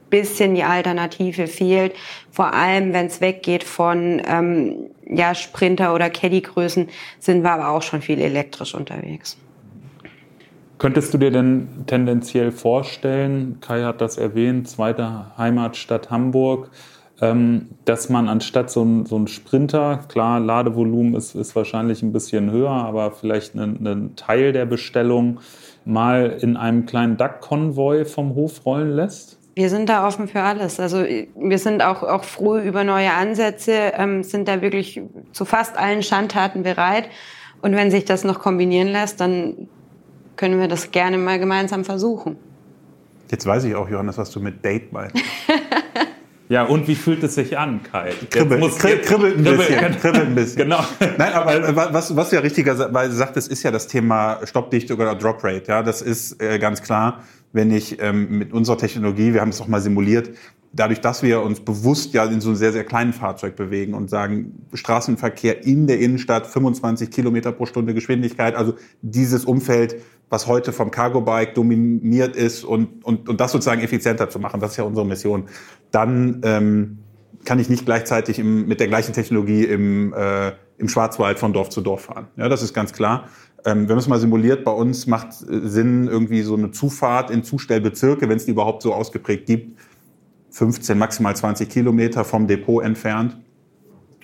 bisschen 0.10 0.56
die 0.56 0.64
Alternative 0.64 1.48
fehlt. 1.48 1.94
Vor 2.32 2.54
allem, 2.54 2.94
wenn 2.94 3.06
es 3.06 3.22
weggeht 3.22 3.64
von 3.64 4.22
ähm, 4.26 4.90
ja, 5.08 5.36
Sprinter- 5.36 5.94
oder 5.94 6.10
Caddy-Größen, 6.10 6.88
sind 7.20 7.44
wir 7.44 7.52
aber 7.52 7.70
auch 7.70 7.82
schon 7.82 8.02
viel 8.02 8.20
elektrisch 8.20 8.74
unterwegs. 8.74 9.38
Könntest 10.80 11.14
du 11.14 11.18
dir 11.18 11.32
denn 11.32 11.68
tendenziell 11.88 12.52
vorstellen, 12.52 13.58
Kai 13.62 13.84
hat 13.84 14.00
das 14.00 14.18
erwähnt, 14.18 14.70
zweite 14.70 15.32
Heimatstadt 15.38 16.12
Hamburg, 16.12 16.70
dass 17.20 18.10
man 18.10 18.30
anstatt 18.30 18.70
so 18.70 18.84
ein, 18.84 19.06
so 19.08 19.18
ein 19.18 19.28
Sprinter, 19.28 20.02
klar, 20.08 20.40
Ladevolumen 20.40 21.16
ist, 21.16 21.34
ist 21.34 21.56
wahrscheinlich 21.56 22.04
ein 22.04 22.14
bisschen 22.14 22.52
höher, 22.52 22.70
aber 22.70 23.12
vielleicht 23.12 23.56
einen, 23.56 23.86
einen 23.88 24.16
Teil 24.16 24.54
der 24.54 24.68
Bestellung 24.68 25.40
mal 25.84 26.38
in 26.42 26.58
einem 26.58 26.86
kleinen 26.86 27.18
Duck-Konvoi 27.18 28.06
vom 28.06 28.36
Hof 28.36 28.66
rollen 28.66 28.92
lässt? 28.92 29.40
Wir 29.56 29.72
sind 29.72 29.90
da 29.90 30.06
offen 30.06 30.28
für 30.28 30.42
alles. 30.42 30.80
Also 30.80 31.00
wir 31.00 31.58
sind 31.58 31.82
auch, 31.82 32.04
auch 32.04 32.24
froh 32.24 32.60
über 32.60 32.84
neue 32.84 33.12
Ansätze, 33.12 33.94
ähm, 33.96 34.22
sind 34.22 34.48
da 34.48 34.62
wirklich 34.62 35.02
zu 35.32 35.46
fast 35.46 35.76
allen 35.76 36.04
Schandtaten 36.04 36.62
bereit. 36.62 37.10
Und 37.64 37.76
wenn 37.76 37.90
sich 37.90 38.06
das 38.06 38.24
noch 38.24 38.40
kombinieren 38.40 38.90
lässt, 38.90 39.20
dann 39.20 39.68
können 40.36 40.60
wir 40.60 40.68
das 40.68 40.92
gerne 40.92 41.18
mal 41.18 41.40
gemeinsam 41.40 41.84
versuchen. 41.84 42.38
Jetzt 43.32 43.48
weiß 43.48 43.64
ich 43.64 43.74
auch, 43.74 43.90
Johannes, 43.90 44.20
was 44.20 44.30
du 44.30 44.40
mit 44.40 44.64
Date 44.64 44.94
meinst. 44.94 45.16
Ja, 46.50 46.64
und 46.64 46.88
wie 46.88 46.96
fühlt 46.96 47.24
es 47.24 47.36
sich 47.36 47.58
an, 47.58 47.84
Kai? 47.84 48.14
Kribbelt, 48.30 48.62
muss, 48.62 48.78
kribbelt, 48.78 49.06
kribbelt 49.06 49.38
ein 49.38 49.44
bisschen. 49.44 50.00
Kribbelt 50.00 50.28
ein 50.28 50.36
bisschen. 50.36 50.58
genau. 50.58 50.80
Nein, 51.18 51.34
aber 51.34 51.94
was, 51.94 52.16
was 52.16 52.30
du 52.30 52.38
ja 52.38 52.42
richtigerweise 52.42 53.16
sagtest, 53.16 53.52
ist 53.52 53.64
ja 53.64 53.72
das 53.72 53.88
Thema 53.88 54.40
Stoppdichte 54.46 54.96
oder 54.96 55.14
Drop 55.16 55.44
Rate. 55.44 55.64
Ja, 55.68 55.84
das 55.84 56.02
ist 56.02 56.42
äh, 56.42 56.58
ganz 56.58 56.82
klar, 56.82 57.24
wenn 57.52 57.72
ich 57.72 58.02
ähm, 58.02 58.38
mit 58.38 58.54
unserer 58.54 58.78
Technologie, 58.78 59.34
wir 59.34 59.42
haben 59.42 59.50
es 59.50 59.60
auch 59.60 59.68
mal 59.68 59.82
simuliert, 59.82 60.32
dadurch, 60.74 61.02
dass 61.02 61.24
wir 61.24 61.42
uns 61.42 61.60
bewusst 61.60 62.14
ja 62.14 62.26
in 62.26 62.40
so 62.40 62.50
einem 62.50 62.58
sehr, 62.58 62.72
sehr 62.72 62.84
kleinen 62.84 63.14
Fahrzeug 63.14 63.56
bewegen 63.56 63.94
und 63.94 64.10
sagen, 64.10 64.68
Straßenverkehr 64.74 65.66
in 65.66 65.88
der 65.88 66.00
Innenstadt 66.00 66.48
25 66.48 67.10
Kilometer 67.10 67.52
pro 67.52 67.66
Stunde 67.66 67.94
Geschwindigkeit, 67.94 68.56
also 68.56 68.76
dieses 69.02 69.46
Umfeld 69.46 69.98
was 70.30 70.48
heute 70.48 70.74
vom 70.74 70.92
Cargo 70.92 71.22
Bike 71.22 71.56
dominiert 71.56 72.36
ist 72.36 72.64
und, 72.64 73.04
und, 73.06 73.30
und 73.30 73.40
das 73.40 73.52
sozusagen 73.52 73.82
effizienter 73.82 74.30
zu 74.30 74.40
machen. 74.40 74.60
Das 74.60 74.72
ist 74.72 74.78
ja 74.78 74.84
unsere 74.84 75.06
Mission. 75.06 75.46
Dann 75.92 76.42
ähm, 76.44 77.00
kann 77.46 77.60
ich 77.60 77.70
nicht 77.70 77.86
gleichzeitig 77.86 78.40
im, 78.40 78.68
mit 78.68 78.80
der 78.80 78.88
gleichen 78.88 79.14
Technologie 79.14 79.64
im, 79.64 80.14
äh, 80.14 80.52
im 80.78 80.90
Schwarzwald 80.90 81.40
von 81.40 81.54
Dorf 81.54 81.70
zu 81.70 81.82
Dorf 81.82 82.02
fahren. 82.02 82.28
Ja, 82.36 82.50
das 82.50 82.62
ist 82.62 82.74
ganz 82.74 82.92
klar. 82.92 83.30
Ähm, 83.66 83.82
wenn 83.82 83.96
man 83.96 84.00
es 84.00 84.08
mal 84.08 84.20
simuliert, 84.20 84.66
bei 84.66 84.72
uns 84.72 85.08
macht 85.08 85.34
Sinn 85.34 86.08
irgendwie 86.08 86.42
so 86.42 86.56
eine 86.56 86.72
Zufahrt 86.72 87.32
in 87.32 87.44
Zustellbezirke, 87.44 88.28
wenn 88.28 88.38
es 88.38 88.46
die 88.46 88.52
überhaupt 88.52 88.82
so 88.82 88.94
ausgeprägt 88.94 89.46
gibt, 89.46 89.80
15, 90.52 90.98
maximal 90.98 91.36
20 91.36 91.70
Kilometer 91.70 92.26
vom 92.26 92.48
Depot 92.48 92.84
entfernt 92.84 93.38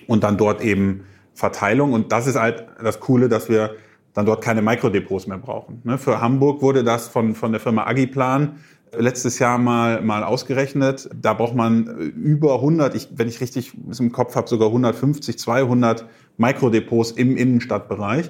und 0.07 0.23
dann 0.23 0.37
dort 0.37 0.61
eben 0.61 1.05
Verteilung. 1.33 1.93
Und 1.93 2.11
das 2.11 2.27
ist 2.27 2.35
halt 2.35 2.65
das 2.81 2.99
Coole, 2.99 3.29
dass 3.29 3.49
wir 3.49 3.75
dann 4.13 4.25
dort 4.25 4.43
keine 4.43 4.61
Mikrodepots 4.61 5.27
mehr 5.27 5.37
brauchen. 5.37 5.81
Ne, 5.83 5.97
für 5.97 6.21
Hamburg 6.21 6.61
wurde 6.61 6.83
das 6.83 7.07
von, 7.07 7.35
von 7.35 7.51
der 7.51 7.61
Firma 7.61 7.85
Agiplan 7.85 8.57
letztes 8.97 9.39
Jahr 9.39 9.57
mal, 9.57 10.01
mal 10.01 10.23
ausgerechnet. 10.23 11.09
Da 11.19 11.33
braucht 11.33 11.55
man 11.55 11.87
über 12.15 12.55
100, 12.55 12.95
ich, 12.95 13.09
wenn 13.15 13.27
ich 13.27 13.41
richtig 13.41 13.73
im 13.99 14.11
Kopf 14.11 14.35
habe, 14.35 14.47
sogar 14.47 14.67
150, 14.67 15.37
200 15.37 16.05
Mikrodepots 16.37 17.11
im 17.11 17.35
Innenstadtbereich. 17.37 18.29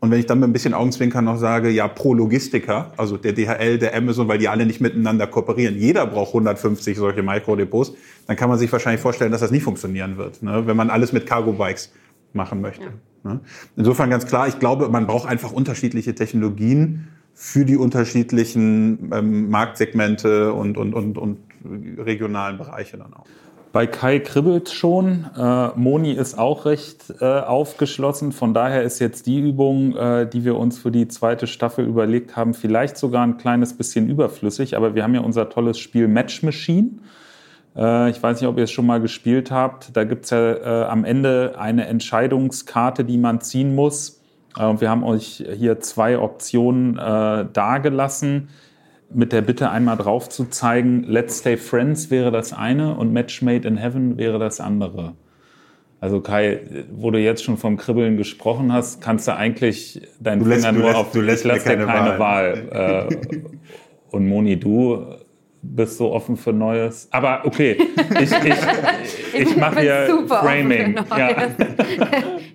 Und 0.00 0.10
wenn 0.10 0.18
ich 0.18 0.26
dann 0.26 0.38
mit 0.38 0.50
ein 0.50 0.52
bisschen 0.52 0.74
Augenzwinkern 0.74 1.24
noch 1.24 1.38
sage, 1.38 1.70
ja, 1.70 1.88
pro 1.88 2.12
Logistiker, 2.12 2.92
also 2.98 3.16
der 3.16 3.32
DHL, 3.32 3.78
der 3.78 3.96
Amazon, 3.96 4.28
weil 4.28 4.36
die 4.36 4.48
alle 4.48 4.66
nicht 4.66 4.80
miteinander 4.80 5.26
kooperieren, 5.26 5.78
jeder 5.78 6.06
braucht 6.06 6.28
150 6.28 6.98
solche 6.98 7.22
Mikrodepots, 7.22 7.94
dann 8.26 8.36
kann 8.36 8.50
man 8.50 8.58
sich 8.58 8.70
wahrscheinlich 8.70 9.00
vorstellen, 9.00 9.32
dass 9.32 9.40
das 9.40 9.50
nicht 9.50 9.62
funktionieren 9.62 10.18
wird, 10.18 10.42
ne, 10.42 10.66
wenn 10.66 10.76
man 10.76 10.90
alles 10.90 11.12
mit 11.12 11.26
Cargo-Bikes 11.26 11.90
machen 12.34 12.60
möchte. 12.60 12.84
Ja. 12.84 12.90
Ne? 13.24 13.40
Insofern 13.76 14.10
ganz 14.10 14.26
klar, 14.26 14.46
ich 14.46 14.58
glaube, 14.58 14.88
man 14.88 15.06
braucht 15.06 15.28
einfach 15.28 15.52
unterschiedliche 15.52 16.14
Technologien 16.14 17.08
für 17.32 17.64
die 17.64 17.76
unterschiedlichen 17.76 19.10
ähm, 19.12 19.50
Marktsegmente 19.50 20.52
und, 20.52 20.78
und, 20.78 20.94
und, 20.94 21.18
und 21.18 21.38
regionalen 21.98 22.58
Bereiche 22.58 22.96
dann 22.96 23.12
auch. 23.14 23.26
Bei 23.72 23.88
Kai 23.88 24.20
kribbelt 24.20 24.70
schon. 24.70 25.26
Äh, 25.36 25.70
Moni 25.74 26.12
ist 26.12 26.38
auch 26.38 26.64
recht 26.64 27.12
äh, 27.20 27.24
aufgeschlossen. 27.24 28.30
Von 28.30 28.54
daher 28.54 28.84
ist 28.84 29.00
jetzt 29.00 29.26
die 29.26 29.40
Übung, 29.40 29.96
äh, 29.96 30.28
die 30.30 30.44
wir 30.44 30.56
uns 30.56 30.78
für 30.78 30.92
die 30.92 31.08
zweite 31.08 31.48
Staffel 31.48 31.84
überlegt 31.84 32.36
haben, 32.36 32.54
vielleicht 32.54 32.96
sogar 32.96 33.26
ein 33.26 33.36
kleines 33.36 33.76
bisschen 33.76 34.08
überflüssig. 34.08 34.76
Aber 34.76 34.94
wir 34.94 35.02
haben 35.02 35.14
ja 35.16 35.22
unser 35.22 35.48
tolles 35.48 35.80
Spiel 35.80 36.06
Match 36.06 36.44
Machine. 36.44 36.90
Äh, 37.76 38.10
ich 38.10 38.22
weiß 38.22 38.40
nicht, 38.40 38.48
ob 38.48 38.58
ihr 38.58 38.64
es 38.64 38.70
schon 38.70 38.86
mal 38.86 39.00
gespielt 39.00 39.50
habt. 39.50 39.96
Da 39.96 40.04
gibt 40.04 40.24
es 40.24 40.30
ja 40.30 40.52
äh, 40.52 40.84
am 40.86 41.04
Ende 41.04 41.54
eine 41.58 41.86
Entscheidungskarte, 41.86 43.04
die 43.04 43.18
man 43.18 43.40
ziehen 43.40 43.74
muss. 43.74 44.22
Äh, 44.58 44.80
wir 44.80 44.90
haben 44.90 45.04
euch 45.04 45.44
hier 45.56 45.80
zwei 45.80 46.18
Optionen 46.18 46.98
äh, 46.98 47.46
dargelassen, 47.52 48.48
mit 49.12 49.32
der 49.32 49.42
Bitte 49.42 49.70
einmal 49.70 49.96
drauf 49.96 50.28
zu 50.28 50.46
zeigen, 50.46 51.04
Let's 51.04 51.38
Stay 51.38 51.56
Friends 51.56 52.10
wäre 52.10 52.30
das 52.30 52.52
eine 52.52 52.96
und 52.96 53.12
Match 53.12 53.42
Made 53.42 53.66
in 53.68 53.76
Heaven 53.76 54.18
wäre 54.18 54.38
das 54.38 54.60
andere. 54.60 55.14
Also 56.00 56.20
Kai, 56.20 56.60
wo 56.90 57.10
du 57.10 57.18
jetzt 57.18 57.44
schon 57.44 57.56
vom 57.56 57.76
Kribbeln 57.76 58.16
gesprochen 58.16 58.72
hast, 58.72 59.00
kannst 59.00 59.28
du 59.28 59.34
eigentlich 59.34 60.02
deinen 60.20 60.40
du 60.40 60.50
Finger 60.50 60.72
lässt, 60.72 60.74
nur 60.74 60.84
lässt, 60.84 60.96
auf, 60.96 61.12
du 61.12 61.20
lässt, 61.20 61.44
lässt 61.44 61.64
keine, 61.64 61.86
keine 61.86 62.18
Wahl. 62.18 62.70
Wahl. 62.70 63.08
Äh, 63.10 63.36
und 64.10 64.28
Moni, 64.28 64.58
du 64.58 65.02
bist 65.64 65.98
so 65.98 66.12
offen 66.12 66.36
für 66.36 66.52
Neues. 66.52 67.08
Aber 67.10 67.42
okay, 67.44 67.76
ich, 68.20 68.30
ich, 68.30 68.54
ich 69.48 69.56
mache 69.56 69.80
hier 69.80 70.24
Framing. 70.28 70.96
Ja. 71.16 71.36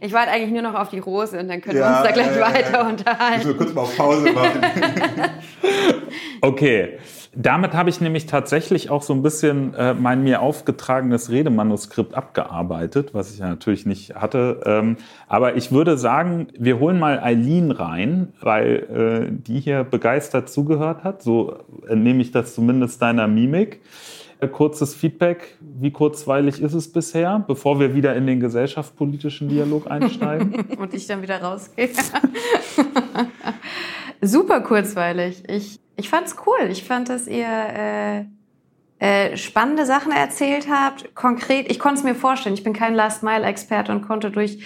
Ich 0.02 0.14
warte 0.14 0.32
eigentlich 0.32 0.52
nur 0.52 0.62
noch 0.62 0.80
auf 0.80 0.90
die 0.90 1.00
Rose 1.00 1.38
und 1.38 1.50
dann 1.50 1.60
können 1.60 1.78
ja, 1.78 1.90
wir 1.90 1.98
uns 1.98 2.08
da 2.08 2.12
gleich 2.12 2.36
ja, 2.36 2.54
weiter 2.54 2.88
unterhalten. 2.88 3.42
Ich 3.42 3.48
will 3.48 3.56
kurz 3.56 3.74
mal 3.74 3.82
auf 3.82 3.98
Pause 3.98 4.32
machen. 4.32 4.62
okay. 6.42 7.00
Damit 7.36 7.74
habe 7.74 7.90
ich 7.90 8.02
nämlich 8.02 8.26
tatsächlich 8.26 8.90
auch 8.90 9.04
so 9.04 9.14
ein 9.14 9.22
bisschen 9.22 9.74
äh, 9.76 9.94
mein 9.94 10.24
mir 10.24 10.42
aufgetragenes 10.42 11.30
Redemanuskript 11.30 12.16
abgearbeitet, 12.16 13.14
was 13.14 13.32
ich 13.32 13.40
ja 13.40 13.50
natürlich 13.50 13.86
nicht 13.86 14.16
hatte. 14.16 14.62
Ähm, 14.66 14.98
aber 15.28 15.56
ich 15.56 15.72
würde 15.72 15.98
sagen, 15.98 16.48
wir 16.58 16.80
holen 16.80 16.98
mal 16.98 17.20
Eileen 17.20 17.72
rein, 17.72 18.34
weil 18.42 19.30
äh, 19.30 19.32
die 19.32 19.60
hier 19.60 19.84
begeistert 19.84 20.50
zugehört 20.50 21.04
hat. 21.04 21.22
So 21.22 21.58
entnehme 21.88 22.22
ich 22.22 22.32
das 22.32 22.56
zumindest 22.56 23.02
deiner 23.02 23.28
Mimik. 23.28 23.82
Äh, 24.40 24.48
kurzes 24.48 24.96
Feedback. 24.96 25.58
Wie 25.60 25.92
kurzweilig 25.92 26.62
ist 26.62 26.74
es 26.74 26.92
bisher, 26.92 27.44
bevor 27.46 27.80
wir 27.80 27.94
wieder 27.94 28.16
in 28.16 28.26
den 28.26 28.40
gesellschaftspolitischen 28.40 29.50
Dialog 29.50 29.92
einsteigen? 29.92 30.66
Und 30.78 30.94
ich 30.94 31.08
dann 31.08 31.22
wieder 31.22 31.42
rausgehe. 31.42 31.90
Super 34.22 34.62
kurzweilig. 34.62 35.44
Ich 35.48 35.80
ich 36.00 36.10
fand's 36.10 36.36
cool. 36.46 36.70
Ich 36.70 36.84
fand, 36.84 37.10
dass 37.10 37.28
ihr 37.28 37.46
äh, 37.48 38.26
äh, 39.00 39.38
spannende 39.38 39.86
Sachen 39.86 40.12
erzählt 40.12 40.68
habt. 40.70 41.14
Konkret, 41.16 41.70
ich 41.70 41.80
konnte 41.80 42.00
es 42.00 42.04
mir 42.04 42.16
vorstellen. 42.16 42.56
Ich 42.56 42.64
bin 42.64 42.74
kein 42.74 42.96
Last-Mile-Experte 42.96 43.92
und 43.92 44.02
konnte 44.02 44.32
durch 44.32 44.60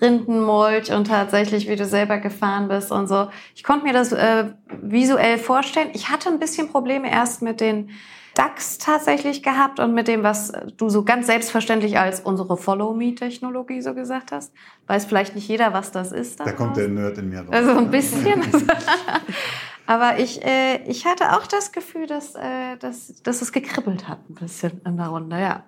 Rindenmulch 0.00 0.92
und 0.92 1.06
tatsächlich, 1.06 1.68
wie 1.68 1.76
du 1.76 1.84
selber 1.84 2.18
gefahren 2.18 2.68
bist 2.68 2.90
und 2.90 3.06
so. 3.06 3.28
Ich 3.54 3.64
konnte 3.64 3.86
mir 3.86 3.92
das 3.92 4.12
äh, 4.12 4.46
visuell 4.82 5.38
vorstellen. 5.38 5.90
Ich 5.92 6.08
hatte 6.08 6.28
ein 6.28 6.38
bisschen 6.38 6.68
Probleme 6.68 7.10
erst 7.10 7.42
mit 7.42 7.60
den 7.60 7.90
DAX 8.34 8.76
tatsächlich 8.78 9.42
gehabt 9.42 9.80
und 9.80 9.94
mit 9.94 10.08
dem, 10.08 10.22
was 10.22 10.52
du 10.76 10.90
so 10.90 11.04
ganz 11.04 11.26
selbstverständlich 11.26 11.98
als 11.98 12.20
unsere 12.20 12.56
Follow-Me-Technologie 12.56 13.80
so 13.80 13.94
gesagt 13.94 14.32
hast. 14.32 14.52
Weiß 14.86 15.06
vielleicht 15.06 15.34
nicht 15.34 15.48
jeder, 15.48 15.72
was 15.72 15.90
das 15.92 16.12
ist. 16.12 16.40
Da 16.40 16.52
kommt 16.52 16.76
der 16.76 16.88
Nerd 16.88 17.16
in 17.18 17.30
mir 17.30 17.40
raus. 17.40 17.48
Also 17.50 17.70
ein 17.78 17.90
bisschen. 17.90 18.42
Aber 19.86 20.18
ich, 20.18 20.44
äh, 20.44 20.82
ich 20.86 21.06
hatte 21.06 21.36
auch 21.36 21.46
das 21.46 21.72
Gefühl, 21.72 22.06
dass, 22.06 22.34
äh, 22.34 22.76
dass, 22.78 23.22
dass 23.22 23.42
es 23.42 23.52
gekribbelt 23.52 24.08
hat 24.08 24.18
ein 24.28 24.34
bisschen 24.34 24.80
in 24.84 24.96
der 24.96 25.08
Runde, 25.08 25.40
ja. 25.40 25.62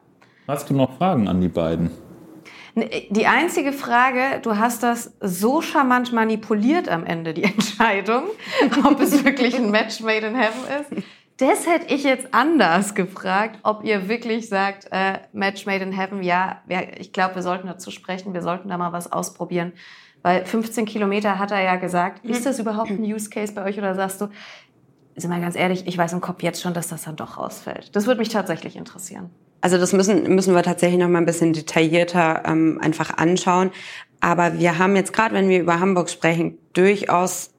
Hast 0.47 0.71
du 0.71 0.75
noch 0.75 0.97
Fragen 0.97 1.29
an 1.29 1.41
die 1.41 1.49
beiden? 1.49 1.91
Die 3.11 3.27
einzige 3.27 3.73
Frage, 3.73 4.41
du 4.43 4.57
hast 4.57 4.83
das 4.83 5.13
so 5.21 5.63
charmant 5.63 6.13
manipuliert 6.13 6.89
am 6.89 7.05
Ende, 7.05 7.35
die 7.35 7.45
Entscheidung, 7.45 8.25
ob 8.85 9.01
es 9.01 9.25
wirklich 9.25 9.57
ein 9.57 9.71
Match 9.71 10.01
made 10.01 10.27
in 10.27 10.35
heaven 10.37 10.63
ist. 10.81 11.05
Das 11.39 11.69
hätte 11.69 11.95
ich 11.95 12.03
jetzt 12.03 12.35
anders 12.35 12.97
gefragt, 12.97 13.61
ob 13.63 13.85
ihr 13.85 14.09
wirklich 14.09 14.49
sagt, 14.49 14.89
äh, 14.91 15.21
Match 15.33 15.67
Made 15.67 15.85
in 15.85 15.93
Heaven, 15.93 16.25
ja, 16.25 16.63
ja 16.69 16.81
ich 16.99 17.13
glaube, 17.13 17.37
wir 17.37 17.43
sollten 17.43 17.69
dazu 17.69 17.93
sprechen, 17.93 18.35
wir 18.35 18.43
sollten 18.43 18.69
da 18.69 18.77
mal 18.77 18.93
was 18.93 19.13
ausprobieren. 19.13 19.73
Weil 20.23 20.45
15 20.45 20.85
Kilometer 20.85 21.39
hat 21.39 21.51
er 21.51 21.63
ja 21.63 21.77
gesagt. 21.77 22.25
Ist 22.25 22.45
das 22.45 22.59
überhaupt 22.59 22.91
ein 22.91 23.03
Use 23.03 23.31
Case 23.31 23.53
bei 23.53 23.65
euch 23.65 23.79
oder 23.79 23.95
sagst 23.95 24.21
du, 24.21 24.29
sind 25.17 25.31
wir 25.31 25.41
ganz 25.41 25.57
ehrlich, 25.57 25.87
ich 25.87 25.99
weiß 25.99 26.13
im 26.13 26.21
Kopf 26.21 26.43
jetzt 26.43 26.63
schon, 26.63 26.75
dass 26.75 26.89
das 26.89 27.03
dann 27.03 27.17
doch 27.17 27.39
rausfällt. 27.39 27.95
Das 27.95 28.07
würde 28.07 28.21
mich 28.21 28.29
tatsächlich 28.29 28.77
interessieren. 28.77 29.31
Also 29.61 29.77
das 29.77 29.93
müssen, 29.93 30.23
müssen 30.35 30.55
wir 30.55 30.63
tatsächlich 30.63 31.01
noch 31.01 31.09
mal 31.09 31.19
ein 31.19 31.27
bisschen 31.27 31.53
detaillierter 31.53 32.43
ähm, 32.47 32.79
einfach 32.81 33.17
anschauen. 33.17 33.71
Aber 34.21 34.59
wir 34.59 34.79
haben 34.79 34.95
jetzt 34.97 35.13
gerade, 35.13 35.35
wenn 35.35 35.49
wir 35.49 35.61
über 35.61 35.81
Hamburg 35.81 36.11
sprechen, 36.11 36.59
durchaus 36.73 37.51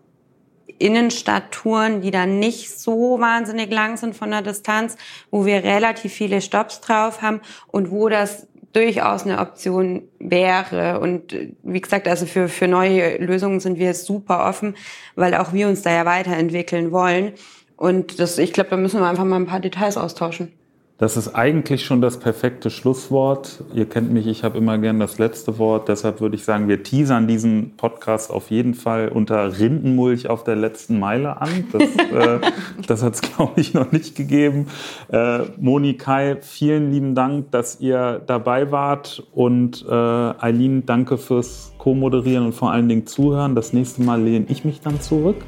Innenstadttouren, 0.78 2.02
die 2.02 2.12
dann 2.12 2.40
nicht 2.40 2.80
so 2.80 3.20
wahnsinnig 3.20 3.70
lang 3.70 3.98
sind 3.98 4.16
von 4.16 4.32
der 4.32 4.42
Distanz, 4.42 4.96
wo 5.30 5.46
wir 5.46 5.64
relativ 5.64 6.14
viele 6.14 6.42
Stops 6.42 6.80
drauf 6.80 7.22
haben 7.22 7.42
und 7.68 7.92
wo 7.92 8.08
das 8.08 8.48
durchaus 8.74 9.24
eine 9.24 9.40
Option 9.40 10.04
wäre. 10.20 11.00
Und 11.00 11.34
äh, 11.34 11.52
wie 11.64 11.82
gesagt, 11.82 12.08
also 12.08 12.26
für, 12.26 12.48
für 12.48 12.68
neue 12.68 13.18
Lösungen 13.18 13.60
sind 13.60 13.80
wir 13.80 13.94
super 13.94 14.48
offen, 14.48 14.76
weil 15.16 15.34
auch 15.36 15.54
wir 15.54 15.68
uns 15.68 15.82
da 15.82 15.92
ja 15.92 16.06
weiterentwickeln 16.06 16.92
wollen. 16.92 17.34
Und 17.76 18.20
das, 18.20 18.38
ich 18.38 18.54
glaube, 18.54 18.72
da 18.72 18.78
müssen 18.78 19.00
wir 19.00 19.08
einfach 19.08 19.26
mal 19.26 19.38
ein 19.38 19.48
paar 19.48 19.62
Details 19.62 19.98
austauschen. 19.98 20.52
Das 21.00 21.16
ist 21.16 21.34
eigentlich 21.34 21.86
schon 21.86 22.02
das 22.02 22.20
perfekte 22.20 22.70
Schlusswort. 22.70 23.64
Ihr 23.74 23.86
kennt 23.86 24.12
mich, 24.12 24.28
ich 24.28 24.44
habe 24.44 24.58
immer 24.58 24.78
gern 24.78 25.00
das 25.00 25.18
letzte 25.18 25.58
Wort. 25.58 25.88
Deshalb 25.88 26.20
würde 26.20 26.36
ich 26.36 26.44
sagen, 26.44 26.68
wir 26.68 26.84
teasern 26.84 27.26
diesen 27.26 27.78
Podcast 27.78 28.30
auf 28.30 28.52
jeden 28.52 28.74
Fall 28.74 29.08
unter 29.08 29.58
Rindenmulch 29.58 30.30
auf 30.30 30.44
der 30.44 30.58
letzten 30.58 31.00
Meile 31.00 31.40
an. 31.40 31.68
Das, 31.72 31.84
äh, 31.84 32.40
das 32.88 33.02
hat 33.02 33.14
es, 33.14 33.22
glaube 33.22 33.62
ich, 33.62 33.74
noch 33.74 33.94
nicht 33.94 34.18
gegeben. 34.18 34.68
Äh, 35.10 35.44
Moni 35.58 35.94
Kai, 35.94 36.36
vielen 36.42 36.92
lieben 36.92 37.16
Dank, 37.16 37.50
dass 37.52 37.80
ihr 37.80 38.22
dabei 38.28 38.70
wart. 38.74 39.24
Und 39.32 39.86
äh, 39.90 39.94
Eileen, 39.94 40.86
danke 40.86 41.18
fürs 41.18 41.72
Co-Moderieren 41.78 42.48
und 42.48 42.52
vor 42.54 42.74
allen 42.74 42.90
Dingen 42.90 43.08
Zuhören. 43.08 43.56
Das 43.56 43.72
nächste 43.72 44.02
Mal 44.04 44.22
lehne 44.22 44.48
ich 44.50 44.66
mich 44.66 44.82
dann 44.82 45.00
zurück. 45.00 45.46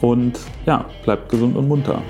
Und 0.00 0.40
ja, 0.66 0.86
bleibt 1.04 1.28
gesund 1.28 1.56
und 1.56 1.68
munter. 1.68 2.02